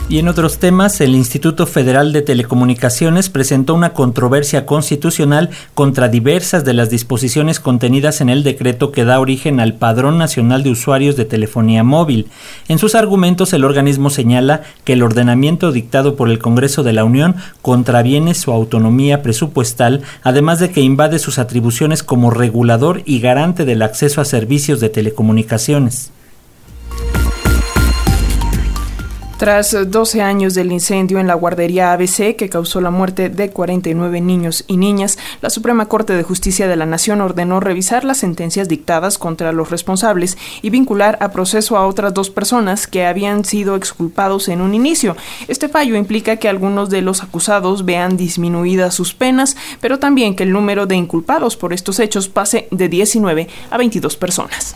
Y 0.08 0.20
en 0.20 0.28
otros 0.28 0.58
temas, 0.58 1.00
el 1.00 1.16
Instituto 1.16 1.66
Federal 1.66 2.12
de 2.12 2.22
Telecomunicaciones 2.22 3.28
presentó 3.28 3.74
una 3.74 3.92
controversia 3.92 4.64
constitucional 4.64 5.50
contra 5.74 6.06
diversas 6.06 6.64
de 6.64 6.74
las 6.74 6.90
disposiciones 6.90 7.58
contenidas 7.58 8.20
en 8.20 8.28
el 8.28 8.44
decreto 8.44 8.92
que 8.92 9.04
da 9.04 9.18
origen 9.18 9.58
al 9.58 9.74
Padrón 9.74 10.16
Nacional 10.16 10.62
de 10.62 10.70
Usuarios 10.70 11.16
de 11.16 11.24
Telefonía 11.24 11.82
Móvil. 11.82 12.28
En 12.68 12.78
sus 12.78 12.94
argumentos, 12.94 13.52
el 13.52 13.64
organismo 13.64 14.08
señala 14.08 14.62
que 14.84 14.92
el 14.92 15.02
ordenamiento 15.02 15.72
dictado 15.72 16.14
por 16.14 16.30
el 16.30 16.38
Congreso 16.38 16.84
de 16.84 16.92
la 16.92 17.02
Unión 17.02 17.34
contraviene 17.60 18.34
su 18.34 18.52
autonomía 18.52 19.22
presupuestal, 19.22 20.02
además 20.22 20.60
de 20.60 20.70
que 20.70 20.82
invade 20.82 21.18
sus 21.18 21.40
atribuciones 21.40 22.04
como 22.04 22.30
regulador 22.30 23.02
y 23.06 23.18
garante 23.18 23.64
del 23.64 23.82
acceso 23.82 24.20
a 24.20 24.24
servicios 24.24 24.78
de 24.78 24.88
telecomunicaciones. 24.88 26.12
Tras 29.36 29.76
12 29.90 30.22
años 30.22 30.54
del 30.54 30.72
incendio 30.72 31.18
en 31.18 31.26
la 31.26 31.34
guardería 31.34 31.92
ABC 31.92 32.36
que 32.36 32.48
causó 32.48 32.80
la 32.80 32.90
muerte 32.90 33.28
de 33.28 33.50
49 33.50 34.22
niños 34.22 34.64
y 34.66 34.78
niñas, 34.78 35.18
la 35.42 35.50
Suprema 35.50 35.86
Corte 35.86 36.14
de 36.14 36.22
Justicia 36.22 36.66
de 36.66 36.76
la 36.76 36.86
Nación 36.86 37.20
ordenó 37.20 37.60
revisar 37.60 38.04
las 38.04 38.16
sentencias 38.16 38.66
dictadas 38.66 39.18
contra 39.18 39.52
los 39.52 39.68
responsables 39.68 40.38
y 40.62 40.70
vincular 40.70 41.18
a 41.20 41.32
proceso 41.32 41.76
a 41.76 41.86
otras 41.86 42.14
dos 42.14 42.30
personas 42.30 42.86
que 42.86 43.04
habían 43.04 43.44
sido 43.44 43.76
exculpados 43.76 44.48
en 44.48 44.62
un 44.62 44.74
inicio. 44.74 45.18
Este 45.48 45.68
fallo 45.68 45.96
implica 45.96 46.36
que 46.36 46.48
algunos 46.48 46.88
de 46.88 47.02
los 47.02 47.22
acusados 47.22 47.84
vean 47.84 48.16
disminuidas 48.16 48.94
sus 48.94 49.12
penas, 49.12 49.54
pero 49.82 49.98
también 49.98 50.34
que 50.34 50.44
el 50.44 50.52
número 50.52 50.86
de 50.86 50.96
inculpados 50.96 51.58
por 51.58 51.74
estos 51.74 52.00
hechos 52.00 52.30
pase 52.30 52.68
de 52.70 52.88
19 52.88 53.48
a 53.70 53.76
22 53.76 54.16
personas. 54.16 54.74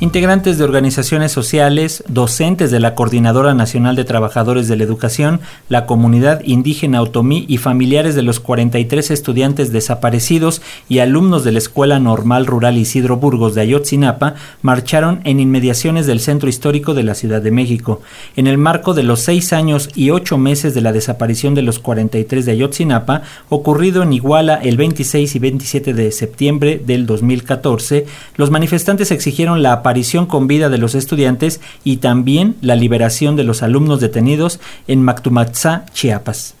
Integrantes 0.00 0.58
de 0.58 0.62
organizaciones 0.64 1.32
sociales, 1.32 2.04
docentes 2.06 2.70
de 2.70 2.78
la 2.78 2.94
Coordinadora 2.94 3.52
Nacional 3.54 3.96
de 3.96 4.04
Trabajadores 4.04 4.68
de 4.68 4.76
la 4.76 4.84
Educación, 4.84 5.40
la 5.68 5.86
comunidad 5.86 6.40
indígena 6.44 7.02
Otomí 7.02 7.46
y 7.48 7.56
familiares 7.56 8.14
de 8.14 8.22
los 8.22 8.38
43 8.38 9.10
estudiantes 9.10 9.72
desaparecidos 9.72 10.62
y 10.88 11.00
alumnos 11.00 11.42
de 11.42 11.50
la 11.50 11.58
Escuela 11.58 11.98
Normal 11.98 12.46
Rural 12.46 12.78
Isidro 12.78 13.16
Burgos 13.16 13.56
de 13.56 13.62
Ayotzinapa 13.62 14.36
marcharon 14.62 15.20
en 15.24 15.40
inmediaciones 15.40 16.06
del 16.06 16.20
centro 16.20 16.48
histórico 16.48 16.94
de 16.94 17.02
la 17.02 17.16
Ciudad 17.16 17.42
de 17.42 17.50
México. 17.50 18.00
En 18.36 18.46
el 18.46 18.56
marco 18.56 18.94
de 18.94 19.02
los 19.02 19.18
seis 19.18 19.52
años 19.52 19.90
y 19.96 20.10
ocho 20.10 20.38
meses 20.38 20.74
de 20.74 20.80
la 20.80 20.92
desaparición 20.92 21.56
de 21.56 21.62
los 21.62 21.80
43 21.80 22.46
de 22.46 22.52
Ayotzinapa, 22.52 23.22
ocurrido 23.48 24.04
en 24.04 24.12
Iguala 24.12 24.60
el 24.62 24.76
26 24.76 25.34
y 25.34 25.38
27 25.40 25.92
de 25.92 26.12
septiembre 26.12 26.80
del 26.86 27.04
2014, 27.04 28.06
los 28.36 28.52
manifestantes 28.52 29.10
exigieron 29.10 29.60
la 29.60 29.82
con 30.26 30.46
vida 30.46 30.68
de 30.68 30.78
los 30.78 30.94
estudiantes 30.94 31.60
y 31.84 31.98
también 31.98 32.56
la 32.60 32.76
liberación 32.76 33.36
de 33.36 33.44
los 33.44 33.62
alumnos 33.62 34.00
detenidos 34.00 34.60
en 34.86 35.02
Mactumatzá, 35.02 35.86
Chiapas. 35.92 36.57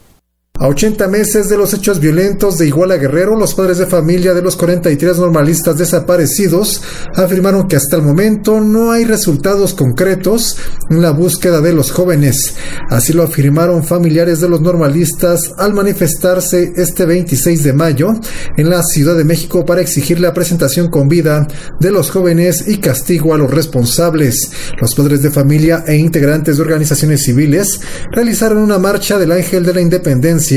A 0.60 0.66
80 0.66 1.06
meses 1.06 1.48
de 1.48 1.56
los 1.56 1.72
hechos 1.72 2.00
violentos 2.00 2.58
de 2.58 2.66
Iguala 2.66 2.96
Guerrero, 2.96 3.36
los 3.36 3.54
padres 3.54 3.78
de 3.78 3.86
familia 3.86 4.34
de 4.34 4.42
los 4.42 4.56
43 4.56 5.16
normalistas 5.18 5.78
desaparecidos 5.78 6.82
afirmaron 7.14 7.68
que 7.68 7.76
hasta 7.76 7.94
el 7.94 8.02
momento 8.02 8.60
no 8.60 8.90
hay 8.90 9.04
resultados 9.04 9.72
concretos 9.72 10.56
en 10.90 11.00
la 11.00 11.12
búsqueda 11.12 11.60
de 11.60 11.72
los 11.72 11.92
jóvenes. 11.92 12.56
Así 12.90 13.12
lo 13.12 13.22
afirmaron 13.22 13.84
familiares 13.84 14.40
de 14.40 14.48
los 14.48 14.60
normalistas 14.60 15.52
al 15.58 15.74
manifestarse 15.74 16.72
este 16.74 17.06
26 17.06 17.62
de 17.62 17.72
mayo 17.72 18.14
en 18.56 18.68
la 18.68 18.82
Ciudad 18.82 19.16
de 19.16 19.22
México 19.22 19.64
para 19.64 19.80
exigir 19.80 20.18
la 20.18 20.34
presentación 20.34 20.90
con 20.90 21.08
vida 21.08 21.46
de 21.78 21.92
los 21.92 22.10
jóvenes 22.10 22.64
y 22.66 22.78
castigo 22.78 23.32
a 23.32 23.38
los 23.38 23.52
responsables. 23.52 24.50
Los 24.80 24.96
padres 24.96 25.22
de 25.22 25.30
familia 25.30 25.84
e 25.86 25.94
integrantes 25.94 26.56
de 26.56 26.62
organizaciones 26.62 27.22
civiles 27.22 27.80
realizaron 28.10 28.58
una 28.58 28.78
marcha 28.78 29.18
del 29.18 29.30
Ángel 29.30 29.64
de 29.64 29.74
la 29.74 29.82
Independencia 29.82 30.47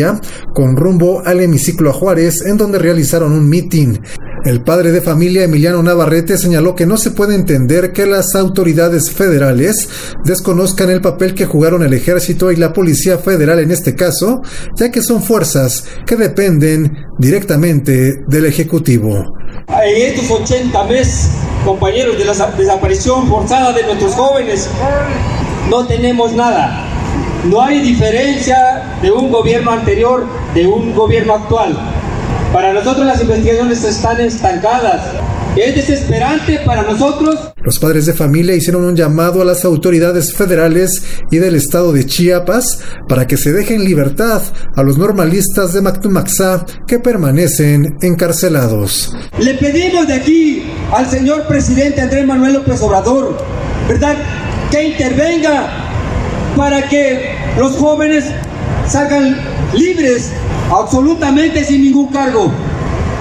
con 0.54 0.76
rumbo 0.76 1.22
al 1.26 1.42
hemiciclo 1.42 1.90
a 1.90 1.94
Juárez, 1.94 2.42
en 2.46 2.58
donde 2.58 2.80
realizaron 2.80 3.34
un 3.34 3.50
mitin. 3.50 4.00
El 4.44 4.64
padre 4.64 4.92
de 4.92 5.02
familia 5.02 5.44
Emiliano 5.44 5.84
Navarrete 5.84 6.36
señaló 6.36 6.76
que 6.76 6.88
no 6.88 6.98
se 6.98 7.12
puede 7.12 7.36
entender 7.36 7.94
que 7.94 8.08
las 8.08 8.34
autoridades 8.34 9.12
federales 9.12 9.88
desconozcan 10.26 10.90
el 10.90 11.00
papel 11.00 11.36
que 11.36 11.46
jugaron 11.46 11.84
el 11.84 11.94
ejército 11.94 12.52
y 12.52 12.56
la 12.56 12.74
policía 12.74 13.20
federal 13.20 13.60
en 13.60 13.70
este 13.70 13.96
caso, 13.96 14.42
ya 14.76 14.90
que 14.90 15.04
son 15.04 15.22
fuerzas 15.22 15.86
que 16.08 16.16
dependen 16.16 16.92
directamente 17.20 18.24
del 18.28 18.46
Ejecutivo. 18.46 19.24
En 19.68 20.12
estos 20.12 20.32
80 20.32 20.84
meses, 20.86 21.30
compañeros, 21.64 22.18
de 22.18 22.26
la 22.26 22.34
desaparición 22.58 23.28
forzada 23.28 23.74
de 23.74 23.84
nuestros 23.84 24.14
jóvenes, 24.16 24.68
no 25.70 25.86
tenemos 25.86 26.34
nada. 26.34 27.01
No 27.50 27.60
hay 27.60 27.82
diferencia 27.82 29.00
de 29.02 29.12
un 29.12 29.32
gobierno 29.32 29.72
anterior 29.72 30.28
de 30.54 30.68
un 30.68 30.94
gobierno 30.94 31.34
actual. 31.34 31.76
Para 32.54 32.72
nosotros 32.72 33.04
las 33.04 33.20
investigaciones 33.20 33.84
están 33.84 34.22
estancadas. 34.22 35.02
Es 35.56 35.76
desesperante 35.76 36.60
para 36.64 36.84
nosotros. 36.84 37.52
Los 37.64 37.80
padres 37.80 38.06
de 38.06 38.14
familia 38.14 38.56
hicieron 38.56 38.86
un 38.86 38.96
llamado 38.96 39.42
a 39.42 39.46
las 39.46 39.66
autoridades 39.66 40.34
federales 40.36 41.04
y 41.32 41.38
del 41.38 41.56
estado 41.56 41.92
de 41.92 42.06
Chiapas 42.06 42.80
para 43.10 43.26
que 43.26 43.38
se 43.38 43.52
dejen 43.52 43.84
libertad 43.84 44.44
a 44.76 44.84
los 44.84 45.00
normalistas 45.00 45.74
de 45.74 45.82
Mactumaxá 45.82 46.64
que 46.88 47.00
permanecen 47.00 47.98
encarcelados. 48.02 49.16
Le 49.40 49.56
pedimos 49.56 50.08
de 50.08 50.14
aquí 50.14 50.64
al 50.94 51.10
señor 51.10 51.48
presidente 51.48 52.02
Andrés 52.02 52.26
Manuel 52.26 52.54
López 52.54 52.80
Obrador, 52.82 53.36
¿verdad? 53.90 54.16
Que 54.70 54.84
intervenga 54.84 55.91
para 56.56 56.88
que 56.88 57.36
los 57.58 57.78
jóvenes 57.78 58.26
salgan 58.88 59.38
libres 59.74 60.32
absolutamente 60.72 61.64
sin 61.64 61.84
ningún 61.84 62.08
cargo. 62.08 62.52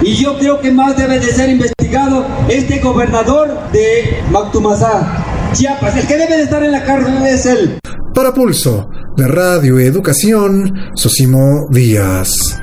Y 0.02 0.14
yo 0.14 0.38
creo 0.38 0.60
que 0.60 0.70
más 0.70 0.96
debe 0.96 1.18
de 1.18 1.32
ser 1.32 1.50
investigado 1.50 2.26
este 2.48 2.78
gobernador 2.78 3.70
de 3.72 4.22
Mactumazá, 4.30 5.24
Chiapas. 5.52 5.96
El 5.96 6.06
que 6.06 6.16
debe 6.16 6.36
de 6.36 6.42
estar 6.44 6.62
en 6.62 6.72
la 6.72 6.84
cárcel 6.84 7.22
es 7.26 7.46
él. 7.46 7.78
Para 8.14 8.32
Pulso, 8.32 8.88
de 9.16 9.28
Radio 9.28 9.78
Educación, 9.78 10.72
Sosimo 10.94 11.68
Díaz. 11.70 12.58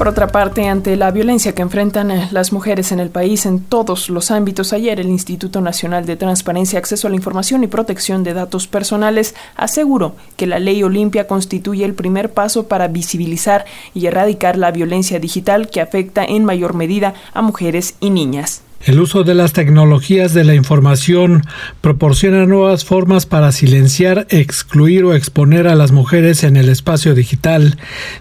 Por 0.00 0.08
otra 0.08 0.28
parte, 0.28 0.66
ante 0.66 0.96
la 0.96 1.10
violencia 1.10 1.54
que 1.54 1.60
enfrentan 1.60 2.10
eh, 2.10 2.28
las 2.30 2.54
mujeres 2.54 2.90
en 2.90 3.00
el 3.00 3.10
país 3.10 3.44
en 3.44 3.62
todos 3.62 4.08
los 4.08 4.30
ámbitos, 4.30 4.72
ayer 4.72 4.98
el 4.98 5.10
Instituto 5.10 5.60
Nacional 5.60 6.06
de 6.06 6.16
Transparencia, 6.16 6.78
Acceso 6.78 7.06
a 7.06 7.10
la 7.10 7.16
Información 7.16 7.64
y 7.64 7.66
Protección 7.66 8.24
de 8.24 8.32
Datos 8.32 8.66
Personales 8.66 9.34
aseguró 9.56 10.14
que 10.38 10.46
la 10.46 10.58
ley 10.58 10.82
Olimpia 10.82 11.26
constituye 11.26 11.84
el 11.84 11.92
primer 11.92 12.32
paso 12.32 12.66
para 12.66 12.88
visibilizar 12.88 13.66
y 13.92 14.06
erradicar 14.06 14.56
la 14.56 14.70
violencia 14.70 15.20
digital 15.20 15.68
que 15.68 15.82
afecta 15.82 16.24
en 16.24 16.46
mayor 16.46 16.72
medida 16.72 17.12
a 17.34 17.42
mujeres 17.42 17.94
y 18.00 18.08
niñas. 18.08 18.62
El 18.82 18.98
uso 18.98 19.24
de 19.24 19.34
las 19.34 19.52
tecnologías 19.52 20.32
de 20.32 20.42
la 20.42 20.54
información 20.54 21.42
proporciona 21.82 22.46
nuevas 22.46 22.86
formas 22.86 23.26
para 23.26 23.52
silenciar, 23.52 24.26
excluir 24.30 25.04
o 25.04 25.14
exponer 25.14 25.68
a 25.68 25.74
las 25.74 25.92
mujeres 25.92 26.44
en 26.44 26.56
el 26.56 26.70
espacio 26.70 27.14
digital. 27.14 27.76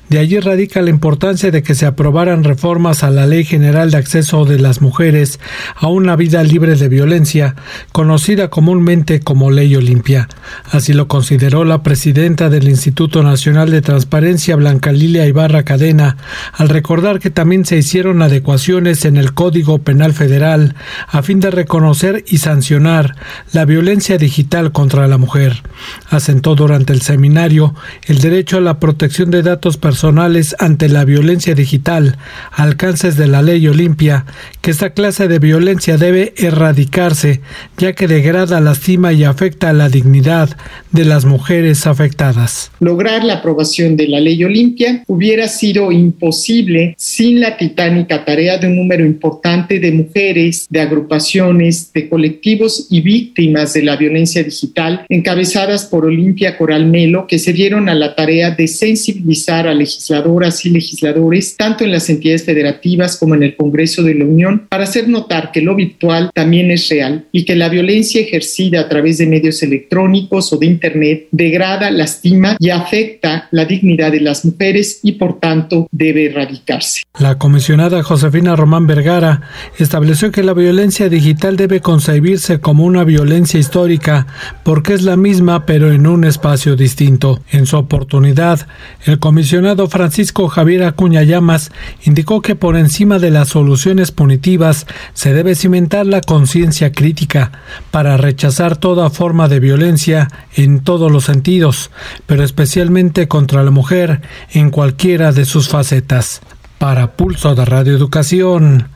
De 0.10 0.20
allí 0.20 0.38
radica 0.38 0.82
la 0.82 0.90
importancia 0.90 1.50
de 1.50 1.64
que 1.64 1.76
se 1.76 1.86
aprobaran 1.86 2.44
reformas 2.44 3.06
a 3.06 3.10
la 3.10 3.26
Ley 3.26 3.46
General 3.46 3.90
de 3.90 4.00
Acceso 4.00 4.44
de 4.44 4.60
las 4.60 4.82
Mujeres 4.82 5.40
a 5.76 5.88
una 5.88 6.18
vida 6.18 6.44
libre 6.44 6.76
de 6.76 6.90
violencia, 6.90 7.56
conocida 7.94 8.50
comúnmente 8.50 9.22
como 9.22 9.52
Ley 9.52 9.74
Olimpia. 9.78 10.28
Así 10.70 10.92
lo 10.92 11.08
consideró 11.08 11.64
la 11.64 11.84
presidenta 11.84 12.50
del 12.50 12.68
Instituto 12.68 13.24
Nacional 13.24 13.72
de 13.72 13.82
Transparencia, 13.82 14.58
Blanca 14.58 14.92
Lilia 14.92 15.26
Ibarra 15.26 15.64
Cadena, 15.64 16.18
al 16.52 16.68
recordar 16.68 17.20
que 17.20 17.30
también 17.30 17.64
se 17.64 17.78
hicieron 17.78 18.22
adecuaciones 18.22 19.06
en 19.06 19.16
el 19.16 19.34
Código 19.34 19.80
Penal 19.80 20.12
Federal 20.12 20.49
a 20.56 21.22
fin 21.22 21.40
de 21.40 21.52
reconocer 21.52 22.24
y 22.28 22.38
sancionar 22.38 23.16
la 23.54 23.66
violencia 23.66 24.18
digital 24.18 24.72
contra 24.72 25.08
la 25.08 25.18
mujer. 25.18 25.64
Asentó 26.10 26.56
durante 26.56 26.94
el 26.94 27.02
seminario 27.02 27.76
el 28.08 28.20
derecho 28.20 28.58
a 28.58 28.62
la 28.62 28.80
protección 28.80 29.32
de 29.32 29.42
datos 29.42 29.78
personales 29.78 30.56
ante 30.60 30.90
la 30.90 31.06
violencia 31.06 31.56
digital, 31.56 32.18
alcances 32.52 33.16
de 33.16 33.28
la 33.28 33.42
ley 33.42 33.68
Olimpia, 33.68 34.26
que 34.62 34.72
esta 34.72 34.92
clase 34.92 35.28
de 35.28 35.40
violencia 35.40 35.98
debe 35.98 36.34
erradicarse, 36.38 37.42
ya 37.78 37.94
que 37.94 38.08
degrada, 38.08 38.60
lastima 38.60 39.14
y 39.14 39.24
afecta 39.24 39.70
a 39.70 39.74
la 39.74 39.90
dignidad 39.90 40.50
de 40.92 41.06
las 41.06 41.26
mujeres 41.26 41.86
afectadas. 41.88 42.72
Lograr 42.80 43.24
la 43.24 43.36
aprobación 43.36 43.96
de 43.96 44.08
la 44.08 44.20
ley 44.20 44.44
Olimpia 44.44 45.04
hubiera 45.08 45.48
sido 45.48 45.92
imposible 45.92 46.96
sin 46.98 47.40
la 47.40 47.58
titánica 47.58 48.26
tarea 48.26 48.58
de 48.58 48.68
un 48.68 48.76
número 48.76 49.06
importante 49.06 49.80
de 49.80 49.92
mujeres 49.92 50.39
de 50.70 50.82
agrupaciones, 50.82 51.92
de 51.94 52.10
colectivos 52.10 52.88
y 52.90 53.02
víctimas 53.02 53.74
de 53.74 53.84
la 53.84 53.96
violencia 53.96 54.44
digital, 54.44 55.06
encabezadas 55.10 55.86
por 55.86 56.06
Olimpia 56.06 56.58
Coral 56.58 56.86
Melo, 56.86 57.28
que 57.28 57.40
se 57.40 57.54
dieron 57.54 57.90
a 57.90 57.96
la 57.96 58.16
tarea 58.16 58.52
de 58.52 58.68
sensibilizar 58.68 59.68
a 59.68 59.74
legisladoras 59.74 60.66
y 60.66 60.70
legisladores, 60.70 61.56
tanto 61.58 61.84
en 61.84 61.92
las 61.92 62.10
entidades 62.10 62.46
federativas 62.46 63.18
como 63.18 63.36
en 63.36 63.44
el 63.44 63.56
Congreso 63.56 64.04
de 64.04 64.16
la 64.16 64.26
Unión, 64.26 64.68
para 64.70 64.84
hacer 64.84 65.08
notar 65.08 65.52
que 65.52 65.62
lo 65.62 65.76
virtual 65.76 66.32
también 66.34 66.72
es 66.72 66.90
real 66.90 67.26
y 67.32 67.46
que 67.46 67.56
la 67.56 67.70
violencia 67.70 68.22
ejercida 68.22 68.82
a 68.82 68.90
través 68.90 69.18
de 69.18 69.28
medios 69.28 69.62
electrónicos 69.64 70.54
o 70.54 70.58
de 70.58 70.66
Internet 70.66 71.28
degrada, 71.32 71.92
lastima 71.92 72.56
y 72.60 72.70
afecta 72.70 73.48
la 73.52 73.66
dignidad 73.66 74.12
de 74.12 74.22
las 74.22 74.46
mujeres 74.46 75.00
y 75.04 75.14
por 75.14 75.40
tanto 75.40 75.88
debe 75.92 76.26
erradicarse. 76.26 77.04
La 77.20 77.38
comisionada 77.38 78.04
Josefina 78.04 78.56
Román 78.56 78.88
Vergara 78.88 79.42
estableció 79.78 80.29
que 80.32 80.44
la 80.44 80.54
violencia 80.54 81.10
digital 81.10 81.58
debe 81.58 81.82
concebirse 81.82 82.60
como 82.60 82.84
una 82.84 83.04
violencia 83.04 83.60
histórica 83.60 84.28
porque 84.64 84.94
es 84.94 85.04
la 85.04 85.18
misma 85.18 85.66
pero 85.66 85.92
en 85.92 86.08
un 86.08 86.24
espacio 86.24 86.76
distinto. 86.76 87.42
En 87.50 87.66
su 87.66 87.78
oportunidad, 87.78 88.68
el 89.06 89.20
comisionado 89.20 89.88
Francisco 89.88 90.48
Javier 90.48 90.84
Acuña 90.84 91.24
Llamas 91.24 91.72
indicó 92.04 92.42
que 92.42 92.56
por 92.56 92.76
encima 92.76 93.20
de 93.20 93.32
las 93.32 93.50
soluciones 93.50 94.12
punitivas 94.12 94.88
se 95.14 95.34
debe 95.34 95.56
cimentar 95.56 96.06
la 96.06 96.22
conciencia 96.22 96.92
crítica 96.92 97.52
para 97.92 98.18
rechazar 98.18 98.78
toda 98.78 99.10
forma 99.10 99.48
de 99.48 99.60
violencia 99.60 100.30
en 100.56 100.82
todos 100.82 101.12
los 101.12 101.26
sentidos, 101.26 101.92
pero 102.26 102.44
especialmente 102.44 103.28
contra 103.28 103.64
la 103.64 103.72
mujer 103.72 104.22
en 104.52 104.70
cualquiera 104.70 105.32
de 105.32 105.46
sus 105.46 105.70
facetas. 105.70 106.42
Para 106.78 107.12
Pulso 107.18 107.56
de 107.56 107.66
Radio 107.66 107.94
Educación, 107.96 108.88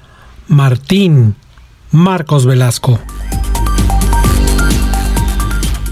Martín 0.48 1.36
Marcos 1.92 2.46
Velasco. 2.46 3.00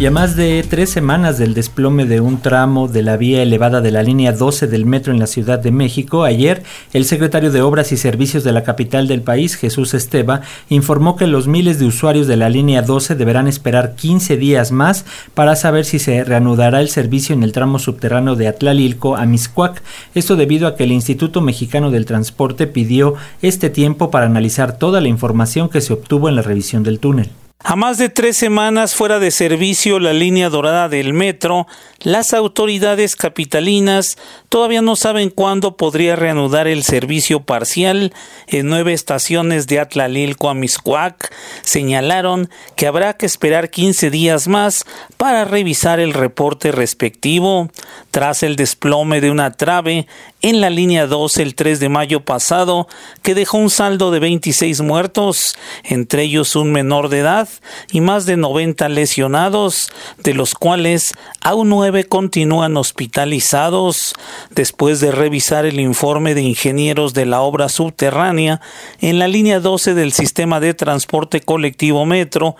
Y 0.01 0.07
a 0.07 0.09
más 0.09 0.35
de 0.35 0.65
tres 0.67 0.89
semanas 0.89 1.37
del 1.37 1.53
desplome 1.53 2.07
de 2.07 2.21
un 2.21 2.41
tramo 2.41 2.87
de 2.87 3.03
la 3.03 3.17
vía 3.17 3.43
elevada 3.43 3.81
de 3.81 3.91
la 3.91 4.01
línea 4.01 4.31
12 4.31 4.65
del 4.65 4.87
metro 4.87 5.13
en 5.13 5.19
la 5.19 5.27
Ciudad 5.27 5.59
de 5.59 5.71
México, 5.71 6.23
ayer 6.23 6.63
el 6.91 7.05
secretario 7.05 7.51
de 7.51 7.61
Obras 7.61 7.91
y 7.91 7.97
Servicios 7.97 8.43
de 8.43 8.51
la 8.51 8.63
capital 8.63 9.07
del 9.07 9.21
país, 9.21 9.53
Jesús 9.53 9.93
Esteba, 9.93 10.41
informó 10.69 11.15
que 11.15 11.27
los 11.27 11.47
miles 11.47 11.77
de 11.77 11.85
usuarios 11.85 12.25
de 12.25 12.35
la 12.35 12.49
línea 12.49 12.81
12 12.81 13.13
deberán 13.13 13.47
esperar 13.47 13.93
15 13.93 14.37
días 14.37 14.71
más 14.71 15.05
para 15.35 15.55
saber 15.55 15.85
si 15.85 15.99
se 15.99 16.23
reanudará 16.23 16.81
el 16.81 16.89
servicio 16.89 17.35
en 17.35 17.43
el 17.43 17.51
tramo 17.51 17.77
subterráneo 17.77 18.35
de 18.35 18.47
Atlalilco 18.47 19.17
a 19.17 19.27
Miscuac. 19.27 19.83
Esto 20.15 20.35
debido 20.35 20.67
a 20.67 20.75
que 20.75 20.85
el 20.85 20.93
Instituto 20.93 21.41
Mexicano 21.41 21.91
del 21.91 22.07
Transporte 22.07 22.65
pidió 22.65 23.13
este 23.43 23.69
tiempo 23.69 24.09
para 24.09 24.25
analizar 24.25 24.79
toda 24.79 24.99
la 24.99 25.09
información 25.09 25.69
que 25.69 25.79
se 25.79 25.93
obtuvo 25.93 26.27
en 26.27 26.37
la 26.37 26.41
revisión 26.41 26.81
del 26.81 26.97
túnel. 26.97 27.29
A 27.63 27.75
más 27.75 27.99
de 27.99 28.09
tres 28.09 28.37
semanas 28.37 28.95
fuera 28.95 29.19
de 29.19 29.29
servicio 29.29 29.99
la 29.99 30.13
línea 30.13 30.49
dorada 30.49 30.89
del 30.89 31.13
metro, 31.13 31.67
las 31.99 32.33
autoridades 32.33 33.15
capitalinas 33.15 34.17
todavía 34.49 34.81
no 34.81 34.95
saben 34.95 35.29
cuándo 35.29 35.77
podría 35.77 36.15
reanudar 36.15 36.67
el 36.67 36.81
servicio 36.81 37.41
parcial 37.41 38.13
en 38.47 38.67
nueve 38.67 38.93
estaciones 38.93 39.67
de 39.67 39.79
Atlalilco 39.79 40.49
a 40.49 40.55
Miscuac. 40.55 41.31
Señalaron 41.61 42.49
que 42.75 42.87
habrá 42.87 43.13
que 43.13 43.27
esperar 43.27 43.69
15 43.69 44.09
días 44.09 44.47
más 44.47 44.83
para 45.17 45.45
revisar 45.45 45.99
el 45.99 46.13
reporte 46.13 46.71
respectivo. 46.71 47.69
Tras 48.09 48.41
el 48.41 48.55
desplome 48.55 49.21
de 49.21 49.29
una 49.29 49.51
trave 49.51 50.07
en 50.41 50.61
la 50.61 50.69
línea 50.69 51.07
2 51.07 51.37
el 51.37 51.55
3 51.55 51.79
de 51.79 51.89
mayo 51.89 52.21
pasado, 52.21 52.87
que 53.21 53.35
dejó 53.35 53.57
un 53.57 53.69
saldo 53.69 54.11
de 54.11 54.19
26 54.19 54.81
muertos, 54.81 55.55
entre 55.83 56.23
ellos 56.23 56.55
un 56.55 56.71
menor 56.71 57.09
de 57.09 57.19
edad, 57.19 57.49
y 57.91 58.01
más 58.01 58.25
de 58.25 58.37
90 58.37 58.89
lesionados, 58.89 59.89
de 60.17 60.33
los 60.33 60.53
cuales 60.53 61.13
aún 61.41 61.69
nueve 61.69 62.05
continúan 62.05 62.77
hospitalizados. 62.77 64.13
Después 64.49 64.99
de 64.99 65.11
revisar 65.11 65.65
el 65.65 65.79
informe 65.79 66.35
de 66.35 66.41
ingenieros 66.41 67.13
de 67.13 67.25
la 67.25 67.41
obra 67.41 67.69
subterránea 67.69 68.61
en 68.99 69.19
la 69.19 69.27
línea 69.27 69.59
12 69.59 69.93
del 69.93 70.11
sistema 70.11 70.59
de 70.59 70.73
transporte 70.73 71.41
colectivo 71.41 72.05
Metro, 72.05 72.55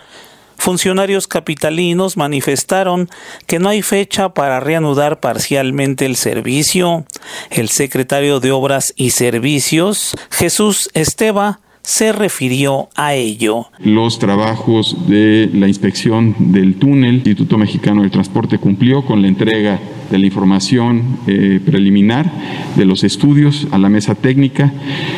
funcionarios 0.62 1.26
capitalinos 1.26 2.16
manifestaron 2.16 3.08
que 3.48 3.58
no 3.58 3.68
hay 3.68 3.82
fecha 3.82 4.28
para 4.28 4.60
reanudar 4.60 5.18
parcialmente 5.18 6.06
el 6.06 6.14
servicio. 6.14 7.04
El 7.50 7.68
secretario 7.68 8.38
de 8.38 8.52
Obras 8.52 8.94
y 8.96 9.10
Servicios, 9.10 10.16
Jesús 10.30 10.88
Esteba, 10.94 11.58
se 11.82 12.12
refirió 12.12 12.90
a 12.94 13.14
ello. 13.14 13.66
Los 13.80 14.20
trabajos 14.20 15.08
de 15.08 15.50
la 15.52 15.66
inspección 15.66 16.36
del 16.52 16.76
túnel, 16.76 17.08
el 17.08 17.14
Instituto 17.16 17.58
Mexicano 17.58 18.02
del 18.02 18.12
Transporte 18.12 18.58
cumplió 18.58 19.04
con 19.04 19.20
la 19.20 19.26
entrega 19.26 19.80
de 20.12 20.18
la 20.18 20.26
información 20.26 21.18
eh, 21.26 21.58
preliminar 21.64 22.30
de 22.76 22.84
los 22.84 23.02
estudios 23.02 23.66
a 23.70 23.78
la 23.78 23.88
mesa 23.88 24.14
técnica. 24.14 24.70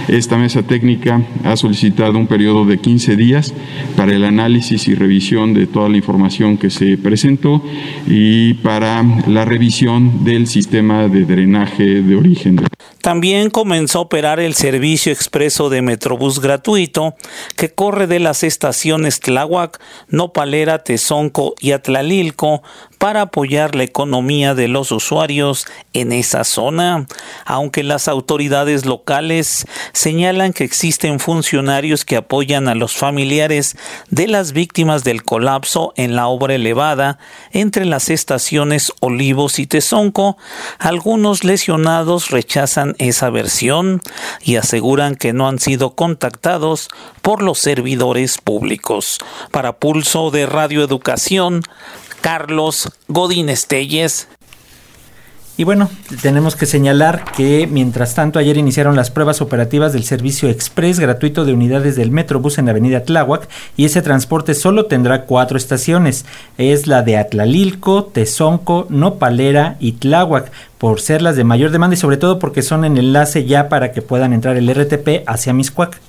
Esta 0.06 0.38
mesa 0.38 0.62
técnica 0.62 1.20
ha 1.44 1.56
solicitado 1.56 2.16
un 2.16 2.28
periodo 2.28 2.64
de 2.64 2.78
15 2.78 3.16
días 3.16 3.52
para 3.96 4.14
el 4.14 4.24
análisis 4.24 4.86
y 4.86 4.94
revisión 4.94 5.52
de 5.52 5.66
toda 5.66 5.88
la 5.88 5.96
información 5.96 6.56
que 6.56 6.70
se 6.70 6.96
presentó 6.96 7.60
y 8.06 8.54
para 8.54 9.02
la 9.26 9.44
revisión 9.44 10.24
del 10.24 10.46
sistema 10.46 11.08
de 11.08 11.24
drenaje 11.24 12.00
de 12.00 12.16
origen. 12.16 12.60
También 13.00 13.50
comenzó 13.50 13.98
a 13.98 14.02
operar 14.02 14.40
el 14.40 14.54
servicio 14.54 15.12
expreso 15.12 15.68
de 15.68 15.82
Metrobús 15.82 16.40
gratuito 16.40 17.14
que 17.56 17.68
corre 17.68 18.06
de 18.06 18.20
las 18.20 18.42
estaciones 18.44 19.20
Tláhuac, 19.20 19.78
Nopalera, 20.08 20.84
Tezonco 20.84 21.54
y 21.60 21.72
Atlalilco 21.72 22.62
para 23.04 23.20
apoyar 23.20 23.74
la 23.74 23.82
economía 23.82 24.54
de 24.54 24.66
los 24.66 24.90
usuarios 24.90 25.66
en 25.92 26.10
esa 26.10 26.42
zona, 26.42 27.06
aunque 27.44 27.82
las 27.82 28.08
autoridades 28.08 28.86
locales 28.86 29.66
señalan 29.92 30.54
que 30.54 30.64
existen 30.64 31.20
funcionarios 31.20 32.06
que 32.06 32.16
apoyan 32.16 32.66
a 32.66 32.74
los 32.74 32.96
familiares 32.96 33.76
de 34.08 34.26
las 34.26 34.52
víctimas 34.52 35.04
del 35.04 35.22
colapso 35.22 35.92
en 35.96 36.16
la 36.16 36.28
obra 36.28 36.54
elevada 36.54 37.18
entre 37.52 37.84
las 37.84 38.08
estaciones 38.08 38.90
Olivos 39.00 39.58
y 39.58 39.66
Tezonco, 39.66 40.38
algunos 40.78 41.44
lesionados 41.44 42.30
rechazan 42.30 42.96
esa 42.98 43.28
versión 43.28 44.00
y 44.42 44.56
aseguran 44.56 45.14
que 45.16 45.34
no 45.34 45.46
han 45.46 45.58
sido 45.58 45.94
contactados 45.94 46.88
por 47.20 47.42
los 47.42 47.58
servidores 47.58 48.38
públicos. 48.38 49.18
Para 49.50 49.74
Pulso 49.74 50.30
de 50.30 50.46
Radio 50.46 50.82
Educación, 50.82 51.64
Carlos 52.24 52.90
Godín 53.06 53.50
Estelles. 53.50 54.28
Y 55.58 55.64
bueno, 55.64 55.90
tenemos 56.22 56.56
que 56.56 56.64
señalar 56.64 57.22
que 57.36 57.66
mientras 57.70 58.14
tanto 58.14 58.38
ayer 58.38 58.56
iniciaron 58.56 58.96
las 58.96 59.10
pruebas 59.10 59.42
operativas 59.42 59.92
del 59.92 60.04
servicio 60.04 60.48
express 60.48 61.00
gratuito 61.00 61.44
de 61.44 61.52
unidades 61.52 61.96
del 61.96 62.10
Metrobús 62.10 62.56
en 62.56 62.64
la 62.64 62.70
avenida 62.70 63.02
Tláhuac 63.04 63.46
y 63.76 63.84
ese 63.84 64.00
transporte 64.00 64.54
solo 64.54 64.86
tendrá 64.86 65.26
cuatro 65.26 65.58
estaciones. 65.58 66.24
Es 66.56 66.86
la 66.86 67.02
de 67.02 67.18
Atlalilco, 67.18 68.04
Tezonco, 68.04 68.86
Nopalera 68.88 69.76
y 69.78 69.92
Tláhuac, 69.92 70.50
por 70.78 71.02
ser 71.02 71.20
las 71.20 71.36
de 71.36 71.44
mayor 71.44 71.72
demanda 71.72 71.92
y 71.92 71.98
sobre 71.98 72.16
todo 72.16 72.38
porque 72.38 72.62
son 72.62 72.86
en 72.86 72.96
enlace 72.96 73.44
ya 73.44 73.68
para 73.68 73.92
que 73.92 74.00
puedan 74.00 74.32
entrar 74.32 74.56
el 74.56 74.74
RTP 74.74 75.28
hacia 75.28 75.52
Miscuac. 75.52 76.00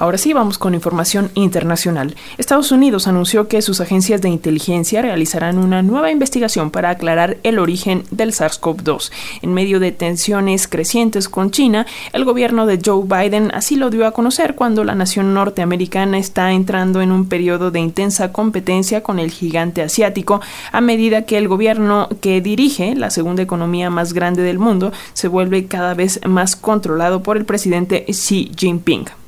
Ahora 0.00 0.16
sí, 0.16 0.32
vamos 0.32 0.56
con 0.56 0.72
información 0.72 1.30
internacional. 1.34 2.16
Estados 2.38 2.72
Unidos 2.72 3.06
anunció 3.06 3.48
que 3.48 3.60
sus 3.60 3.82
agencias 3.82 4.22
de 4.22 4.30
inteligencia 4.30 5.02
realizarán 5.02 5.58
una 5.58 5.82
nueva 5.82 6.10
investigación 6.10 6.70
para 6.70 6.88
aclarar 6.88 7.36
el 7.42 7.58
origen 7.58 8.04
del 8.10 8.32
SARS-CoV-2. 8.32 9.12
En 9.42 9.52
medio 9.52 9.78
de 9.78 9.92
tensiones 9.92 10.68
crecientes 10.68 11.28
con 11.28 11.50
China, 11.50 11.86
el 12.14 12.24
gobierno 12.24 12.64
de 12.64 12.80
Joe 12.82 13.04
Biden 13.04 13.50
así 13.52 13.76
lo 13.76 13.90
dio 13.90 14.06
a 14.06 14.12
conocer 14.12 14.54
cuando 14.54 14.84
la 14.84 14.94
nación 14.94 15.34
norteamericana 15.34 16.16
está 16.16 16.50
entrando 16.52 17.02
en 17.02 17.12
un 17.12 17.28
periodo 17.28 17.70
de 17.70 17.80
intensa 17.80 18.32
competencia 18.32 19.02
con 19.02 19.18
el 19.18 19.30
gigante 19.30 19.82
asiático 19.82 20.40
a 20.72 20.80
medida 20.80 21.26
que 21.26 21.36
el 21.36 21.46
gobierno 21.46 22.08
que 22.22 22.40
dirige 22.40 22.94
la 22.94 23.10
segunda 23.10 23.42
economía 23.42 23.90
más 23.90 24.14
grande 24.14 24.42
del 24.42 24.58
mundo 24.58 24.94
se 25.12 25.28
vuelve 25.28 25.66
cada 25.66 25.92
vez 25.92 26.20
más 26.26 26.56
controlado 26.56 27.22
por 27.22 27.36
el 27.36 27.44
presidente 27.44 28.06
Xi 28.08 28.50
Jinping. 28.56 29.19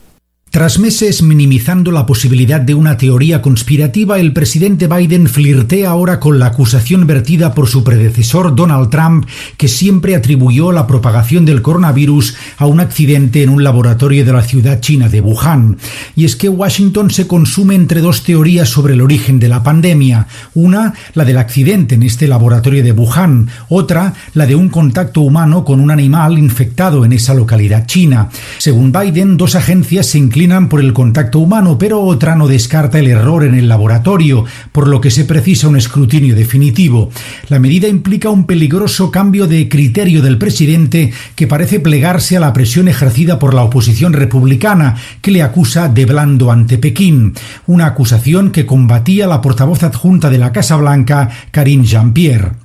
Tras 0.53 0.78
meses 0.78 1.22
minimizando 1.22 1.90
la 1.92 2.05
posibilidad 2.05 2.61
de 2.61 2.74
una 2.74 2.98
teoría 2.98 3.40
conspirativa, 3.40 4.20
el 4.20 4.34
presidente 4.34 4.86
Biden 4.86 5.26
flirtea 5.26 5.88
ahora 5.88 6.20
con 6.20 6.38
la 6.38 6.48
acusación 6.48 7.07
vertida 7.07 7.55
por 7.55 7.68
su 7.68 7.82
predecesor 7.82 8.55
Donald 8.55 8.90
Trump, 8.90 9.24
que 9.57 9.66
siempre 9.66 10.14
atribuyó 10.14 10.70
la 10.70 10.86
propagación 10.86 11.46
del 11.46 11.62
coronavirus 11.62 12.36
a 12.59 12.66
un 12.66 12.80
accidente 12.80 13.42
en 13.42 13.48
un 13.48 13.64
laboratorio 13.64 14.26
de 14.26 14.32
la 14.34 14.42
ciudad 14.42 14.80
china 14.80 15.09
de 15.09 15.22
Wuhan. 15.22 15.78
Y 16.16 16.26
es 16.26 16.36
que 16.36 16.50
Washington 16.50 17.11
se 17.11 17.26
consume 17.26 17.74
entre 17.74 18.03
dos 18.03 18.22
teorías 18.22 18.68
sobre 18.68 18.92
el 18.92 19.00
origen 19.00 19.38
de 19.38 19.48
la 19.48 19.62
pandemia. 19.62 20.26
Una, 20.53 20.92
la 21.14 21.24
del 21.24 21.38
accidente 21.38 21.94
en 21.94 22.03
este 22.03 22.28
laboratorio 22.28 22.84
de 22.84 22.92
Wuhan. 22.92 23.48
Otra, 23.70 24.12
la 24.34 24.44
de 24.44 24.55
un 24.55 24.68
contacto 24.68 25.22
humano 25.22 25.64
con 25.64 25.80
un 25.80 25.90
animal 25.90 26.38
infectado 26.38 27.07
en 27.07 27.14
esa 27.14 27.32
localidad 27.32 27.86
china. 27.86 28.28
Según 28.59 28.92
Biden, 28.92 29.38
dos 29.38 29.55
agencias 29.55 30.09
se 30.09 30.18
inclinan 30.18 30.41
por 30.43 30.80
el 30.80 30.93
contacto 30.93 31.38
humano, 31.38 31.78
pero 31.78 32.01
otra 32.01 32.34
no 32.34 32.49
descarta 32.49 32.99
el 32.99 33.07
error 33.07 33.45
en 33.45 33.55
el 33.55 33.68
laboratorio, 33.68 34.45
por 34.72 34.88
lo 34.88 35.01
que 35.01 35.12
se 35.12 35.24
precisa 35.24 35.68
un 35.68 35.76
escrutinio 35.76 36.34
definitivo. 36.34 37.11
La 37.49 37.61
medida 37.61 37.86
implica 37.86 38.28
un 38.28 38.45
peligroso 38.45 39.12
cambio 39.12 39.47
de 39.47 39.68
criterio 39.68 40.20
del 40.20 40.38
presidente 40.38 41.12
que 41.36 41.47
parece 41.47 41.78
plegarse 41.78 42.36
a 42.36 42.40
la 42.40 42.53
presión 42.53 42.88
ejercida 42.88 43.38
por 43.38 43.55
la 43.55 43.62
oposición 43.62 44.14
republicana, 44.14 44.97
que 45.20 45.30
le 45.30 45.43
acusa 45.43 45.88
de 45.88 46.07
blando 46.07 46.51
ante 46.51 46.76
Pekín, 46.76 47.34
una 47.68 47.86
acusación 47.86 48.51
que 48.51 48.66
combatía 48.66 49.28
la 49.28 49.40
portavoz 49.40 49.84
adjunta 49.84 50.28
de 50.28 50.38
la 50.38 50.51
Casa 50.51 50.74
Blanca, 50.74 51.28
Karine 51.53 51.84
Jean-Pierre. 51.84 52.61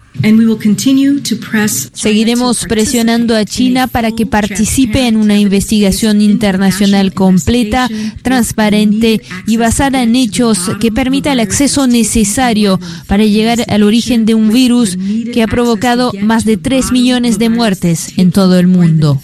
Seguiremos 1.93 2.65
presionando 2.67 3.35
a 3.35 3.45
China 3.45 3.87
para 3.87 4.11
que 4.11 4.25
participe 4.25 5.07
en 5.07 5.15
una 5.15 5.37
investigación 5.37 6.21
internacional 6.21 7.13
completa, 7.13 7.89
transparente 8.21 9.21
y 9.45 9.57
basada 9.57 10.03
en 10.03 10.15
hechos 10.15 10.71
que 10.79 10.91
permita 10.91 11.31
el 11.31 11.39
acceso 11.39 11.87
necesario 11.87 12.79
para 13.07 13.25
llegar 13.25 13.63
al 13.67 13.83
origen 13.83 14.25
de 14.25 14.33
un 14.33 14.51
virus 14.51 14.97
que 15.33 15.43
ha 15.43 15.47
provocado 15.47 16.11
más 16.21 16.45
de 16.45 16.57
3 16.57 16.91
millones 16.91 17.39
de 17.39 17.49
muertes 17.49 18.17
en 18.17 18.31
todo 18.31 18.59
el 18.59 18.67
mundo. 18.67 19.21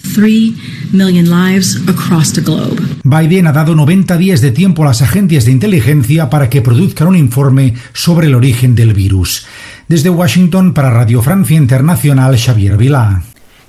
Biden 3.02 3.46
ha 3.46 3.52
dado 3.52 3.74
90 3.74 4.16
días 4.16 4.40
de 4.40 4.50
tiempo 4.52 4.82
a 4.82 4.86
las 4.86 5.02
agencias 5.02 5.44
de 5.44 5.52
inteligencia 5.52 6.30
para 6.30 6.48
que 6.48 6.62
produzcan 6.62 7.08
un 7.08 7.16
informe 7.16 7.74
sobre 7.92 8.28
el 8.28 8.34
origen 8.34 8.74
del 8.74 8.94
virus. 8.94 9.46
Desde 9.88 10.10
Washington 10.10 10.72
para 10.72 10.90
Radio 10.90 11.20
Francia 11.20 11.56
Internacional, 11.56 12.38
Xavier 12.38 12.76
Vilá. 12.76 13.22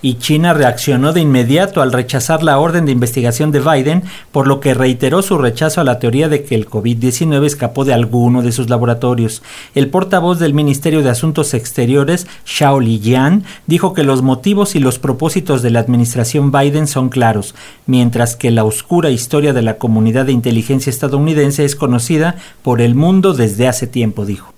Y 0.05 0.19
China 0.19 0.53
reaccionó 0.53 1.13
de 1.13 1.21
inmediato 1.21 1.81
al 1.81 1.91
rechazar 1.91 2.43
la 2.43 2.59
orden 2.59 2.85
de 2.85 2.91
investigación 2.91 3.49
de 3.49 3.59
Biden, 3.59 4.03
por 4.31 4.45
lo 4.45 4.59
que 4.59 4.75
reiteró 4.75 5.23
su 5.23 5.39
rechazo 5.39 5.81
a 5.81 5.83
la 5.83 5.97
teoría 5.97 6.29
de 6.29 6.43
que 6.43 6.53
el 6.53 6.67
COVID-19 6.67 7.43
escapó 7.43 7.85
de 7.85 7.95
alguno 7.95 8.43
de 8.43 8.51
sus 8.51 8.69
laboratorios. 8.69 9.41
El 9.73 9.89
portavoz 9.89 10.37
del 10.37 10.53
Ministerio 10.53 11.01
de 11.01 11.09
Asuntos 11.09 11.55
Exteriores, 11.55 12.27
Xiao 12.45 12.79
Lijian, 12.81 13.45
dijo 13.65 13.95
que 13.95 14.03
los 14.03 14.21
motivos 14.21 14.75
y 14.75 14.79
los 14.79 14.99
propósitos 14.99 15.63
de 15.63 15.71
la 15.71 15.79
administración 15.79 16.51
Biden 16.51 16.85
son 16.85 17.09
claros, 17.09 17.55
mientras 17.87 18.35
que 18.35 18.51
la 18.51 18.63
oscura 18.63 19.09
historia 19.09 19.53
de 19.53 19.63
la 19.63 19.79
comunidad 19.79 20.27
de 20.27 20.33
inteligencia 20.33 20.91
estadounidense 20.91 21.65
es 21.65 21.75
conocida 21.75 22.35
por 22.61 22.79
el 22.79 22.93
mundo 22.93 23.33
desde 23.33 23.67
hace 23.67 23.87
tiempo, 23.87 24.23
dijo. 24.27 24.53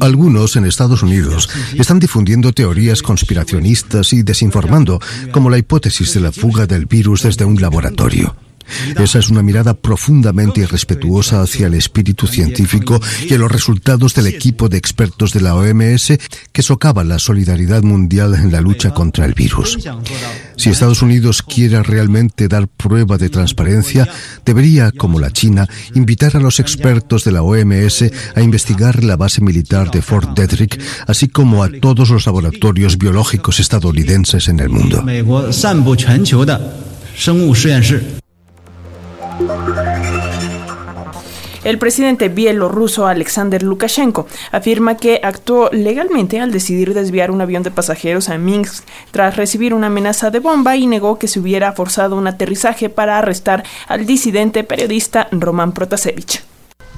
Algunos 0.00 0.56
en 0.56 0.64
Estados 0.64 1.02
Unidos 1.02 1.48
están 1.76 1.98
difundiendo 1.98 2.52
teorías 2.52 3.02
conspiracionistas 3.02 4.12
y 4.12 4.22
desinformando, 4.22 5.00
como 5.32 5.50
la 5.50 5.58
hipótesis 5.58 6.14
de 6.14 6.20
la 6.20 6.32
fuga 6.32 6.66
del 6.66 6.86
virus 6.86 7.22
desde 7.22 7.44
un 7.44 7.60
laboratorio. 7.60 8.34
Esa 8.96 9.18
es 9.18 9.28
una 9.28 9.42
mirada 9.42 9.74
profundamente 9.74 10.60
irrespetuosa 10.60 11.42
hacia 11.42 11.66
el 11.66 11.74
espíritu 11.74 12.26
científico 12.26 13.00
y 13.28 13.34
a 13.34 13.38
los 13.38 13.50
resultados 13.50 14.14
del 14.14 14.26
equipo 14.26 14.68
de 14.68 14.78
expertos 14.78 15.32
de 15.32 15.40
la 15.40 15.54
OMS 15.54 16.18
que 16.52 16.62
socava 16.62 17.04
la 17.04 17.18
solidaridad 17.18 17.82
mundial 17.82 18.34
en 18.34 18.52
la 18.52 18.60
lucha 18.60 18.92
contra 18.92 19.24
el 19.24 19.34
virus. 19.34 19.78
Si 20.56 20.70
Estados 20.70 21.02
Unidos 21.02 21.42
quiere 21.42 21.82
realmente 21.82 22.48
dar 22.48 22.68
prueba 22.68 23.16
de 23.18 23.28
transparencia, 23.30 24.08
debería, 24.44 24.90
como 24.90 25.20
la 25.20 25.30
China, 25.30 25.68
invitar 25.94 26.36
a 26.36 26.40
los 26.40 26.60
expertos 26.60 27.24
de 27.24 27.32
la 27.32 27.42
OMS 27.42 28.10
a 28.34 28.42
investigar 28.42 29.04
la 29.04 29.16
base 29.16 29.40
militar 29.40 29.90
de 29.90 30.02
Fort 30.02 30.36
Detrick, 30.36 30.80
así 31.06 31.28
como 31.28 31.62
a 31.62 31.70
todos 31.80 32.10
los 32.10 32.26
laboratorios 32.26 32.98
biológicos 32.98 33.60
estadounidenses 33.60 34.48
en 34.48 34.60
el 34.60 34.68
mundo. 34.68 35.04
El 41.64 41.78
presidente 41.78 42.28
bielorruso 42.28 43.06
Alexander 43.06 43.62
Lukashenko 43.62 44.26
afirma 44.52 44.96
que 44.96 45.20
actuó 45.22 45.70
legalmente 45.72 46.40
al 46.40 46.52
decidir 46.52 46.94
desviar 46.94 47.30
un 47.30 47.40
avión 47.40 47.62
de 47.62 47.70
pasajeros 47.70 48.28
a 48.28 48.38
Minsk 48.38 48.84
tras 49.10 49.36
recibir 49.36 49.74
una 49.74 49.88
amenaza 49.88 50.30
de 50.30 50.38
bomba 50.38 50.76
y 50.76 50.86
negó 50.86 51.18
que 51.18 51.28
se 51.28 51.40
hubiera 51.40 51.72
forzado 51.72 52.16
un 52.16 52.26
aterrizaje 52.26 52.88
para 52.88 53.18
arrestar 53.18 53.64
al 53.88 54.06
disidente 54.06 54.64
periodista 54.64 55.28
Roman 55.32 55.72
Protasevich. 55.72 56.42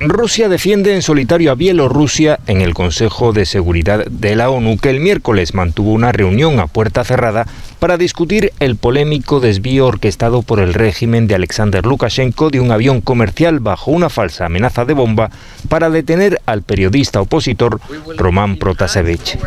Rusia 0.02 0.48
defiende 0.48 0.94
en 0.94 1.02
solitario 1.02 1.52
a 1.52 1.54
Bielorrusia 1.54 2.38
en 2.46 2.62
el 2.62 2.72
Consejo 2.72 3.34
de 3.34 3.44
Seguridad 3.44 4.06
de 4.06 4.34
la 4.34 4.48
ONU 4.48 4.78
que 4.78 4.88
el 4.88 4.98
miércoles 4.98 5.52
mantuvo 5.52 5.92
una 5.92 6.10
reunión 6.10 6.58
a 6.58 6.68
puerta 6.68 7.04
cerrada 7.04 7.46
para 7.80 7.96
discutir 7.96 8.52
el 8.60 8.76
polémico 8.76 9.40
desvío 9.40 9.86
orquestado 9.86 10.42
por 10.42 10.60
el 10.60 10.74
régimen 10.74 11.26
de 11.26 11.34
Alexander 11.34 11.84
Lukashenko 11.84 12.50
de 12.50 12.60
un 12.60 12.70
avión 12.70 13.00
comercial 13.00 13.58
bajo 13.58 13.90
una 13.90 14.10
falsa 14.10 14.46
amenaza 14.46 14.84
de 14.84 14.92
bomba 14.92 15.30
para 15.68 15.88
detener 15.88 16.40
al 16.44 16.62
periodista 16.62 17.22
opositor 17.22 17.80
Roman 18.16 18.56
Protasevich. 18.56 19.38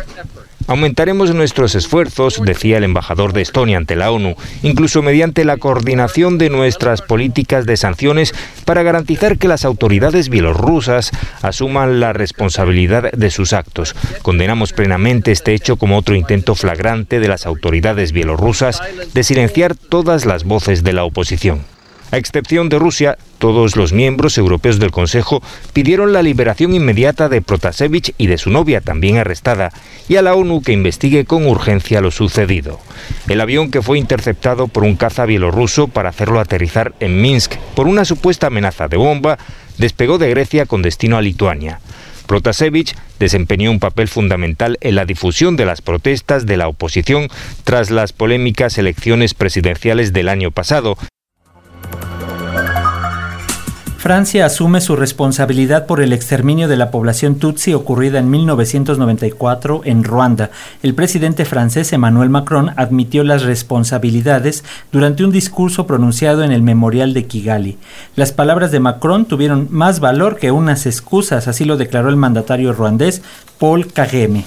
Aumentaremos 0.66 1.34
nuestros 1.34 1.74
esfuerzos, 1.74 2.40
decía 2.42 2.78
el 2.78 2.84
embajador 2.84 3.34
de 3.34 3.42
Estonia 3.42 3.76
ante 3.76 3.96
la 3.96 4.10
ONU, 4.10 4.34
incluso 4.62 5.02
mediante 5.02 5.44
la 5.44 5.58
coordinación 5.58 6.38
de 6.38 6.48
nuestras 6.48 7.02
políticas 7.02 7.66
de 7.66 7.76
sanciones 7.76 8.34
para 8.64 8.82
garantizar 8.82 9.36
que 9.36 9.46
las 9.46 9.66
autoridades 9.66 10.30
bielorrusas 10.30 11.10
asuman 11.42 12.00
la 12.00 12.14
responsabilidad 12.14 13.12
de 13.12 13.30
sus 13.30 13.52
actos. 13.52 13.94
Condenamos 14.22 14.72
plenamente 14.72 15.32
este 15.32 15.52
hecho 15.52 15.76
como 15.76 15.98
otro 15.98 16.14
intento 16.14 16.54
flagrante 16.54 17.20
de 17.20 17.28
las 17.28 17.44
autoridades 17.44 18.12
bielorrusas 18.12 18.80
de 19.12 19.22
silenciar 19.22 19.74
todas 19.74 20.24
las 20.24 20.44
voces 20.44 20.82
de 20.82 20.94
la 20.94 21.04
oposición. 21.04 21.73
A 22.10 22.16
excepción 22.16 22.68
de 22.68 22.78
Rusia, 22.78 23.18
todos 23.38 23.76
los 23.76 23.92
miembros 23.92 24.38
europeos 24.38 24.78
del 24.78 24.90
Consejo 24.90 25.42
pidieron 25.72 26.12
la 26.12 26.22
liberación 26.22 26.74
inmediata 26.74 27.28
de 27.28 27.42
Protasevich 27.42 28.14
y 28.18 28.26
de 28.26 28.38
su 28.38 28.50
novia, 28.50 28.80
también 28.80 29.18
arrestada, 29.18 29.72
y 30.08 30.16
a 30.16 30.22
la 30.22 30.34
ONU 30.34 30.62
que 30.62 30.72
investigue 30.72 31.24
con 31.24 31.46
urgencia 31.46 32.00
lo 32.00 32.10
sucedido. 32.10 32.78
El 33.28 33.40
avión 33.40 33.70
que 33.70 33.82
fue 33.82 33.98
interceptado 33.98 34.68
por 34.68 34.84
un 34.84 34.96
caza 34.96 35.26
bielorruso 35.26 35.88
para 35.88 36.10
hacerlo 36.10 36.40
aterrizar 36.40 36.94
en 37.00 37.20
Minsk 37.20 37.56
por 37.74 37.88
una 37.88 38.04
supuesta 38.04 38.46
amenaza 38.46 38.88
de 38.88 38.96
bomba, 38.96 39.38
despegó 39.78 40.18
de 40.18 40.30
Grecia 40.30 40.66
con 40.66 40.82
destino 40.82 41.16
a 41.16 41.22
Lituania. 41.22 41.80
Protasevich 42.26 42.94
desempeñó 43.18 43.70
un 43.70 43.80
papel 43.80 44.08
fundamental 44.08 44.78
en 44.80 44.94
la 44.94 45.04
difusión 45.04 45.56
de 45.56 45.66
las 45.66 45.82
protestas 45.82 46.46
de 46.46 46.56
la 46.56 46.68
oposición 46.68 47.28
tras 47.64 47.90
las 47.90 48.12
polémicas 48.12 48.78
elecciones 48.78 49.34
presidenciales 49.34 50.12
del 50.12 50.28
año 50.28 50.50
pasado, 50.50 50.96
Francia 54.04 54.44
asume 54.44 54.82
su 54.82 54.96
responsabilidad 54.96 55.86
por 55.86 56.02
el 56.02 56.12
exterminio 56.12 56.68
de 56.68 56.76
la 56.76 56.90
población 56.90 57.36
tutsi 57.36 57.72
ocurrida 57.72 58.18
en 58.18 58.28
1994 58.28 59.80
en 59.86 60.04
Ruanda. 60.04 60.50
El 60.82 60.94
presidente 60.94 61.46
francés 61.46 61.90
Emmanuel 61.90 62.28
Macron 62.28 62.72
admitió 62.76 63.24
las 63.24 63.44
responsabilidades 63.44 64.62
durante 64.92 65.24
un 65.24 65.32
discurso 65.32 65.86
pronunciado 65.86 66.44
en 66.44 66.52
el 66.52 66.60
memorial 66.60 67.14
de 67.14 67.24
Kigali. 67.24 67.78
Las 68.14 68.30
palabras 68.30 68.70
de 68.72 68.80
Macron 68.80 69.24
tuvieron 69.24 69.68
más 69.70 70.00
valor 70.00 70.36
que 70.36 70.50
unas 70.50 70.84
excusas, 70.84 71.48
así 71.48 71.64
lo 71.64 71.78
declaró 71.78 72.10
el 72.10 72.16
mandatario 72.16 72.74
ruandés 72.74 73.22
Paul 73.58 73.90
Kagame. 73.90 74.44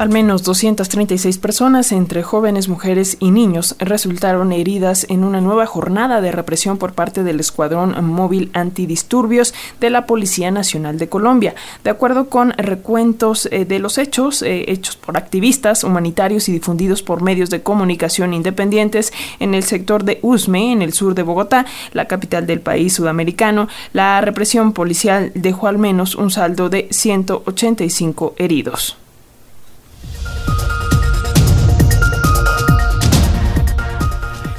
Al 0.00 0.08
menos 0.08 0.44
236 0.44 1.36
personas, 1.36 1.92
entre 1.92 2.22
jóvenes, 2.22 2.70
mujeres 2.70 3.18
y 3.20 3.32
niños, 3.32 3.76
resultaron 3.78 4.50
heridas 4.50 5.04
en 5.10 5.24
una 5.24 5.42
nueva 5.42 5.66
jornada 5.66 6.22
de 6.22 6.32
represión 6.32 6.78
por 6.78 6.94
parte 6.94 7.22
del 7.22 7.38
Escuadrón 7.38 8.02
Móvil 8.06 8.48
Antidisturbios 8.54 9.52
de 9.78 9.90
la 9.90 10.06
Policía 10.06 10.50
Nacional 10.50 10.96
de 10.96 11.10
Colombia. 11.10 11.54
De 11.84 11.90
acuerdo 11.90 12.30
con 12.30 12.52
recuentos 12.52 13.46
eh, 13.52 13.66
de 13.66 13.78
los 13.78 13.98
hechos, 13.98 14.40
eh, 14.40 14.72
hechos 14.72 14.96
por 14.96 15.18
activistas 15.18 15.84
humanitarios 15.84 16.48
y 16.48 16.52
difundidos 16.52 17.02
por 17.02 17.20
medios 17.20 17.50
de 17.50 17.62
comunicación 17.62 18.32
independientes 18.32 19.12
en 19.38 19.52
el 19.52 19.64
sector 19.64 20.04
de 20.04 20.18
Usme, 20.22 20.72
en 20.72 20.80
el 20.80 20.94
sur 20.94 21.14
de 21.14 21.24
Bogotá, 21.24 21.66
la 21.92 22.06
capital 22.06 22.46
del 22.46 22.62
país 22.62 22.94
sudamericano, 22.94 23.68
la 23.92 24.22
represión 24.22 24.72
policial 24.72 25.30
dejó 25.34 25.66
al 25.66 25.76
menos 25.76 26.14
un 26.14 26.30
saldo 26.30 26.70
de 26.70 26.88
185 26.90 28.36
heridos. 28.38 28.96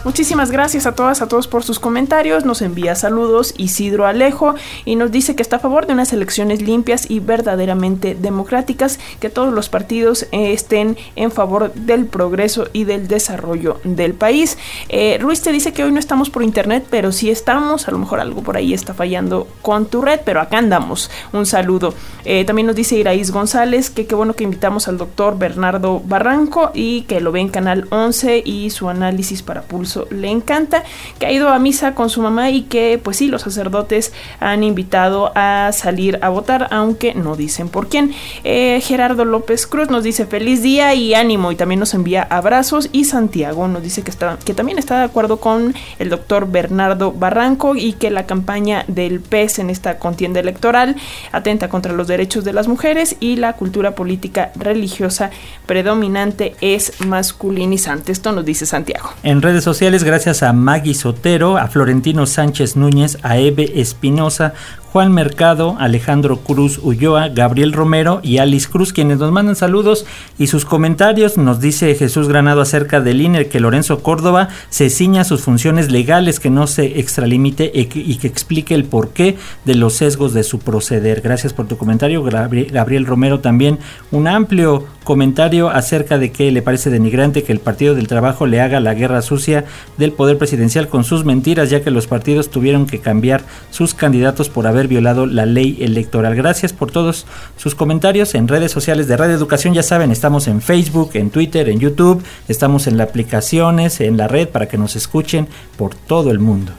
Muchísimas 0.04 0.50
gracias 0.50 0.88
a 0.88 0.96
todas, 0.96 1.22
a 1.22 1.28
todos 1.28 1.48
por 1.48 1.64
sus 1.64 1.78
comentarios. 1.78 2.44
Nos 2.44 2.64
envía 2.64 2.96
saludos 2.96 3.54
Isidro 3.58 4.08
Alejo 4.08 4.56
y 4.84 4.96
nos 4.96 5.12
dice 5.12 5.36
que 5.36 5.44
está 5.44 5.58
a 5.58 5.60
favor 5.60 5.86
de 5.86 5.94
unas 5.94 6.12
elecciones 6.12 6.64
limpias 6.64 7.06
y 7.08 7.20
verdaderamente 7.20 8.16
democráticas, 8.16 9.00
que 9.20 9.30
todos 9.30 9.54
los 9.54 9.70
partidos 9.70 10.24
eh, 10.32 10.54
estén 10.54 10.98
en 11.16 11.32
favor 11.32 11.72
del 11.76 12.08
progreso 12.08 12.68
y 12.74 12.86
del 12.86 13.08
desarrollo 13.08 13.80
del 13.84 14.16
país. 14.16 14.58
Eh, 14.90 15.20
Ruiz 15.22 15.44
te 15.44 15.52
dice 15.52 15.72
que 15.72 15.84
hoy 15.84 15.92
no 15.92 16.00
estamos 16.00 16.32
por 16.32 16.42
internet, 16.42 16.88
pero 16.90 17.12
sí 17.12 17.30
estamos. 17.30 17.88
A 17.88 17.92
lo 17.92 18.00
mejor 18.00 18.22
algo 18.22 18.42
por 18.42 18.58
ahí 18.58 18.74
está 18.74 18.96
fallando 18.96 19.48
con 19.62 19.86
tu 19.86 20.02
red, 20.02 20.22
pero 20.26 20.42
acá 20.42 20.58
andamos. 20.58 21.12
Un 21.32 21.46
saludo. 21.46 21.94
Eh, 22.26 22.44
también 22.44 22.66
nos 22.66 22.76
dice 22.76 22.96
Iraís 22.96 23.30
González 23.30 23.92
que 23.92 24.08
qué 24.08 24.16
bueno 24.16 24.34
que 24.34 24.46
invitamos 24.46 24.88
al 24.88 24.98
doctor 24.98 25.38
Bernardo 25.38 26.02
Barranco 26.04 26.72
y 26.74 27.04
que 27.04 27.22
lo 27.22 27.32
ve 27.32 27.42
en 27.42 27.50
Canal 27.50 27.86
11 27.92 28.42
y 28.44 28.72
su 28.72 28.90
análisis 28.90 29.44
para 29.44 29.62
pulso 29.62 29.91
le 30.10 30.30
encanta, 30.30 30.84
que 31.20 31.26
ha 31.26 31.32
ido 31.32 31.50
a 31.50 31.60
misa 31.60 31.96
con 31.96 32.10
su 32.10 32.22
mamá 32.22 32.50
y 32.50 32.64
que 32.64 33.00
pues 33.02 33.18
sí, 33.18 33.28
los 33.28 33.42
sacerdotes 33.42 34.14
han 34.40 34.64
invitado 34.64 35.32
a 35.36 35.72
salir 35.74 36.20
a 36.22 36.30
votar, 36.30 36.68
aunque 36.72 37.14
no 37.14 37.36
dicen 37.36 37.70
por 37.70 37.88
quién. 37.88 38.14
Eh, 38.44 38.82
Gerardo 38.84 39.26
López 39.26 39.68
Cruz 39.68 39.90
nos 39.90 40.04
dice 40.04 40.26
feliz 40.26 40.62
día 40.62 40.94
y 40.94 41.14
ánimo 41.14 41.52
y 41.52 41.56
también 41.56 41.80
nos 41.80 41.94
envía 41.94 42.24
abrazos 42.24 42.90
y 42.92 43.06
Santiago 43.06 43.68
nos 43.68 43.84
dice 43.84 44.04
que, 44.04 44.12
está, 44.12 44.38
que 44.44 44.54
también 44.54 44.78
está 44.78 45.00
de 45.00 45.06
acuerdo 45.06 45.38
con 45.38 45.74
el 46.00 46.10
doctor 46.10 46.50
Bernardo 46.50 47.12
Barranco 47.12 47.76
y 47.76 47.94
que 47.94 48.10
la 48.10 48.26
campaña 48.26 48.86
del 48.88 49.20
PES 49.20 49.60
en 49.60 49.70
esta 49.70 50.00
contienda 50.00 50.40
electoral 50.40 50.96
atenta 51.32 51.70
contra 51.70 51.94
los 51.94 52.08
derechos 52.08 52.44
de 52.44 52.54
las 52.54 52.68
mujeres 52.68 53.16
y 53.20 53.36
la 53.36 53.54
cultura 53.54 53.96
política 53.96 54.52
religiosa 54.56 55.32
predominante 55.66 56.56
es 56.62 57.02
masculinizante. 57.06 58.12
Esto 58.12 58.32
nos 58.32 58.46
dice 58.46 58.66
Santiago. 58.66 59.10
En 59.24 59.42
redes 59.42 59.64
sociales 59.64 59.81
gracias 59.82 60.44
a 60.44 60.54
Maggie 60.54 60.94
Sotero, 60.94 61.58
a 61.58 61.68
Florentino 61.68 62.28
Sánchez 62.28 62.76
Núñez, 62.76 63.18
a 63.24 63.40
Eve 63.40 63.82
Espinosa, 63.82 64.54
Juan 64.92 65.14
Mercado, 65.14 65.78
Alejandro 65.80 66.40
Cruz 66.40 66.78
Ulloa, 66.78 67.30
Gabriel 67.30 67.72
Romero 67.72 68.20
y 68.24 68.40
Alice 68.40 68.68
Cruz, 68.70 68.92
quienes 68.92 69.20
nos 69.20 69.32
mandan 69.32 69.56
saludos 69.56 70.06
y 70.38 70.48
sus 70.48 70.66
comentarios. 70.66 71.38
Nos 71.38 71.62
dice 71.62 71.96
Jesús 71.96 72.28
Granado 72.28 72.60
acerca 72.60 73.00
del 73.00 73.22
INE 73.22 73.48
que 73.48 73.62
Lorenzo 73.62 74.04
Córdoba 74.04 74.50
se 74.70 74.90
ciña 74.90 75.24
sus 75.24 75.44
funciones 75.44 75.90
legales, 75.92 76.42
que 76.42 76.50
no 76.50 76.68
se 76.68 77.00
extralimite 77.00 77.72
y 77.74 77.86
que 77.86 78.28
explique 78.28 78.76
el 78.76 78.84
porqué 78.84 79.38
de 79.64 79.76
los 79.76 79.94
sesgos 79.94 80.34
de 80.34 80.44
su 80.44 80.60
proceder. 80.60 81.22
Gracias 81.22 81.54
por 81.54 81.70
tu 81.70 81.78
comentario, 81.78 82.22
Gabriel 82.22 83.06
Romero. 83.06 83.40
También 83.40 83.80
un 84.12 84.28
amplio 84.28 84.86
comentario 85.06 85.70
acerca 85.70 86.18
de 86.18 86.34
que 86.34 86.52
le 86.52 86.62
parece 86.62 86.90
denigrante 86.90 87.44
que 87.44 87.54
el 87.54 87.60
Partido 87.60 87.96
del 87.96 88.08
Trabajo 88.08 88.46
le 88.46 88.60
haga 88.60 88.82
la 88.82 88.94
guerra 88.94 89.22
sucia 89.22 89.64
del 89.98 90.12
poder 90.12 90.38
presidencial 90.38 90.90
con 90.90 91.06
sus 91.06 91.24
mentiras, 91.24 91.70
ya 91.70 91.82
que 91.82 91.92
los 91.92 92.08
partidos 92.08 92.52
tuvieron 92.52 92.86
que 92.88 93.00
cambiar 93.00 93.44
sus 93.70 93.94
candidatos 93.94 94.50
por 94.50 94.68
haber 94.68 94.81
violado 94.88 95.26
la 95.26 95.46
ley 95.46 95.78
electoral. 95.82 96.36
Gracias 96.36 96.74
por 96.74 96.92
todos 96.92 97.26
sus 97.58 97.76
comentarios 97.76 98.36
en 98.36 98.48
redes 98.48 98.72
sociales 98.72 99.08
de 99.08 99.18
Radio 99.18 99.36
Educación. 99.36 99.74
Ya 99.74 99.84
saben, 99.84 100.12
estamos 100.12 100.48
en 100.48 100.62
Facebook, 100.62 101.12
en 101.14 101.30
Twitter, 101.30 101.70
en 101.70 101.80
YouTube, 101.80 102.24
estamos 102.48 102.88
en 102.88 102.98
las 102.98 103.10
aplicaciones, 103.10 104.02
en 104.02 104.18
la 104.18 104.28
red 104.28 104.48
para 104.48 104.68
que 104.68 104.78
nos 104.78 104.96
escuchen 104.96 105.48
por 105.78 105.96
todo 105.96 106.32
el 106.32 106.40
mundo. 106.40 106.72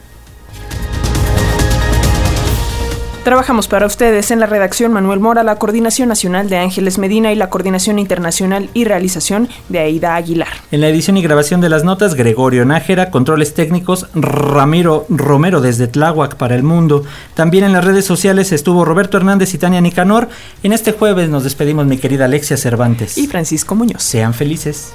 Trabajamos 3.25 3.69
para 3.69 3.87
ustedes 3.87 4.33
en 4.33 4.41
la 4.41 4.47
redacción 4.47 4.93
Manuel 4.93 5.21
Mora, 5.21 5.45
la 5.45 5.55
coordinación 5.55 6.09
nacional 6.09 6.49
de 6.49 6.57
Ángeles 6.57 6.99
Medina 6.99 7.31
y 7.31 7.37
la 7.37 7.51
coordinación 7.51 8.01
internacional 8.01 8.69
y 8.75 8.83
realización 8.85 9.49
de 9.69 9.79
Aida 9.79 10.17
Aguilar. 10.17 10.49
En 10.73 10.81
la 10.81 10.89
edición 10.89 11.17
y 11.17 11.23
grabación 11.23 11.61
de 11.61 11.69
las 11.69 11.85
notas, 11.85 12.17
Gregorio 12.17 12.65
Nájera, 12.65 13.13
controles 13.13 13.55
técnicos, 13.55 14.09
Ramiro 14.13 15.07
Romero 15.09 15.61
desde 15.61 15.87
Tláhuac 15.87 16.35
para 16.35 16.57
el 16.57 16.65
mundo. 16.65 17.05
También 17.35 17.63
en 17.63 17.73
las 17.73 17.85
redes 17.85 18.05
sociales 18.05 18.51
estuvo 18.51 18.85
Roberto 18.85 19.19
Hernández 19.19 19.55
y 19.55 19.59
Tania 19.59 19.81
Nicanor. 19.81 20.29
En 20.65 20.73
este 20.73 20.91
jueves 20.91 21.29
nos 21.29 21.45
despedimos 21.45 21.87
mi 21.87 21.99
querida 21.99 22.25
Alexia 22.25 22.57
Cervantes. 22.57 23.17
Y 23.19 23.29
Francisco 23.29 23.77
Muñoz. 23.77 24.03
Sean 24.03 24.35
felices. 24.35 24.95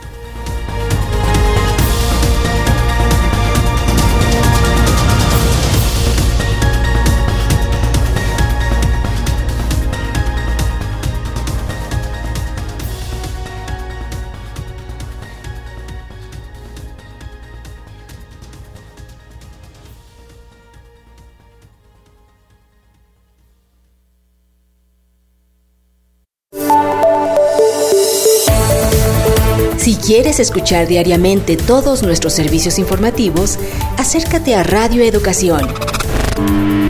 Escuchar 30.41 30.87
diariamente 30.87 31.57
todos 31.57 32.03
nuestros 32.03 32.31
servicios 32.33 32.79
informativos, 32.79 33.59
acércate 33.97 34.55
a 34.55 34.63
Radio 34.63 35.03
Educación. 35.03 35.67